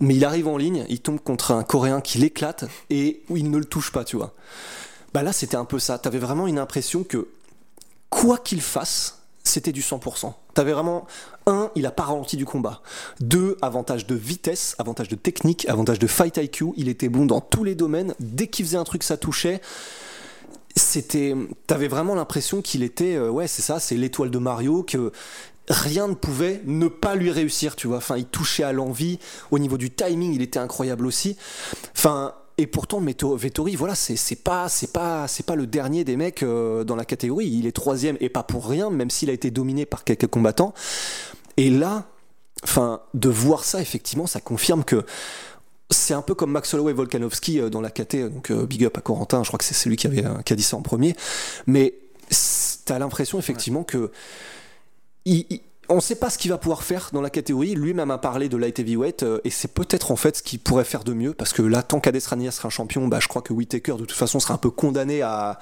mais 0.00 0.14
il 0.16 0.24
arrive 0.24 0.48
en 0.48 0.58
ligne, 0.58 0.84
il 0.90 1.00
tombe 1.00 1.18
contre 1.18 1.52
un 1.52 1.64
Coréen 1.64 2.02
qui 2.02 2.18
l'éclate 2.18 2.66
et 2.90 3.22
il 3.34 3.50
ne 3.50 3.56
le 3.56 3.64
touche 3.64 3.90
pas, 3.90 4.04
tu 4.04 4.16
vois. 4.16 4.34
Bah 5.14 5.22
là, 5.22 5.32
c'était 5.32 5.56
un 5.56 5.64
peu 5.64 5.78
ça. 5.78 5.98
T'avais 5.98 6.18
vraiment 6.18 6.46
une 6.46 6.58
impression 6.58 7.04
que 7.04 7.26
quoi 8.10 8.36
qu'il 8.36 8.60
fasse, 8.60 9.22
c'était 9.42 9.72
du 9.72 9.80
100%. 9.80 10.34
T'avais 10.56 10.72
vraiment, 10.72 11.06
un, 11.44 11.70
il 11.74 11.84
a 11.84 11.90
pas 11.90 12.04
ralenti 12.04 12.38
du 12.38 12.46
combat. 12.46 12.80
Deux, 13.20 13.58
avantage 13.60 14.06
de 14.06 14.14
vitesse, 14.14 14.74
avantage 14.78 15.08
de 15.08 15.14
technique, 15.14 15.68
avantage 15.68 15.98
de 15.98 16.06
fight 16.06 16.38
IQ. 16.38 16.72
Il 16.78 16.88
était 16.88 17.10
bon 17.10 17.26
dans 17.26 17.42
tous 17.42 17.62
les 17.62 17.74
domaines. 17.74 18.14
Dès 18.20 18.46
qu'il 18.46 18.64
faisait 18.64 18.78
un 18.78 18.84
truc, 18.84 19.02
ça 19.02 19.18
touchait. 19.18 19.60
C'était, 20.74 21.34
t'avais 21.66 21.88
vraiment 21.88 22.14
l'impression 22.14 22.62
qu'il 22.62 22.82
était, 22.82 23.16
euh, 23.16 23.28
ouais, 23.28 23.48
c'est 23.48 23.60
ça, 23.60 23.80
c'est 23.80 23.96
l'étoile 23.96 24.30
de 24.30 24.38
Mario, 24.38 24.82
que 24.82 25.12
rien 25.68 26.08
ne 26.08 26.14
pouvait 26.14 26.62
ne 26.64 26.88
pas 26.88 27.16
lui 27.16 27.30
réussir, 27.30 27.76
tu 27.76 27.86
vois. 27.86 27.98
Enfin, 27.98 28.16
il 28.16 28.24
touchait 28.24 28.64
à 28.64 28.72
l'envie. 28.72 29.18
Au 29.50 29.58
niveau 29.58 29.76
du 29.76 29.90
timing, 29.90 30.32
il 30.32 30.40
était 30.40 30.58
incroyable 30.58 31.04
aussi. 31.04 31.36
Et 32.58 32.66
pourtant, 32.66 33.00
Meto- 33.02 33.36
Vettori, 33.36 33.76
voilà, 33.76 33.94
c'est 33.94 34.42
pas, 34.42 34.68
c'est 34.68 34.92
pas, 34.92 35.28
c'est 35.28 35.44
pas 35.44 35.56
le 35.56 35.66
dernier 35.66 36.04
des 36.04 36.16
mecs 36.16 36.42
euh, 36.42 36.84
dans 36.84 36.96
la 36.96 37.04
catégorie. 37.04 37.46
Il 37.48 37.66
est 37.66 37.72
troisième 37.72 38.16
et 38.20 38.28
pas 38.30 38.42
pour 38.42 38.66
rien, 38.66 38.88
même 38.90 39.10
s'il 39.10 39.28
a 39.28 39.32
été 39.34 39.50
dominé 39.50 39.84
par 39.84 40.04
quelques 40.04 40.26
combattants. 40.26 40.72
Et 41.58 41.68
là, 41.70 42.06
enfin, 42.64 43.02
de 43.14 43.28
voir 43.28 43.64
ça, 43.64 43.80
effectivement, 43.82 44.26
ça 44.26 44.40
confirme 44.40 44.84
que 44.84 45.04
c'est 45.90 46.14
un 46.14 46.22
peu 46.22 46.34
comme 46.34 46.50
Max 46.50 46.72
Holloway 46.74 46.92
et 46.92 46.94
Volkanovski 46.94 47.60
euh, 47.60 47.68
dans 47.68 47.80
la 47.82 47.90
KT, 47.90 48.30
donc 48.32 48.50
euh, 48.50 48.64
big 48.66 48.84
up 48.84 48.96
à 48.96 49.00
Corentin, 49.02 49.42
je 49.42 49.48
crois 49.48 49.58
que 49.58 49.64
c'est 49.64 49.74
celui 49.74 49.96
qui, 49.96 50.06
avait, 50.06 50.24
qui 50.44 50.52
a 50.52 50.56
dit 50.56 50.62
ça 50.62 50.76
en 50.76 50.82
premier. 50.82 51.14
Mais 51.66 51.94
t'as 52.86 52.98
l'impression 52.98 53.38
effectivement 53.38 53.84
que 53.84 54.10
il- 55.26 55.44
il- 55.50 55.60
on 55.88 55.96
ne 55.96 56.00
sait 56.00 56.16
pas 56.16 56.30
ce 56.30 56.38
qu'il 56.38 56.50
va 56.50 56.58
pouvoir 56.58 56.82
faire 56.82 57.10
dans 57.12 57.20
la 57.20 57.30
catégorie. 57.30 57.74
Lui-même 57.74 58.10
a 58.10 58.18
parlé 58.18 58.48
de 58.48 58.56
light 58.56 58.78
heavyweight 58.78 59.22
euh, 59.22 59.40
et 59.44 59.50
c'est 59.50 59.72
peut-être 59.72 60.10
en 60.10 60.16
fait 60.16 60.38
ce 60.38 60.42
qu'il 60.42 60.58
pourrait 60.58 60.84
faire 60.84 61.04
de 61.04 61.12
mieux 61.12 61.32
parce 61.32 61.52
que 61.52 61.62
là, 61.62 61.82
tant 61.82 62.00
qu'Adesanya 62.00 62.50
sera 62.50 62.68
un 62.68 62.70
champion, 62.70 63.08
bah, 63.08 63.18
je 63.20 63.28
crois 63.28 63.42
que 63.42 63.52
Whitaker 63.52 63.94
de 63.94 64.04
toute 64.04 64.12
façon 64.12 64.40
sera 64.40 64.54
un 64.54 64.58
peu 64.58 64.70
condamné 64.70 65.22
à, 65.22 65.58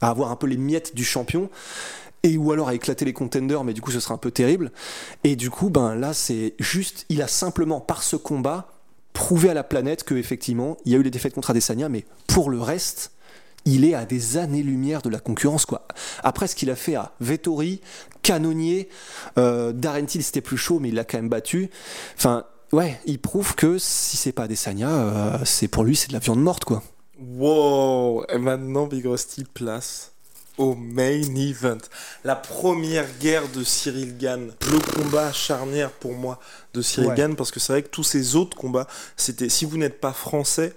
à 0.00 0.10
avoir 0.10 0.30
un 0.30 0.36
peu 0.36 0.46
les 0.46 0.56
miettes 0.56 0.94
du 0.94 1.04
champion 1.04 1.50
et 2.22 2.36
ou 2.36 2.52
alors 2.52 2.68
à 2.68 2.74
éclater 2.74 3.04
les 3.04 3.12
contenders, 3.12 3.64
mais 3.64 3.74
du 3.74 3.80
coup 3.80 3.90
ce 3.90 4.00
sera 4.00 4.14
un 4.14 4.18
peu 4.18 4.30
terrible. 4.30 4.72
Et 5.24 5.36
du 5.36 5.50
coup, 5.50 5.70
ben 5.70 5.94
là, 5.94 6.12
c'est 6.14 6.54
juste, 6.58 7.04
il 7.08 7.22
a 7.22 7.26
simplement 7.26 7.80
par 7.80 8.02
ce 8.02 8.16
combat 8.16 8.68
prouvé 9.12 9.50
à 9.50 9.54
la 9.54 9.64
planète 9.64 10.04
que 10.04 10.14
effectivement, 10.14 10.76
il 10.84 10.92
y 10.92 10.94
a 10.94 10.98
eu 10.98 11.02
les 11.02 11.10
défaites 11.10 11.34
contre 11.34 11.50
Adesanya, 11.50 11.88
mais 11.88 12.04
pour 12.28 12.50
le 12.50 12.60
reste, 12.60 13.12
il 13.64 13.84
est 13.84 13.94
à 13.94 14.04
des 14.04 14.36
années-lumière 14.38 15.02
de 15.02 15.08
la 15.08 15.18
concurrence. 15.18 15.66
Quoi. 15.66 15.86
Après 16.22 16.46
ce 16.46 16.56
qu'il 16.56 16.70
a 16.70 16.76
fait 16.76 16.94
à 16.94 17.12
Vettori, 17.20 17.80
Canonnier, 18.22 18.88
euh, 19.38 19.72
Darren 19.72 20.06
Till, 20.06 20.22
c'était 20.22 20.40
plus 20.40 20.56
chaud, 20.56 20.78
mais 20.80 20.88
il 20.88 20.94
l'a 20.94 21.04
quand 21.04 21.18
même 21.18 21.28
battu. 21.28 21.70
Enfin, 22.16 22.44
ouais, 22.72 23.00
il 23.06 23.18
prouve 23.20 23.54
que 23.54 23.78
si 23.78 24.16
c'est 24.16 24.32
pas 24.32 24.44
Adesanya, 24.44 24.88
euh, 24.88 25.38
c'est 25.44 25.68
pour 25.68 25.84
lui, 25.84 25.96
c'est 25.96 26.08
de 26.08 26.12
la 26.12 26.18
viande 26.18 26.42
morte, 26.42 26.64
quoi. 26.64 26.82
Wow 27.20 28.24
Et 28.28 28.38
maintenant, 28.38 28.86
Big 28.86 29.06
Rusty 29.06 29.44
place 29.44 30.12
au 30.58 30.74
main 30.74 31.22
event. 31.36 31.78
La 32.24 32.36
première 32.36 33.06
guerre 33.20 33.48
de 33.48 33.64
Cyril 33.64 34.16
Gann. 34.18 34.52
Le 34.70 34.78
combat 34.94 35.32
charnière 35.32 35.90
pour 35.90 36.14
moi 36.14 36.38
de 36.74 36.82
Cyril 36.82 37.10
Ouais. 37.10 37.16
Gann, 37.16 37.36
parce 37.36 37.50
que 37.50 37.60
c'est 37.60 37.72
vrai 37.72 37.82
que 37.82 37.88
tous 37.88 38.04
ces 38.04 38.36
autres 38.36 38.56
combats, 38.56 38.86
c'était 39.16 39.48
si 39.48 39.64
vous 39.64 39.78
n'êtes 39.78 40.00
pas 40.00 40.12
français, 40.12 40.74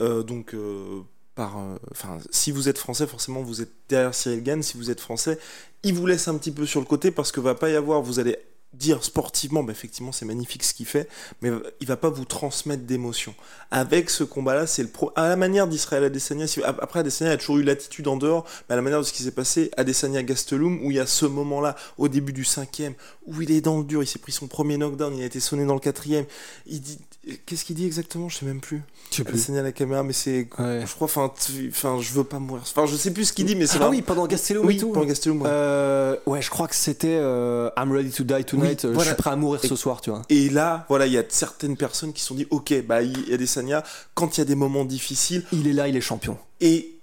euh, 0.00 0.22
donc 0.22 0.54
euh, 0.54 1.02
euh, 1.40 1.78
enfin, 1.90 2.18
si 2.30 2.50
vous 2.50 2.68
êtes 2.68 2.78
français, 2.78 3.06
forcément 3.06 3.42
vous 3.42 3.62
êtes 3.62 3.72
derrière 3.88 4.14
Cyril 4.14 4.42
Gann. 4.42 4.62
Si 4.62 4.76
vous 4.76 4.90
êtes 4.90 5.00
français, 5.00 5.38
il 5.82 5.94
vous 5.94 6.06
laisse 6.06 6.28
un 6.28 6.36
petit 6.36 6.50
peu 6.50 6.66
sur 6.66 6.80
le 6.80 6.86
côté 6.86 7.10
parce 7.10 7.32
que 7.32 7.40
va 7.40 7.54
pas 7.54 7.70
y 7.70 7.76
avoir, 7.76 8.02
vous 8.02 8.18
allez 8.18 8.36
dire 8.74 9.02
sportivement, 9.02 9.62
bah, 9.62 9.72
effectivement 9.72 10.12
c'est 10.12 10.24
magnifique 10.26 10.62
ce 10.62 10.74
qu'il 10.74 10.86
fait, 10.86 11.08
mais 11.40 11.50
il 11.80 11.86
va 11.86 11.96
pas 11.96 12.10
vous 12.10 12.24
transmettre 12.24 12.84
d'émotion. 12.84 13.34
Avec 13.70 14.08
ce 14.10 14.24
combat-là, 14.24 14.66
c'est 14.66 14.82
le 14.82 14.88
pro. 14.88 15.10
À 15.16 15.28
la 15.28 15.36
manière 15.36 15.66
d'Israël 15.66 16.04
Adesanya, 16.04 16.46
si- 16.46 16.62
après 16.62 17.00
Adesanya 17.00 17.32
a 17.32 17.36
toujours 17.36 17.58
eu 17.58 17.62
l'attitude 17.62 18.06
en 18.08 18.16
dehors, 18.16 18.44
mais 18.68 18.74
à 18.74 18.76
la 18.76 18.82
manière 18.82 18.98
de 19.00 19.04
ce 19.04 19.12
qui 19.12 19.22
s'est 19.22 19.30
passé, 19.30 19.70
Adesanya 19.76 20.22
Gastelum, 20.22 20.84
où 20.84 20.90
il 20.90 20.96
y 20.96 21.00
a 21.00 21.06
ce 21.06 21.26
moment-là, 21.26 21.76
au 21.96 22.08
début 22.08 22.32
du 22.32 22.44
cinquième, 22.44 22.94
où 23.26 23.40
il 23.42 23.50
est 23.50 23.60
dans 23.60 23.78
le 23.78 23.84
dur, 23.84 24.02
il 24.02 24.06
s'est 24.06 24.18
pris 24.18 24.32
son 24.32 24.46
premier 24.46 24.76
knockdown, 24.78 25.14
il 25.16 25.22
a 25.22 25.26
été 25.26 25.40
sonné 25.40 25.64
dans 25.66 25.74
le 25.74 25.80
quatrième. 25.80 26.24
Il 26.66 26.80
dit, 26.80 26.98
qu'est-ce 27.46 27.64
qu'il 27.64 27.76
dit 27.76 27.84
exactement? 27.86 28.28
Je 28.28 28.38
sais 28.38 28.46
même 28.46 28.60
plus. 28.60 28.82
Je 29.10 29.16
sais 29.16 29.28
Adesanya 29.28 29.60
à 29.60 29.62
la 29.64 29.72
caméra, 29.72 30.02
mais 30.02 30.12
c'est, 30.14 30.48
Ouais. 30.58 30.84
je 30.86 30.94
crois, 30.94 31.06
enfin, 31.06 31.30
tu- 31.46 31.68
enfin, 31.70 31.98
je 32.00 32.12
veux 32.12 32.24
pas 32.24 32.38
mourir. 32.38 32.62
Enfin, 32.62 32.86
je 32.86 32.96
sais 32.96 33.10
plus 33.12 33.26
ce 33.26 33.32
qu'il 33.32 33.44
dit, 33.46 33.56
mais 33.56 33.66
c'est 33.66 33.78
Ah 33.82 33.88
oui, 33.90 34.00
pendant 34.02 34.26
Gastelum 34.26 34.64
oui, 34.66 34.76
et 34.76 34.78
tout. 34.78 34.92
pendant 34.92 35.06
Gastelum. 35.06 35.42
ouais. 35.42 35.48
Euh, 35.50 36.16
ouais, 36.26 36.40
je 36.42 36.48
crois 36.50 36.68
que 36.68 36.74
c'était 36.76 37.18
euh, 37.20 37.70
I'm 37.76 37.92
ready 37.92 38.10
to 38.10 38.24
die 38.24 38.44
tonight. 38.44 38.57
Oui, 38.62 38.76
euh, 38.84 38.92
voilà. 38.92 39.10
Je 39.10 39.14
suis 39.14 39.16
prêt 39.22 39.30
à 39.30 39.36
mourir 39.36 39.60
Et- 39.64 39.68
ce 39.68 39.76
soir, 39.76 40.00
tu 40.00 40.10
vois. 40.10 40.22
Et 40.28 40.48
là, 40.50 40.84
voilà, 40.88 41.06
il 41.06 41.12
y 41.12 41.18
a 41.18 41.24
certaines 41.28 41.76
personnes 41.76 42.12
qui 42.12 42.20
se 42.22 42.28
sont 42.28 42.34
dit, 42.34 42.46
ok, 42.50 42.74
bah, 42.86 43.02
il 43.02 43.28
y 43.28 43.32
a 43.34 43.36
des 43.36 43.46
Sanya, 43.46 43.82
quand 44.14 44.36
il 44.36 44.40
y 44.40 44.42
a 44.42 44.44
des 44.46 44.54
moments 44.54 44.84
difficiles, 44.84 45.44
Il 45.52 45.66
est 45.66 45.72
là, 45.72 45.88
il 45.88 45.96
est 45.96 46.00
champion. 46.00 46.38
et 46.60 46.94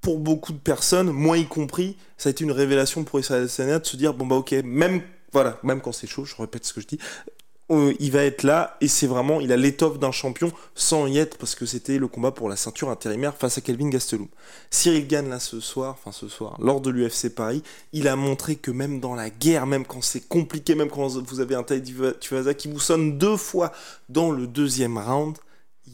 pour 0.00 0.18
beaucoup 0.18 0.52
de 0.52 0.58
personnes, 0.58 1.10
moi 1.10 1.38
y 1.38 1.46
compris, 1.46 1.96
ça 2.18 2.28
a 2.28 2.30
été 2.30 2.44
une 2.44 2.52
révélation 2.52 3.04
pour 3.04 3.18
Israël 3.20 3.44
Adesanya 3.44 3.78
de 3.78 3.86
se 3.86 3.96
dire, 3.96 4.12
bon 4.12 4.26
bah 4.26 4.36
ok, 4.36 4.52
même, 4.62 5.00
voilà, 5.32 5.58
même 5.62 5.80
quand 5.80 5.92
c'est 5.92 6.06
chaud, 6.06 6.26
je 6.26 6.34
répète 6.36 6.66
ce 6.66 6.74
que 6.74 6.82
je 6.82 6.86
dis, 6.86 6.98
euh, 7.74 7.94
il 8.00 8.10
va 8.12 8.24
être 8.24 8.42
là, 8.42 8.76
et 8.80 8.88
c'est 8.88 9.06
vraiment, 9.06 9.40
il 9.40 9.52
a 9.52 9.56
l'étoffe 9.56 9.98
d'un 9.98 10.12
champion 10.12 10.52
sans 10.74 11.06
y 11.06 11.18
être, 11.18 11.38
parce 11.38 11.54
que 11.54 11.66
c'était 11.66 11.98
le 11.98 12.08
combat 12.08 12.30
pour 12.30 12.48
la 12.48 12.56
ceinture 12.56 12.90
intérimaire 12.90 13.34
face 13.36 13.58
à 13.58 13.60
Kelvin 13.60 13.88
Gastelum. 13.88 14.28
Cyril 14.70 15.06
Gann, 15.06 15.28
là, 15.28 15.40
ce 15.40 15.60
soir, 15.60 15.96
enfin 15.98 16.12
ce 16.12 16.28
soir, 16.28 16.56
lors 16.60 16.80
de 16.80 16.90
l'UFC 16.90 17.34
Paris, 17.34 17.62
il 17.92 18.08
a 18.08 18.16
montré 18.16 18.56
que 18.56 18.70
même 18.70 19.00
dans 19.00 19.14
la 19.14 19.30
guerre, 19.30 19.66
même 19.66 19.86
quand 19.86 20.02
c'est 20.02 20.26
compliqué, 20.26 20.74
même 20.74 20.90
quand 20.90 21.18
vous 21.18 21.40
avez 21.40 21.54
un 21.54 21.62
Tai 21.62 21.82
Tuivasa 22.20 22.54
qui 22.54 22.68
vous 22.68 22.80
sonne 22.80 23.18
deux 23.18 23.36
fois 23.36 23.72
dans 24.08 24.30
le 24.30 24.46
deuxième 24.46 24.98
round, 24.98 25.36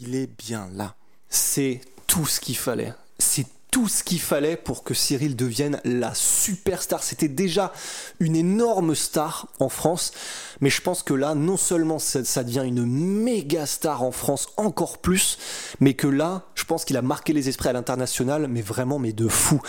il 0.00 0.14
est 0.14 0.30
bien 0.38 0.68
là. 0.74 0.94
C'est 1.28 1.80
tout 2.06 2.26
ce 2.26 2.40
qu'il 2.40 2.56
fallait. 2.56 2.92
C'est 3.18 3.46
tout 3.70 3.88
ce 3.88 4.02
qu'il 4.02 4.20
fallait 4.20 4.56
pour 4.56 4.82
que 4.82 4.94
Cyril 4.94 5.36
devienne 5.36 5.80
la 5.84 6.12
superstar. 6.14 7.02
C'était 7.02 7.28
déjà 7.28 7.72
une 8.18 8.36
énorme 8.36 8.94
star 8.94 9.48
en 9.60 9.68
France, 9.68 10.12
mais 10.60 10.70
je 10.70 10.80
pense 10.80 11.02
que 11.02 11.14
là, 11.14 11.34
non 11.34 11.56
seulement 11.56 11.98
ça, 11.98 12.44
devient 12.44 12.64
une 12.64 12.84
méga 12.84 13.66
star 13.66 14.02
en 14.02 14.12
France 14.12 14.48
encore 14.56 14.98
plus, 14.98 15.38
mais 15.78 15.94
que 15.94 16.06
là, 16.06 16.42
je 16.54 16.64
pense 16.64 16.84
qu'il 16.84 16.96
a 16.96 17.02
marqué 17.02 17.32
les 17.32 17.48
esprits 17.48 17.68
à 17.68 17.72
l'international, 17.72 18.48
mais 18.48 18.62
vraiment, 18.62 18.98
mais 18.98 19.12
de 19.12 19.28
fou. 19.28 19.60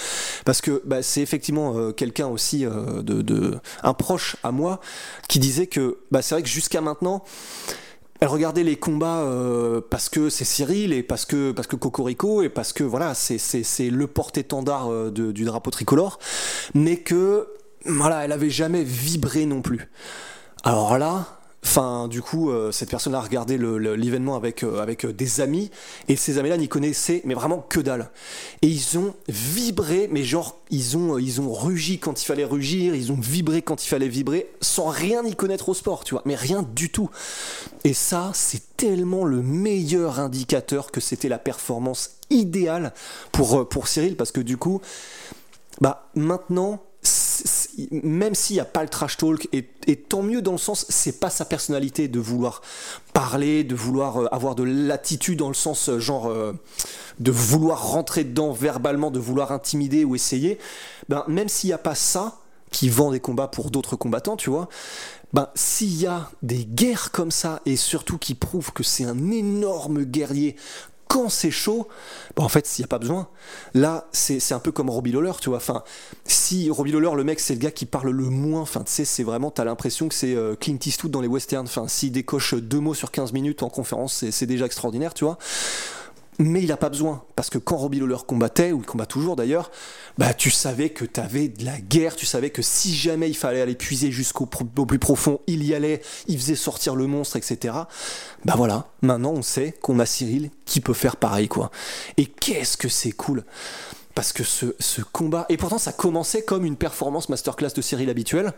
Parce 0.45 0.61
que 0.61 0.81
bah, 0.85 1.03
c'est 1.03 1.21
effectivement 1.21 1.77
euh, 1.77 1.91
quelqu'un 1.91 2.27
aussi 2.27 2.65
euh, 2.65 3.01
de, 3.03 3.21
de 3.21 3.59
un 3.83 3.93
proche 3.93 4.35
à 4.43 4.51
moi 4.51 4.79
qui 5.27 5.39
disait 5.39 5.67
que 5.67 5.99
bah, 6.09 6.21
c'est 6.21 6.35
vrai 6.35 6.43
que 6.43 6.49
jusqu'à 6.49 6.81
maintenant. 6.81 7.23
Elle 8.21 8.27
regardait 8.27 8.63
les 8.63 8.75
combats 8.75 9.21
euh, 9.21 9.81
parce 9.89 10.07
que 10.07 10.29
c'est 10.29 10.45
Cyril 10.45 10.93
et 10.93 11.01
parce 11.01 11.25
que 11.25 11.51
parce 11.51 11.67
que 11.67 11.75
Cocorico 11.75 12.43
et 12.43 12.49
parce 12.49 12.71
que 12.71 12.84
voilà 12.84 13.15
c'est 13.15 13.39
c'est 13.39 13.89
le 13.89 14.05
porte-étendard 14.05 14.91
euh, 14.91 15.10
du 15.10 15.43
drapeau 15.43 15.71
tricolore, 15.71 16.19
mais 16.75 16.97
que 16.97 17.47
voilà 17.84 18.23
elle 18.23 18.31
avait 18.31 18.51
jamais 18.51 18.84
vibré 18.84 19.47
non 19.47 19.63
plus. 19.63 19.89
Alors 20.63 20.99
là, 20.99 21.40
Enfin, 21.63 22.08
du 22.08 22.24
coup, 22.24 22.50
euh, 22.50 22.71
cette 22.71 22.89
personne 22.89 23.13
a 23.13 23.21
regardé 23.21 23.58
l'événement 23.58 24.36
avec, 24.36 24.63
euh, 24.63 24.82
avec 24.82 25.06
euh, 25.06 25.13
des 25.13 25.41
amis, 25.41 25.69
et 26.08 26.15
ces 26.15 26.39
amis-là 26.39 26.58
n'y 26.58 26.67
connaissaient, 26.67 27.21
mais 27.24 27.36
vraiment 27.36 27.63
que 27.69 27.80
dalle. 27.80 28.10
Et 28.63 28.67
ils 28.67 28.97
ont 28.97 29.13
vibré, 29.30 30.10
mais 30.12 30.24
genre, 30.24 30.60
ils 30.71 30.97
ont, 30.97 31.19
ils 31.19 31.39
ont 31.39 31.54
rugi 31.54 32.00
quand 32.00 32.21
il 32.21 32.26
fallait 32.26 32.45
rugir, 32.45 32.95
ils 32.95 33.12
ont 33.12 33.19
vibré 33.19 33.62
quand 33.62 33.86
il 33.86 33.88
fallait 33.88 34.08
vibrer, 34.08 34.52
sans 34.60 34.88
rien 34.88 35.24
y 35.24 35.36
connaître 35.36 35.69
au 35.69 35.76
sport, 35.76 36.04
tu 36.04 36.15
vois, 36.15 36.24
mais 36.26 36.36
rien 36.36 36.63
du 36.63 36.89
tout. 36.89 37.12
Et 37.84 37.93
ça, 37.93 38.32
c'est 38.34 38.76
tellement 38.76 39.24
le 39.24 39.43
meilleur 39.43 40.19
indicateur 40.19 40.91
que 40.91 41.00
c'était 41.00 41.30
la 41.30 41.39
performance 41.39 42.15
idéale 42.32 42.91
pour, 43.32 43.69
pour 43.69 43.88
Cyril, 43.88 44.17
parce 44.17 44.32
que 44.32 44.41
du 44.41 44.58
coup, 44.58 44.82
bah 45.80 46.10
maintenant, 46.15 46.82
même 47.91 48.36
s'il 48.36 48.55
n'y 48.55 48.60
a 48.60 48.65
pas 48.65 48.84
le 48.84 48.89
trash 48.89 49.17
talk, 49.17 49.47
et, 49.53 49.95
tant 49.95 50.21
mieux 50.21 50.41
dans 50.41 50.53
le 50.53 50.57
sens, 50.57 50.86
c'est 50.89 51.19
pas 51.19 51.29
sa 51.29 51.45
personnalité 51.45 52.07
de 52.07 52.19
vouloir 52.19 52.62
parler, 53.13 53.63
de 53.63 53.75
vouloir 53.75 54.17
euh, 54.17 54.27
avoir 54.34 54.55
de 54.55 54.63
l'attitude 54.63 55.39
dans 55.39 55.47
le 55.47 55.53
sens 55.53 55.89
euh, 55.89 55.99
genre 55.99 56.27
euh, 56.27 56.53
de 57.19 57.31
vouloir 57.31 57.91
rentrer 57.91 58.23
dedans 58.23 58.51
verbalement, 58.51 59.12
de 59.12 59.19
vouloir 59.19 59.51
intimider 59.51 60.05
ou 60.05 60.15
essayer. 60.15 60.57
Ben, 61.10 61.23
même 61.27 61.49
s'il 61.49 61.69
n'y 61.69 61.73
a 61.73 61.77
pas 61.77 61.95
ça, 61.95 62.38
qui 62.71 62.89
vend 62.89 63.12
des 63.12 63.19
combats 63.19 63.47
pour 63.47 63.69
d'autres 63.69 63.95
combattants, 63.95 64.38
tu 64.38 64.49
vois. 64.49 64.69
Ben, 65.34 65.47
s'il 65.55 65.95
y 65.95 66.07
a 66.07 66.29
des 66.41 66.65
guerres 66.65 67.12
comme 67.12 67.31
ça, 67.31 67.62
et 67.65 67.75
surtout 67.75 68.17
qui 68.17 68.34
prouvent 68.36 68.73
que 68.73 68.84
c'est 68.84 69.05
un 69.05 69.31
énorme 69.31 70.03
guerrier 70.03 70.55
quand 71.12 71.28
c'est 71.28 71.52
chaud, 71.52 71.89
bah 72.38 72.43
en 72.43 72.47
fait, 72.47 72.78
il 72.78 72.82
n'y 72.82 72.86
a 72.86 72.88
pas 72.88 72.97
besoin. 72.97 73.28
Là, 73.74 74.08
c'est 74.13 74.54
un 74.54 74.60
peu 74.60 74.71
comme 74.71 74.89
Robbie 74.89 75.12
Lawler, 75.12 75.34
tu 75.41 75.50
vois. 75.50 75.58
Enfin, 75.58 75.84
si 76.24 76.69
Robbie 76.69 76.93
Lawler, 76.93 77.12
le 77.17 77.26
mec, 77.26 77.41
c'est 77.41 77.54
le 77.54 77.60
gars 77.60 77.69
qui 77.69 77.86
parle 77.86 78.12
le 78.12 78.24
moins, 78.24 78.62
enfin, 78.62 78.82
tu 78.86 78.93
sais, 78.93 79.04
c'est 79.04 79.24
vraiment, 79.24 79.52
t'as 79.52 79.65
l'impression 79.65 80.08
que 80.08 80.15
c'est 80.15 80.34
euh, 80.34 80.56
Clint 80.56 80.78
Eastwood 80.86 81.12
dans 81.12 81.19
les 81.19 81.28
westerns. 81.28 81.65
Enfin, 81.65 81.89
s'il 81.89 82.13
décoche 82.13 82.54
deux 82.54 82.80
mots 82.80 82.93
sur 82.93 83.12
15 83.12 83.34
minutes 83.34 83.62
en 83.62 83.67
conférence, 83.67 84.24
c'est 84.32 84.45
déjà 84.45 84.65
extraordinaire, 84.65 85.13
tu 85.13 85.26
vois. 85.26 85.38
Mais 86.39 86.63
il 86.63 86.72
a 86.72 86.78
pas 86.78 86.89
besoin, 86.89 87.24
parce 87.36 87.50
que 87.50 87.58
quand 87.58 87.78
Robbie 87.78 88.00
Lawler 88.00 88.17
combattait, 88.26 88.72
ou 88.72 88.80
il 88.80 88.86
combat 88.86 89.06
toujours 89.06 89.36
d'ailleurs, 89.36 89.70
bah 90.17 90.34
tu 90.34 90.50
savais 90.50 90.89
que 90.89 91.06
tu 91.06 91.20
avais 91.20 91.50
de 91.50 91.65
la 91.65 91.80
guerre, 91.80 92.15
tu 92.15 92.26
savais 92.26 92.50
que 92.50 92.62
si 92.62 92.96
jamais 92.96 93.30
il 93.30 93.36
fallait 93.36 93.62
aller 93.62 93.76
puiser 93.76 94.12
jusqu'au 94.12 94.46
plus 94.46 95.00
profond, 95.00 95.41
il 95.48 95.63
y 95.63 95.76
allait, 95.76 96.02
il 96.28 96.39
faisait 96.39 96.56
sortir 96.56 96.96
le 96.96 97.06
monstre, 97.06 97.36
etc. 97.36 97.76
Bah 98.46 98.54
voilà, 98.56 98.88
maintenant 99.02 99.32
on 99.32 99.41
sait 99.41 99.74
qu'on 99.82 100.00
a 100.00 100.06
Cyril 100.06 100.52
qui 100.65 100.80
peut 100.80 100.94
faire 100.94 101.17
pareil, 101.17 101.48
quoi. 101.48 101.70
Et 102.17 102.26
qu'est-ce 102.26 102.78
que 102.78 102.89
c'est 102.89 103.12
cool. 103.12 103.44
Parce 104.15 104.34
que 104.34 104.44
ce, 104.44 104.76
ce 104.80 105.02
combat, 105.02 105.46
et 105.50 105.58
pourtant 105.58 105.78
ça 105.78 105.91
commençait 105.91 106.44
comme 106.44 106.65
une 106.65 106.76
performance 106.76 107.30
masterclass 107.30 107.74
de 107.76 107.82
Cyril 107.82 108.10
habituelle, 108.10 108.54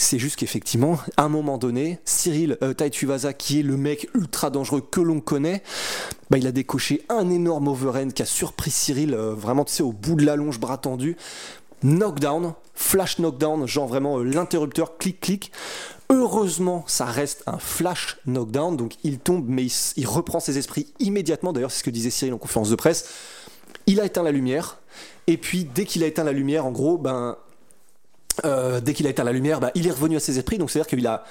c'est 0.00 0.20
juste 0.20 0.36
qu'effectivement, 0.36 0.98
à 1.16 1.24
un 1.24 1.28
moment 1.28 1.58
donné, 1.58 1.98
Cyril 2.04 2.56
euh, 2.62 2.72
qui 2.72 3.58
est 3.58 3.62
le 3.62 3.76
mec 3.76 4.08
ultra 4.14 4.48
dangereux 4.48 4.80
que 4.80 5.00
l'on 5.00 5.20
connaît, 5.20 5.62
bah, 6.30 6.38
il 6.38 6.46
a 6.46 6.52
décoché 6.52 7.02
un 7.08 7.28
énorme 7.28 7.66
overhand 7.66 8.12
qui 8.12 8.22
a 8.22 8.24
surpris 8.24 8.70
Cyril, 8.70 9.12
euh, 9.12 9.34
vraiment, 9.34 9.64
tu 9.64 9.74
sais, 9.74 9.82
au 9.82 9.92
bout 9.92 10.14
de 10.14 10.24
la 10.24 10.36
longe, 10.36 10.60
bras 10.60 10.78
tendu. 10.78 11.16
Knockdown, 11.82 12.54
flash 12.74 13.18
knockdown, 13.18 13.66
genre 13.66 13.88
vraiment 13.88 14.20
euh, 14.20 14.22
l'interrupteur, 14.22 14.98
clic-clic. 14.98 15.50
Heureusement, 16.10 16.84
ça 16.86 17.04
reste 17.04 17.42
un 17.46 17.58
flash 17.58 18.18
knockdown, 18.24 18.76
donc 18.76 18.94
il 19.02 19.18
tombe, 19.18 19.46
mais 19.48 19.64
il, 19.64 19.72
il 19.96 20.06
reprend 20.06 20.38
ses 20.38 20.58
esprits 20.58 20.86
immédiatement. 21.00 21.52
D'ailleurs, 21.52 21.72
c'est 21.72 21.80
ce 21.80 21.84
que 21.84 21.90
disait 21.90 22.10
Cyril 22.10 22.34
en 22.34 22.38
conférence 22.38 22.70
de 22.70 22.76
presse. 22.76 23.08
Il 23.86 24.00
a 24.00 24.04
éteint 24.04 24.22
la 24.22 24.32
lumière, 24.32 24.78
et 25.26 25.36
puis 25.36 25.64
dès 25.64 25.84
qu'il 25.84 26.04
a 26.04 26.06
éteint 26.06 26.24
la 26.24 26.32
lumière, 26.32 26.66
en 26.66 26.70
gros, 26.70 26.98
ben, 26.98 27.36
euh, 28.44 28.80
dès 28.80 28.94
qu'il 28.94 29.06
a 29.06 29.10
éteint 29.10 29.24
la 29.24 29.32
lumière, 29.32 29.60
bah, 29.60 29.70
il 29.74 29.86
est 29.86 29.90
revenu 29.90 30.16
à 30.16 30.20
ses 30.20 30.38
esprits. 30.38 30.58
Donc 30.58 30.70
c'est-à-dire 30.70 30.88
qu'il 30.88 31.06
a 31.06 31.24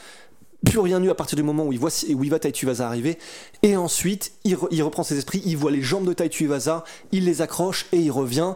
plus 0.66 0.80
rien 0.80 1.02
eu 1.04 1.10
à 1.10 1.16
partir 1.16 1.36
du 1.36 1.44
moment 1.44 1.66
où 1.66 1.72
il 1.72 1.80
voit 1.80 1.92
où 2.10 2.24
il 2.24 2.30
va 2.32 2.40
Tai 2.40 2.52
Tuivasa 2.52 2.88
arriver. 2.88 3.18
Et 3.64 3.78
ensuite, 3.78 4.32
il, 4.44 4.56
re- 4.56 4.68
il 4.72 4.82
reprend 4.82 5.04
ses 5.04 5.18
esprits, 5.18 5.42
il 5.46 5.56
voit 5.56 5.72
les 5.72 5.84
jambes 5.84 6.08
de 6.08 6.14
Tai 6.14 6.30
Tuivasa, 6.30 6.84
il 7.12 7.26
les 7.26 7.42
accroche 7.42 7.86
et 7.92 7.98
il 7.98 8.12
revient. 8.12 8.54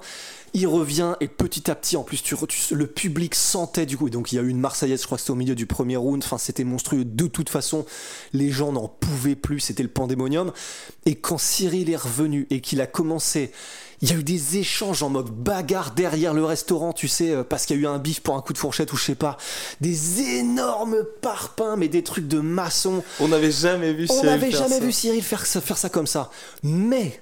Il 0.54 0.68
revient 0.68 1.14
et 1.22 1.30
petit 1.30 1.72
à 1.72 1.76
petit, 1.76 1.96
en 1.96 2.04
plus, 2.04 2.22
tu- 2.22 2.36
le 2.72 2.86
public 2.88 3.36
sentait 3.36 3.86
du 3.86 3.98
coup. 3.98 4.08
Et 4.08 4.10
donc 4.10 4.34
il 4.34 4.36
y 4.36 4.40
a 4.40 4.42
eu 4.42 4.50
une 4.50 4.60
Marseillaise, 4.60 5.00
je 5.00 5.06
crois 5.06 5.18
que 5.18 5.22
c'était 5.22 5.32
au 5.32 5.36
milieu 5.36 5.56
du 5.56 5.66
premier 5.66 5.96
round. 5.96 6.22
Enfin, 6.26 6.38
c'était 6.38 6.66
monstrueux. 6.66 7.06
De 7.06 7.28
toute 7.28 7.50
façon, 7.50 7.86
les 8.34 8.50
gens 8.50 8.74
n'en 8.74 8.90
pouvaient 8.90 9.36
plus. 9.36 9.62
C'était 9.62 9.84
le 9.84 9.88
pandémonium. 9.90 10.52
Et 11.06 11.16
quand 11.16 11.38
Cyril 11.38 11.90
est 11.90 11.96
revenu 11.96 12.48
et 12.50 12.60
qu'il 12.60 12.82
a 12.82 12.88
commencé, 12.88 13.52
il 14.02 14.10
y 14.10 14.14
a 14.14 14.16
eu 14.16 14.24
des 14.24 14.58
échanges 14.58 15.04
en 15.04 15.10
mode 15.10 15.30
bagarre 15.30 15.92
derrière 15.92 16.34
le 16.34 16.44
restaurant, 16.44 16.92
tu 16.94 17.08
sais, 17.08 17.32
euh, 17.32 17.44
parce 17.44 17.66
qu'il 17.66 17.76
y 17.78 17.80
a 17.80 17.84
eu 17.84 17.88
un 17.88 18.00
bif 18.00 18.22
pour 18.22 18.36
un 18.36 18.42
coup 18.42 18.54
de 18.54 18.58
fourchette 18.58 18.92
ou 18.94 18.98
je 18.98 19.04
sais 19.04 19.16
pas. 19.16 19.38
Des 19.80 20.22
énormes 20.40 21.04
parpaings, 21.22 21.76
mais 21.78 21.88
des 21.88 22.04
trucs 22.04 22.28
de 22.28 22.40
maçon. 22.40 23.04
On 23.20 23.28
n'avait 23.28 23.52
jamais 23.52 23.94
vu 23.94 24.08
On 24.10 24.14
Cyril 24.14 24.26
n'avait 24.30 24.50
faire 24.52 24.60
jamais 24.62 24.80
ça. 24.80 24.86
vu 24.86 24.92
Cyril 24.92 25.24
faire 25.24 25.46
ça 25.46 25.90
comme 25.90 26.08
ça. 26.08 26.32
Mais 26.64 27.22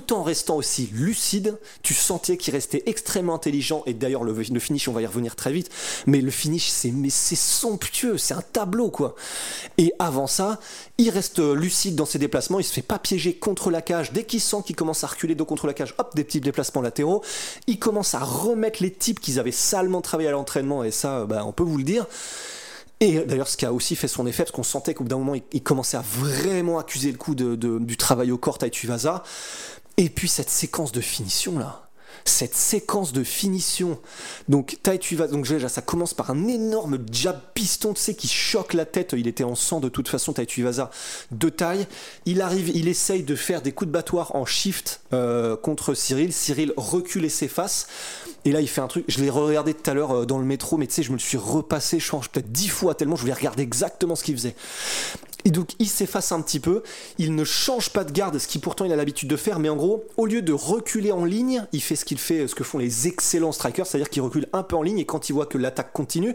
tout 0.00 0.12
en 0.12 0.24
restant 0.24 0.56
aussi 0.56 0.88
lucide, 0.92 1.56
tu 1.82 1.94
sentais 1.94 2.36
qu'il 2.36 2.52
restait 2.52 2.82
extrêmement 2.86 3.34
intelligent. 3.34 3.84
Et 3.86 3.94
d'ailleurs, 3.94 4.24
le, 4.24 4.32
le 4.32 4.60
finish, 4.60 4.88
on 4.88 4.92
va 4.92 5.02
y 5.02 5.06
revenir 5.06 5.36
très 5.36 5.52
vite. 5.52 5.70
Mais 6.06 6.20
le 6.20 6.32
finish, 6.32 6.68
c'est 6.68 6.90
mais 6.90 7.10
c'est 7.10 7.36
somptueux, 7.36 8.18
c'est 8.18 8.34
un 8.34 8.42
tableau 8.42 8.90
quoi. 8.90 9.14
Et 9.78 9.92
avant 10.00 10.26
ça, 10.26 10.58
il 10.98 11.10
reste 11.10 11.38
euh, 11.38 11.54
lucide 11.54 11.94
dans 11.94 12.06
ses 12.06 12.18
déplacements. 12.18 12.58
Il 12.58 12.64
se 12.64 12.72
fait 12.72 12.82
pas 12.82 12.98
piéger 12.98 13.34
contre 13.34 13.70
la 13.70 13.82
cage. 13.82 14.12
Dès 14.12 14.24
qu'il 14.24 14.40
sent 14.40 14.62
qu'il 14.66 14.74
commence 14.74 15.04
à 15.04 15.06
reculer 15.06 15.36
dos 15.36 15.44
contre 15.44 15.68
la 15.68 15.74
cage, 15.74 15.94
hop, 15.98 16.14
des 16.16 16.24
petits 16.24 16.40
déplacements 16.40 16.82
latéraux. 16.82 17.22
Il 17.68 17.78
commence 17.78 18.14
à 18.14 18.20
remettre 18.20 18.82
les 18.82 18.92
types 18.92 19.20
qu'ils 19.20 19.38
avaient 19.38 19.52
salement 19.52 20.00
travaillé 20.00 20.28
à 20.28 20.32
l'entraînement. 20.32 20.82
Et 20.82 20.90
ça, 20.90 21.20
euh, 21.20 21.26
bah, 21.26 21.44
on 21.46 21.52
peut 21.52 21.62
vous 21.62 21.78
le 21.78 21.84
dire. 21.84 22.06
Et 23.00 23.18
d'ailleurs, 23.20 23.48
ce 23.48 23.56
qui 23.56 23.66
a 23.66 23.72
aussi 23.72 23.96
fait 23.96 24.08
son 24.08 24.26
effet, 24.26 24.44
parce 24.44 24.52
qu'on 24.52 24.62
sentait 24.62 24.94
qu'au 24.94 25.04
bout 25.04 25.10
d'un 25.10 25.18
moment, 25.18 25.34
il, 25.52 25.62
commençait 25.62 25.96
à 25.96 26.04
vraiment 26.06 26.78
accuser 26.78 27.10
le 27.10 27.18
coup 27.18 27.34
de, 27.34 27.54
du 27.54 27.96
travail 27.96 28.30
au 28.30 28.38
corps 28.38 28.56
Tai 28.56 28.70
Tuivasa. 28.70 29.22
Et 29.96 30.08
puis 30.08 30.28
cette 30.28 30.50
séquence 30.50 30.92
de 30.92 31.00
finition 31.00 31.58
là. 31.58 31.80
Cette 32.26 32.54
séquence 32.54 33.12
de 33.12 33.22
finition. 33.22 34.00
Donc 34.48 34.78
Tai 34.82 34.98
Tuivasa, 34.98 35.30
donc 35.30 35.46
déjà 35.46 35.68
ça 35.68 35.82
commence 35.82 36.14
par 36.14 36.30
un 36.30 36.48
énorme 36.48 36.98
jab 37.12 37.38
piston, 37.52 37.92
tu 37.92 38.00
sais, 38.00 38.14
qui 38.14 38.28
choque 38.28 38.72
la 38.72 38.86
tête. 38.86 39.14
Il 39.14 39.28
était 39.28 39.44
en 39.44 39.54
sang 39.54 39.78
de 39.78 39.90
toute 39.90 40.08
façon, 40.08 40.32
Tai 40.32 40.46
Tuivasa, 40.46 40.90
de 41.32 41.50
taille. 41.50 41.86
Il 42.24 42.40
arrive, 42.40 42.70
il 42.70 42.88
essaye 42.88 43.24
de 43.24 43.34
faire 43.34 43.60
des 43.60 43.72
coups 43.72 43.88
de 43.88 43.92
battoir 43.92 44.34
en 44.36 44.46
shift 44.46 45.02
euh, 45.12 45.54
contre 45.56 45.92
Cyril. 45.92 46.32
Cyril 46.32 46.72
recule 46.78 47.26
et 47.26 47.28
s'efface. 47.28 47.88
Et 48.46 48.52
là, 48.52 48.62
il 48.62 48.68
fait 48.68 48.80
un 48.80 48.88
truc. 48.88 49.04
Je 49.08 49.20
l'ai 49.20 49.30
regardé 49.30 49.74
tout 49.74 49.90
à 49.90 49.94
l'heure 49.94 50.12
euh, 50.12 50.24
dans 50.24 50.38
le 50.38 50.44
métro, 50.46 50.78
mais 50.78 50.86
tu 50.86 50.94
sais, 50.94 51.02
je 51.02 51.12
me 51.12 51.18
suis 51.18 51.38
repassé, 51.38 52.00
je 52.00 52.08
pense, 52.10 52.28
peut-être 52.28 52.50
dix 52.50 52.68
fois 52.68 52.94
tellement 52.94 53.16
je 53.16 53.22
voulais 53.22 53.34
regarder 53.34 53.62
exactement 53.62 54.16
ce 54.16 54.24
qu'il 54.24 54.36
faisait. 54.36 54.54
Et 55.44 55.50
donc, 55.50 55.70
il 55.78 55.88
s'efface 55.88 56.32
un 56.32 56.40
petit 56.40 56.60
peu. 56.60 56.82
Il 57.18 57.34
ne 57.34 57.44
change 57.44 57.90
pas 57.90 58.04
de 58.04 58.12
garde, 58.12 58.38
ce 58.38 58.46
qui 58.46 58.58
pourtant 58.58 58.84
il 58.84 58.92
a 58.92 58.96
l'habitude 58.96 59.28
de 59.28 59.36
faire. 59.36 59.58
Mais 59.58 59.68
en 59.68 59.76
gros, 59.76 60.04
au 60.16 60.26
lieu 60.26 60.42
de 60.42 60.52
reculer 60.52 61.12
en 61.12 61.24
ligne, 61.24 61.66
il 61.72 61.82
fait 61.82 61.96
ce 61.96 62.04
qu'il 62.04 62.18
fait, 62.18 62.48
ce 62.48 62.54
que 62.54 62.64
font 62.64 62.78
les 62.78 63.06
excellents 63.06 63.52
strikers, 63.52 63.86
c'est-à-dire 63.86 64.08
qu'il 64.08 64.22
recule 64.22 64.48
un 64.52 64.62
peu 64.62 64.76
en 64.76 64.82
ligne 64.82 64.98
et 64.98 65.04
quand 65.04 65.28
il 65.28 65.32
voit 65.32 65.46
que 65.46 65.58
l'attaque 65.58 65.92
continue, 65.92 66.34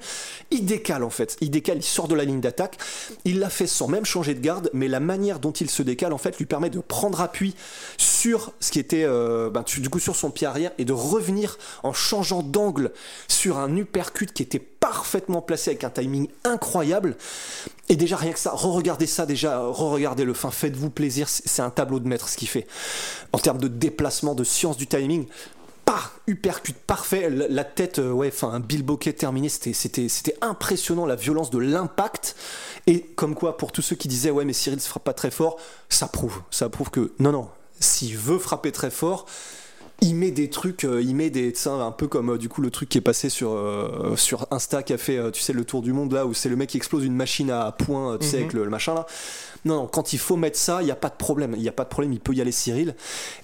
il 0.52 0.66
décale 0.66 1.04
en 1.04 1.10
fait. 1.10 1.38
Il 1.42 1.50
décale, 1.50 1.78
il 1.78 1.84
sort 1.84 2.08
de 2.08 2.16
la 2.16 2.24
ligne 2.24 2.42
d'attaque. 2.42 2.78
Il 3.26 3.40
l'a 3.40 3.50
fait 3.50 3.68
sans 3.68 3.88
même 3.88 4.06
changer 4.06 4.36
de 4.36 4.40
garde, 4.42 4.70
mais 4.74 4.88
la 4.88 5.00
manière 5.00 5.40
dont 5.40 5.52
il 5.52 5.70
se 5.70 5.82
décale 5.82 6.14
en 6.14 6.18
fait 6.18 6.38
lui 6.38 6.46
permet 6.46 6.70
de 6.70 6.80
prendre 6.80 7.22
appui 7.22 7.56
sur 7.98 8.54
ce 8.60 8.72
qui 8.72 8.80
était 8.80 9.04
euh, 9.04 9.50
ben, 9.50 9.64
du 9.66 9.90
coup 9.90 10.00
sur 10.00 10.16
son 10.16 10.32
pied 10.32 10.46
arrière 10.48 10.72
et 10.78 10.86
de 10.86 10.94
revenir 10.94 11.58
en 11.84 11.94
changeant 11.94 12.44
d'angle 12.44 12.92
sur 13.28 13.58
un 13.58 13.76
uppercut 13.76 14.32
qui 14.32 14.44
était 14.44 14.60
parfaitement 14.80 15.42
placé 15.42 15.72
avec 15.72 15.84
un 15.84 15.90
timing 15.90 16.28
incroyable. 16.44 17.18
Et 17.90 17.96
déjà, 17.96 18.16
rien 18.16 18.32
que 18.32 18.40
ça, 18.40 18.52
re-regardez 18.52 19.08
ça 19.08 19.26
déjà, 19.26 19.60
re-regardez 19.60 20.24
le 20.24 20.34
fin, 20.34 20.52
faites-vous 20.52 20.90
plaisir, 20.90 21.28
c'est 21.28 21.62
un 21.62 21.70
tableau 21.70 22.00
de 22.00 22.08
maître 22.08 22.30
ce 22.30 22.38
qu'il 22.38 22.48
fait. 22.48 22.68
En 23.34 23.40
termes 23.40 23.58
de 23.60 23.68
déplacement, 23.68 24.36
de 24.36 24.44
science 24.44 24.78
du 24.78 24.88
timing, 24.88 25.28
pas 25.86 26.12
uppercut 26.28 26.76
parfait, 26.76 27.30
la, 27.32 27.64
tête, 27.64 27.98
euh, 27.98 28.12
ouais, 28.12 28.28
enfin 28.28 28.52
un 28.52 28.60
Bill 28.60 28.86
terminé, 29.18 29.50
c'était 29.50 30.38
impressionnant 30.42 31.08
la 31.08 31.16
violence 31.16 31.50
de 31.50 31.58
l'impact. 31.58 32.36
Et 32.86 33.02
comme 33.02 33.34
quoi, 33.34 33.58
pour 33.58 33.72
tous 33.72 33.82
ceux 33.82 33.96
qui 33.96 34.08
disaient, 34.08 34.30
ouais, 34.30 34.46
mais 34.46 34.54
Cyril 34.54 34.80
se 34.80 34.88
frappe 34.88 35.04
pas 35.04 35.14
très 35.14 35.32
fort, 35.32 35.58
ça 35.90 36.08
prouve, 36.08 36.42
ça 36.52 36.70
prouve 36.70 36.92
que 36.92 37.14
non, 37.18 37.32
non, 37.32 37.50
s'il 37.80 38.16
veut 38.18 38.38
frapper 38.38 38.72
très 38.72 38.92
fort, 38.92 39.26
il 40.02 40.16
met 40.16 40.32
des 40.32 40.50
trucs, 40.50 40.84
euh, 40.86 41.02
il 41.02 41.16
met 41.16 41.30
des, 41.30 41.54
un 41.68 41.92
peu 41.92 42.08
comme 42.08 42.32
euh, 42.32 42.38
du 42.38 42.50
coup 42.50 42.62
le 42.62 42.72
truc 42.72 42.90
qui 42.90 42.98
est 42.98 43.02
passé 43.02 43.30
sur 43.30 43.52
euh, 43.52 44.16
sur 44.16 44.48
Insta 44.52 44.84
qui 44.84 44.94
a 44.94 44.98
fait, 44.98 45.18
euh, 45.18 45.32
tu 45.32 45.42
sais, 45.42 45.54
le 45.54 45.66
tour 45.66 45.82
du 45.82 45.94
monde 45.94 46.14
là 46.14 46.26
où 46.26 46.34
c'est 46.34 46.50
le 46.50 46.56
mec 46.56 46.70
qui 46.70 46.78
explose 46.78 47.06
une 47.06 47.16
machine 47.16 47.52
à 47.52 47.72
points, 47.72 48.14
euh, 48.14 48.18
tu 48.18 48.28
sais, 48.28 48.38
avec 48.38 48.54
le, 48.54 48.64
le 48.64 48.70
machin 48.70 48.94
là. 48.94 49.06
Non, 49.66 49.76
non, 49.76 49.88
quand 49.88 50.14
il 50.14 50.20
faut 50.20 50.38
mettre 50.38 50.58
ça, 50.58 50.82
il 50.82 50.86
n'y 50.86 50.92
a 50.92 50.96
pas 50.96 51.10
de 51.10 51.16
problème, 51.16 51.54
il 51.58 51.62
n'y 51.62 51.68
a 51.68 51.74
pas 51.74 51.84
de 51.84 51.90
problème, 51.90 52.14
il 52.14 52.22
peut 52.22 52.34
y 52.34 52.40
aller 52.40 52.54
Cyril. 52.54 52.96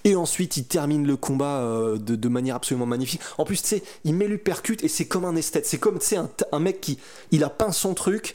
Et 0.05 0.15
ensuite, 0.15 0.55
il 0.55 0.63
termine 0.63 1.05
le 1.05 1.17
combat 1.17 1.59
euh, 1.59 1.97
de, 1.97 2.15
de 2.15 2.29
manière 2.29 2.55
absolument 2.55 2.85
magnifique. 2.85 3.19
En 3.37 3.43
plus, 3.43 3.61
tu 3.61 3.67
sais, 3.67 3.83
il 4.05 4.13
met 4.13 4.27
l'uppercut 4.27 4.77
et 4.81 4.87
c'est 4.87 5.07
comme 5.07 5.25
un 5.25 5.35
esthète, 5.35 5.65
c'est 5.65 5.77
comme, 5.77 5.99
tu 5.99 6.05
sais, 6.05 6.15
un, 6.15 6.29
un 6.53 6.59
mec 6.59 6.79
qui, 6.79 6.99
il 7.31 7.43
a 7.43 7.49
peint 7.49 7.73
son 7.73 7.93
truc, 7.93 8.33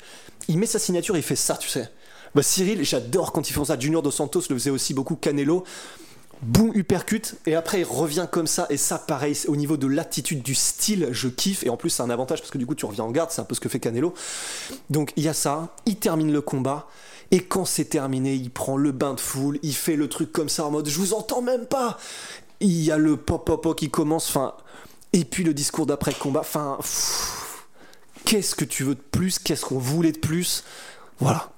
il 0.48 0.59
met 0.59 0.66
sa 0.66 0.78
signature, 0.78 1.16
il 1.16 1.22
fait 1.22 1.37
ça, 1.37 1.56
tu 1.56 1.70
sais. 1.70 1.88
Bah, 2.35 2.42
Cyril, 2.42 2.85
j'adore 2.85 3.33
quand 3.33 3.50
ils 3.50 3.52
font 3.52 3.64
ça. 3.64 3.79
Junior 3.79 4.02
Dos 4.02 4.12
Santos 4.12 4.42
le 4.50 4.56
faisait 4.56 4.71
aussi 4.71 4.94
beaucoup, 4.94 5.16
Canelo 5.16 5.64
boum, 6.42 6.72
uppercut, 6.74 7.36
et 7.46 7.54
après 7.54 7.80
il 7.80 7.84
revient 7.84 8.26
comme 8.30 8.46
ça, 8.46 8.66
et 8.70 8.76
ça 8.76 8.98
pareil, 8.98 9.36
au 9.48 9.56
niveau 9.56 9.76
de 9.76 9.86
l'attitude, 9.86 10.42
du 10.42 10.54
style, 10.54 11.08
je 11.12 11.28
kiffe, 11.28 11.64
et 11.64 11.70
en 11.70 11.76
plus 11.76 11.90
c'est 11.90 12.02
un 12.02 12.10
avantage 12.10 12.40
parce 12.40 12.50
que 12.50 12.58
du 12.58 12.66
coup 12.66 12.74
tu 12.74 12.86
reviens 12.86 13.04
en 13.04 13.10
garde, 13.10 13.30
c'est 13.30 13.40
un 13.40 13.44
peu 13.44 13.54
ce 13.54 13.60
que 13.60 13.68
fait 13.68 13.80
Canelo. 13.80 14.14
Donc 14.88 15.12
il 15.16 15.24
y 15.24 15.28
a 15.28 15.34
ça, 15.34 15.74
il 15.86 15.96
termine 15.96 16.32
le 16.32 16.40
combat, 16.40 16.88
et 17.30 17.40
quand 17.40 17.64
c'est 17.64 17.84
terminé, 17.84 18.34
il 18.34 18.50
prend 18.50 18.76
le 18.76 18.92
bain 18.92 19.14
de 19.14 19.20
foule, 19.20 19.58
il 19.62 19.74
fait 19.74 19.96
le 19.96 20.08
truc 20.08 20.32
comme 20.32 20.48
ça 20.48 20.64
en 20.64 20.70
mode 20.70 20.88
je 20.88 20.98
vous 20.98 21.14
entends 21.14 21.42
même 21.42 21.66
pas. 21.66 21.98
Il 22.60 22.82
y 22.82 22.90
a 22.90 22.98
le 22.98 23.16
pop 23.16 23.46
pop 23.46 23.62
pop 23.62 23.78
qui 23.78 23.90
commence, 23.90 24.36
et 25.12 25.24
puis 25.24 25.44
le 25.44 25.54
discours 25.54 25.86
d'après 25.86 26.12
combat, 26.12 26.40
enfin, 26.40 26.78
qu'est-ce 28.24 28.54
que 28.54 28.64
tu 28.64 28.84
veux 28.84 28.94
de 28.94 29.00
plus, 29.00 29.38
qu'est-ce 29.38 29.64
qu'on 29.64 29.78
voulait 29.78 30.12
de 30.12 30.18
plus, 30.18 30.64
voilà. 31.18 31.50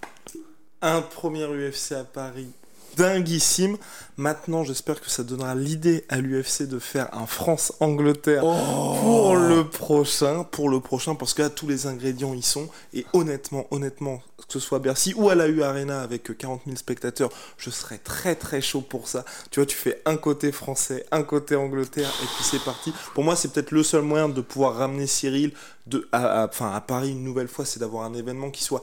Un 0.81 1.03
premier 1.03 1.45
UFC 1.45 1.93
à 1.93 2.05
Paris 2.05 2.51
dinguissime. 2.97 3.77
Maintenant, 4.17 4.63
j'espère 4.65 5.01
que 5.01 5.09
ça 5.11 5.23
donnera 5.23 5.55
l'idée 5.55 6.05
à 6.09 6.19
l'UFC 6.19 6.63
de 6.69 6.79
faire 6.79 7.09
un 7.17 7.27
France-Angleterre 7.27 8.43
Oh. 8.45 8.95
pour 9.01 9.37
le 9.37 9.67
prochain, 9.69 10.45
pour 10.45 10.69
le 10.69 10.81
prochain, 10.81 11.15
parce 11.15 11.35
que 11.35 11.43
là, 11.43 11.51
tous 11.51 11.67
les 11.67 11.87
ingrédients 11.87 12.35
y 12.35 12.43
sont. 12.43 12.69
Et 12.95 13.07
honnêtement, 13.15 13.67
honnêtement, 13.71 14.21
que 14.37 14.53
ce 14.53 14.61
soit 14.61 14.79
à 14.79 14.81
Bercy 14.81 15.15
ou 15.17 15.31
à 15.31 15.35
la 15.35 15.49
U 15.49 15.63
Arena 15.63 16.03
avec 16.03 16.37
40 16.37 16.63
000 16.67 16.77
spectateurs, 16.77 17.31
je 17.57 17.71
serais 17.71 17.99
très 17.99 18.35
très 18.35 18.61
chaud 18.61 18.83
pour 18.83 19.09
ça. 19.09 19.25
Tu 19.51 19.61
vois, 19.61 19.67
tu 19.67 19.77
fais 19.77 20.03
un 20.05 20.17
côté 20.17 20.53
français, 20.53 21.07
un 21.11 21.23
côté 21.23 21.57
Angleterre, 21.57 22.11
et 22.23 22.27
puis 22.27 22.45
c'est 22.45 22.63
parti. 22.63 22.93
Pour 23.15 23.25
moi, 23.25 23.35
c'est 23.35 23.49
peut-être 23.53 23.71
le 23.71 23.83
seul 23.83 24.03
moyen 24.03 24.29
de 24.29 24.41
pouvoir 24.43 24.75
ramener 24.77 25.07
Cyril 25.07 25.53
de, 25.87 26.07
à, 26.13 26.43
à- 26.43 26.49
enfin, 26.49 26.73
à 26.73 26.81
Paris 26.81 27.11
une 27.13 27.25
nouvelle 27.25 27.49
fois, 27.49 27.65
c'est 27.65 27.81
d'avoir 27.81 28.05
un 28.05 28.15
événement 28.15 28.51
qui 28.51 28.63
soit 28.63 28.83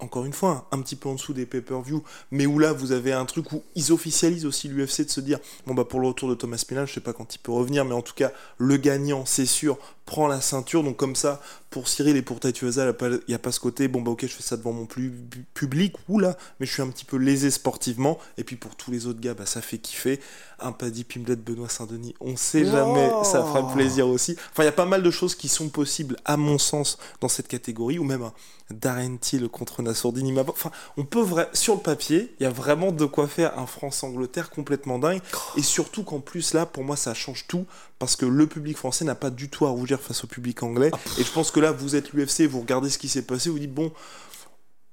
encore 0.00 0.24
une 0.24 0.32
fois, 0.32 0.68
un 0.72 0.80
petit 0.80 0.96
peu 0.96 1.08
en 1.08 1.14
dessous 1.14 1.32
des 1.32 1.46
pay-per-view, 1.46 2.02
mais 2.30 2.46
où 2.46 2.58
là 2.58 2.72
vous 2.72 2.92
avez 2.92 3.12
un 3.12 3.24
truc 3.24 3.52
où 3.52 3.62
ils 3.74 3.92
officialisent 3.92 4.46
aussi 4.46 4.68
l'UFC 4.68 5.04
de 5.04 5.10
se 5.10 5.20
dire 5.20 5.38
bon 5.66 5.74
bah 5.74 5.84
pour 5.84 6.00
le 6.00 6.08
retour 6.08 6.28
de 6.28 6.34
Thomas 6.34 6.62
Pinal, 6.66 6.86
je 6.86 6.94
sais 6.94 7.00
pas 7.00 7.12
quand 7.12 7.34
il 7.34 7.38
peut 7.38 7.52
revenir, 7.52 7.84
mais 7.84 7.94
en 7.94 8.02
tout 8.02 8.14
cas 8.14 8.32
le 8.58 8.76
gagnant, 8.76 9.24
c'est 9.24 9.46
sûr, 9.46 9.78
prend 10.04 10.28
la 10.28 10.40
ceinture, 10.40 10.82
donc 10.82 10.96
comme 10.96 11.16
ça 11.16 11.40
pour 11.70 11.88
Cyril 11.88 12.16
et 12.16 12.22
pour 12.22 12.40
Taituasa, 12.40 12.92
il 13.02 13.20
n'y 13.28 13.34
a 13.34 13.38
pas 13.38 13.52
ce 13.52 13.60
côté 13.60 13.88
bon 13.88 14.00
bah 14.00 14.10
ok 14.10 14.22
je 14.22 14.32
fais 14.32 14.42
ça 14.42 14.56
devant 14.56 14.72
mon 14.72 14.86
plus 14.86 15.12
public, 15.54 15.94
oula, 16.08 16.36
mais 16.60 16.66
je 16.66 16.72
suis 16.72 16.82
un 16.82 16.88
petit 16.88 17.04
peu 17.04 17.16
lésé 17.16 17.50
sportivement, 17.50 18.18
et 18.38 18.44
puis 18.44 18.56
pour 18.56 18.76
tous 18.76 18.90
les 18.90 19.06
autres 19.06 19.20
gars, 19.20 19.34
bah 19.34 19.46
ça 19.46 19.60
fait 19.60 19.78
kiffer, 19.78 20.20
un 20.58 20.72
Paddy 20.72 21.04
Pimblett, 21.04 21.42
Benoît 21.42 21.68
Saint-Denis, 21.68 22.14
on 22.20 22.36
sait 22.36 22.64
jamais, 22.64 23.10
ça 23.24 23.42
fera 23.42 23.72
plaisir 23.72 24.08
aussi. 24.08 24.36
Enfin 24.52 24.62
il 24.62 24.66
y 24.66 24.68
a 24.68 24.72
pas 24.72 24.86
mal 24.86 25.02
de 25.02 25.10
choses 25.10 25.34
qui 25.34 25.48
sont 25.48 25.68
possibles 25.68 26.16
à 26.24 26.36
mon 26.36 26.58
sens 26.58 26.98
dans 27.20 27.28
cette 27.28 27.48
catégorie, 27.48 27.98
ou 27.98 28.04
même 28.04 28.22
un 28.22 28.32
Darren 28.70 29.16
Till 29.16 29.48
contre 29.48 29.82
Nassourdine 29.82 30.26
Imavov. 30.26 30.54
Enfin, 30.56 30.72
on 30.96 31.04
peut 31.04 31.20
vrai... 31.20 31.48
sur 31.52 31.74
le 31.74 31.80
papier, 31.80 32.34
il 32.40 32.42
y 32.42 32.46
a 32.46 32.50
vraiment 32.50 32.90
de 32.90 33.04
quoi 33.04 33.28
faire 33.28 33.58
un 33.58 33.66
France-Angleterre 33.66 34.50
complètement 34.50 34.98
dingue. 34.98 35.20
Et 35.56 35.62
surtout 35.62 36.02
qu'en 36.02 36.18
plus 36.18 36.52
là, 36.52 36.66
pour 36.66 36.82
moi, 36.82 36.96
ça 36.96 37.14
change 37.14 37.46
tout 37.46 37.64
parce 37.98 38.16
que 38.16 38.26
le 38.26 38.46
public 38.46 38.76
français 38.76 39.04
n'a 39.04 39.14
pas 39.14 39.30
du 39.30 39.48
tout 39.48 39.66
à 39.66 39.70
rougir 39.70 40.00
face 40.00 40.24
au 40.24 40.26
public 40.26 40.62
anglais. 40.62 40.90
Et 41.18 41.22
je 41.22 41.30
pense 41.30 41.50
que 41.50 41.55
là, 41.60 41.72
vous 41.72 41.96
êtes 41.96 42.12
l'UFC, 42.12 42.42
vous 42.42 42.60
regardez 42.60 42.90
ce 42.90 42.98
qui 42.98 43.08
s'est 43.08 43.22
passé, 43.22 43.50
vous 43.50 43.58
dites 43.58 43.74
bon. 43.74 43.92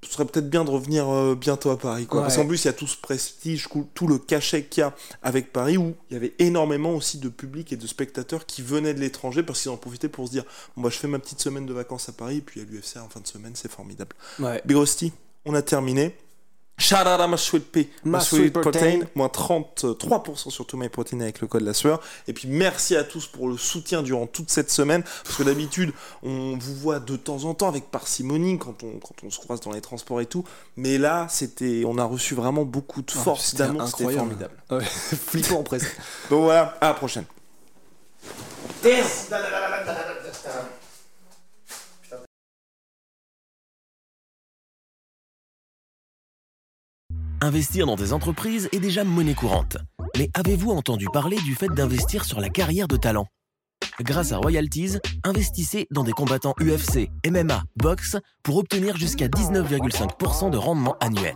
Ce 0.03 0.11
serait 0.11 0.25
peut-être 0.25 0.49
bien 0.49 0.65
de 0.65 0.69
revenir 0.69 1.09
euh, 1.09 1.33
bientôt 1.33 1.69
à 1.69 1.77
Paris. 1.77 2.07
Quoi. 2.07 2.19
Ouais. 2.19 2.23
Parce 2.25 2.35
qu'en 2.35 2.45
plus, 2.45 2.65
il 2.65 2.67
y 2.67 2.69
a 2.69 2.73
tout 2.73 2.87
ce 2.87 2.97
prestige, 2.97 3.69
tout 3.93 4.07
le 4.07 4.17
cachet 4.17 4.65
qu'il 4.65 4.81
y 4.81 4.83
a 4.83 4.93
avec 5.21 5.53
Paris, 5.53 5.77
où 5.77 5.95
il 6.09 6.13
y 6.13 6.17
avait 6.17 6.33
énormément 6.39 6.91
aussi 6.91 7.19
de 7.19 7.29
public 7.29 7.71
et 7.71 7.77
de 7.77 7.87
spectateurs 7.87 8.45
qui 8.45 8.61
venaient 8.61 8.93
de 8.93 8.99
l'étranger 8.99 9.43
parce 9.43 9.61
qu'ils 9.61 9.71
en 9.71 9.77
profitaient 9.77 10.09
pour 10.09 10.27
se 10.27 10.31
dire 10.31 10.43
Bon, 10.75 10.83
bah, 10.83 10.89
je 10.91 10.97
fais 10.97 11.07
ma 11.07 11.19
petite 11.19 11.39
semaine 11.39 11.65
de 11.65 11.73
vacances 11.73 12.09
à 12.09 12.11
Paris, 12.11 12.37
et 12.37 12.41
puis 12.41 12.59
à 12.59 12.63
l'UFC 12.65 12.97
en 12.97 13.07
fin 13.07 13.21
de 13.21 13.27
semaine, 13.27 13.53
c'est 13.55 13.71
formidable. 13.71 14.13
Ouais. 14.39 14.61
Big 14.65 14.75
Rusty, 14.75 15.13
on 15.45 15.55
a 15.55 15.61
terminé. 15.61 16.17
Shout 16.75 16.95
out 16.95 17.19
à 17.19 17.27
ma 17.27 17.37
sweet 17.37 17.71
pea, 17.71 17.89
ma 18.03 18.17
Ma 18.17 18.19
sweet 18.19 18.51
protein, 18.51 18.99
protein. 18.99 18.99
moins 19.15 19.27
33% 19.27 20.49
sur 20.49 20.65
tout 20.65 20.75
my 20.75 20.89
protein 20.89 21.21
avec 21.21 21.39
le 21.39 21.47
code 21.47 21.61
la 21.61 21.73
sueur. 21.73 22.01
Et 22.27 22.33
puis 22.33 22.47
merci 22.47 22.95
à 22.95 23.03
tous 23.03 23.27
pour 23.27 23.47
le 23.47 23.57
soutien 23.57 24.01
durant 24.01 24.25
toute 24.25 24.49
cette 24.49 24.71
semaine, 24.71 25.03
parce 25.23 25.35
que 25.37 25.43
d'habitude 25.43 25.93
on 26.23 26.57
vous 26.57 26.75
voit 26.75 26.99
de 26.99 27.15
temps 27.15 27.45
en 27.45 27.53
temps 27.53 27.67
avec 27.67 27.91
parcimonie 27.91 28.57
quand 28.57 28.83
on, 28.83 28.99
quand 28.99 29.15
on 29.23 29.29
se 29.29 29.39
croise 29.39 29.61
dans 29.61 29.71
les 29.71 29.81
transports 29.81 30.19
et 30.19 30.25
tout, 30.25 30.43
mais 30.75 30.97
là 30.97 31.27
c'était, 31.29 31.83
on 31.85 31.97
a 31.99 32.03
reçu 32.05 32.33
vraiment 32.33 32.65
beaucoup 32.65 33.03
de 33.03 33.11
force, 33.11 33.51
C'était 33.51 33.63
d'amour, 33.63 33.87
c'était 33.87 34.11
formidable. 34.11 34.55
Ouais, 34.71 34.83
Flippant 34.83 35.61
presque. 35.63 35.95
Donc 36.31 36.43
voilà, 36.45 36.75
à 36.81 36.87
la 36.87 36.93
prochaine. 36.95 37.25
Investir 47.43 47.85
dans 47.87 47.97
des 47.97 48.13
entreprises 48.13 48.69
est 48.71 48.79
déjà 48.79 49.03
monnaie 49.03 49.33
courante. 49.33 49.75
Mais 50.17 50.29
avez-vous 50.33 50.71
entendu 50.71 51.07
parler 51.11 51.35
du 51.41 51.55
fait 51.55 51.67
d'investir 51.67 52.23
sur 52.23 52.39
la 52.39 52.47
carrière 52.47 52.87
de 52.87 52.95
talent? 52.95 53.27
Grâce 53.99 54.31
à 54.31 54.37
Royalties, 54.37 54.93
investissez 55.25 55.85
dans 55.91 56.05
des 56.05 56.13
combattants 56.13 56.53
UFC, 56.61 57.09
MMA, 57.29 57.63
boxe 57.75 58.15
pour 58.43 58.55
obtenir 58.55 58.95
jusqu'à 58.95 59.27
19,5% 59.27 60.51
de 60.51 60.57
rendement 60.57 60.95
annuel. 61.01 61.35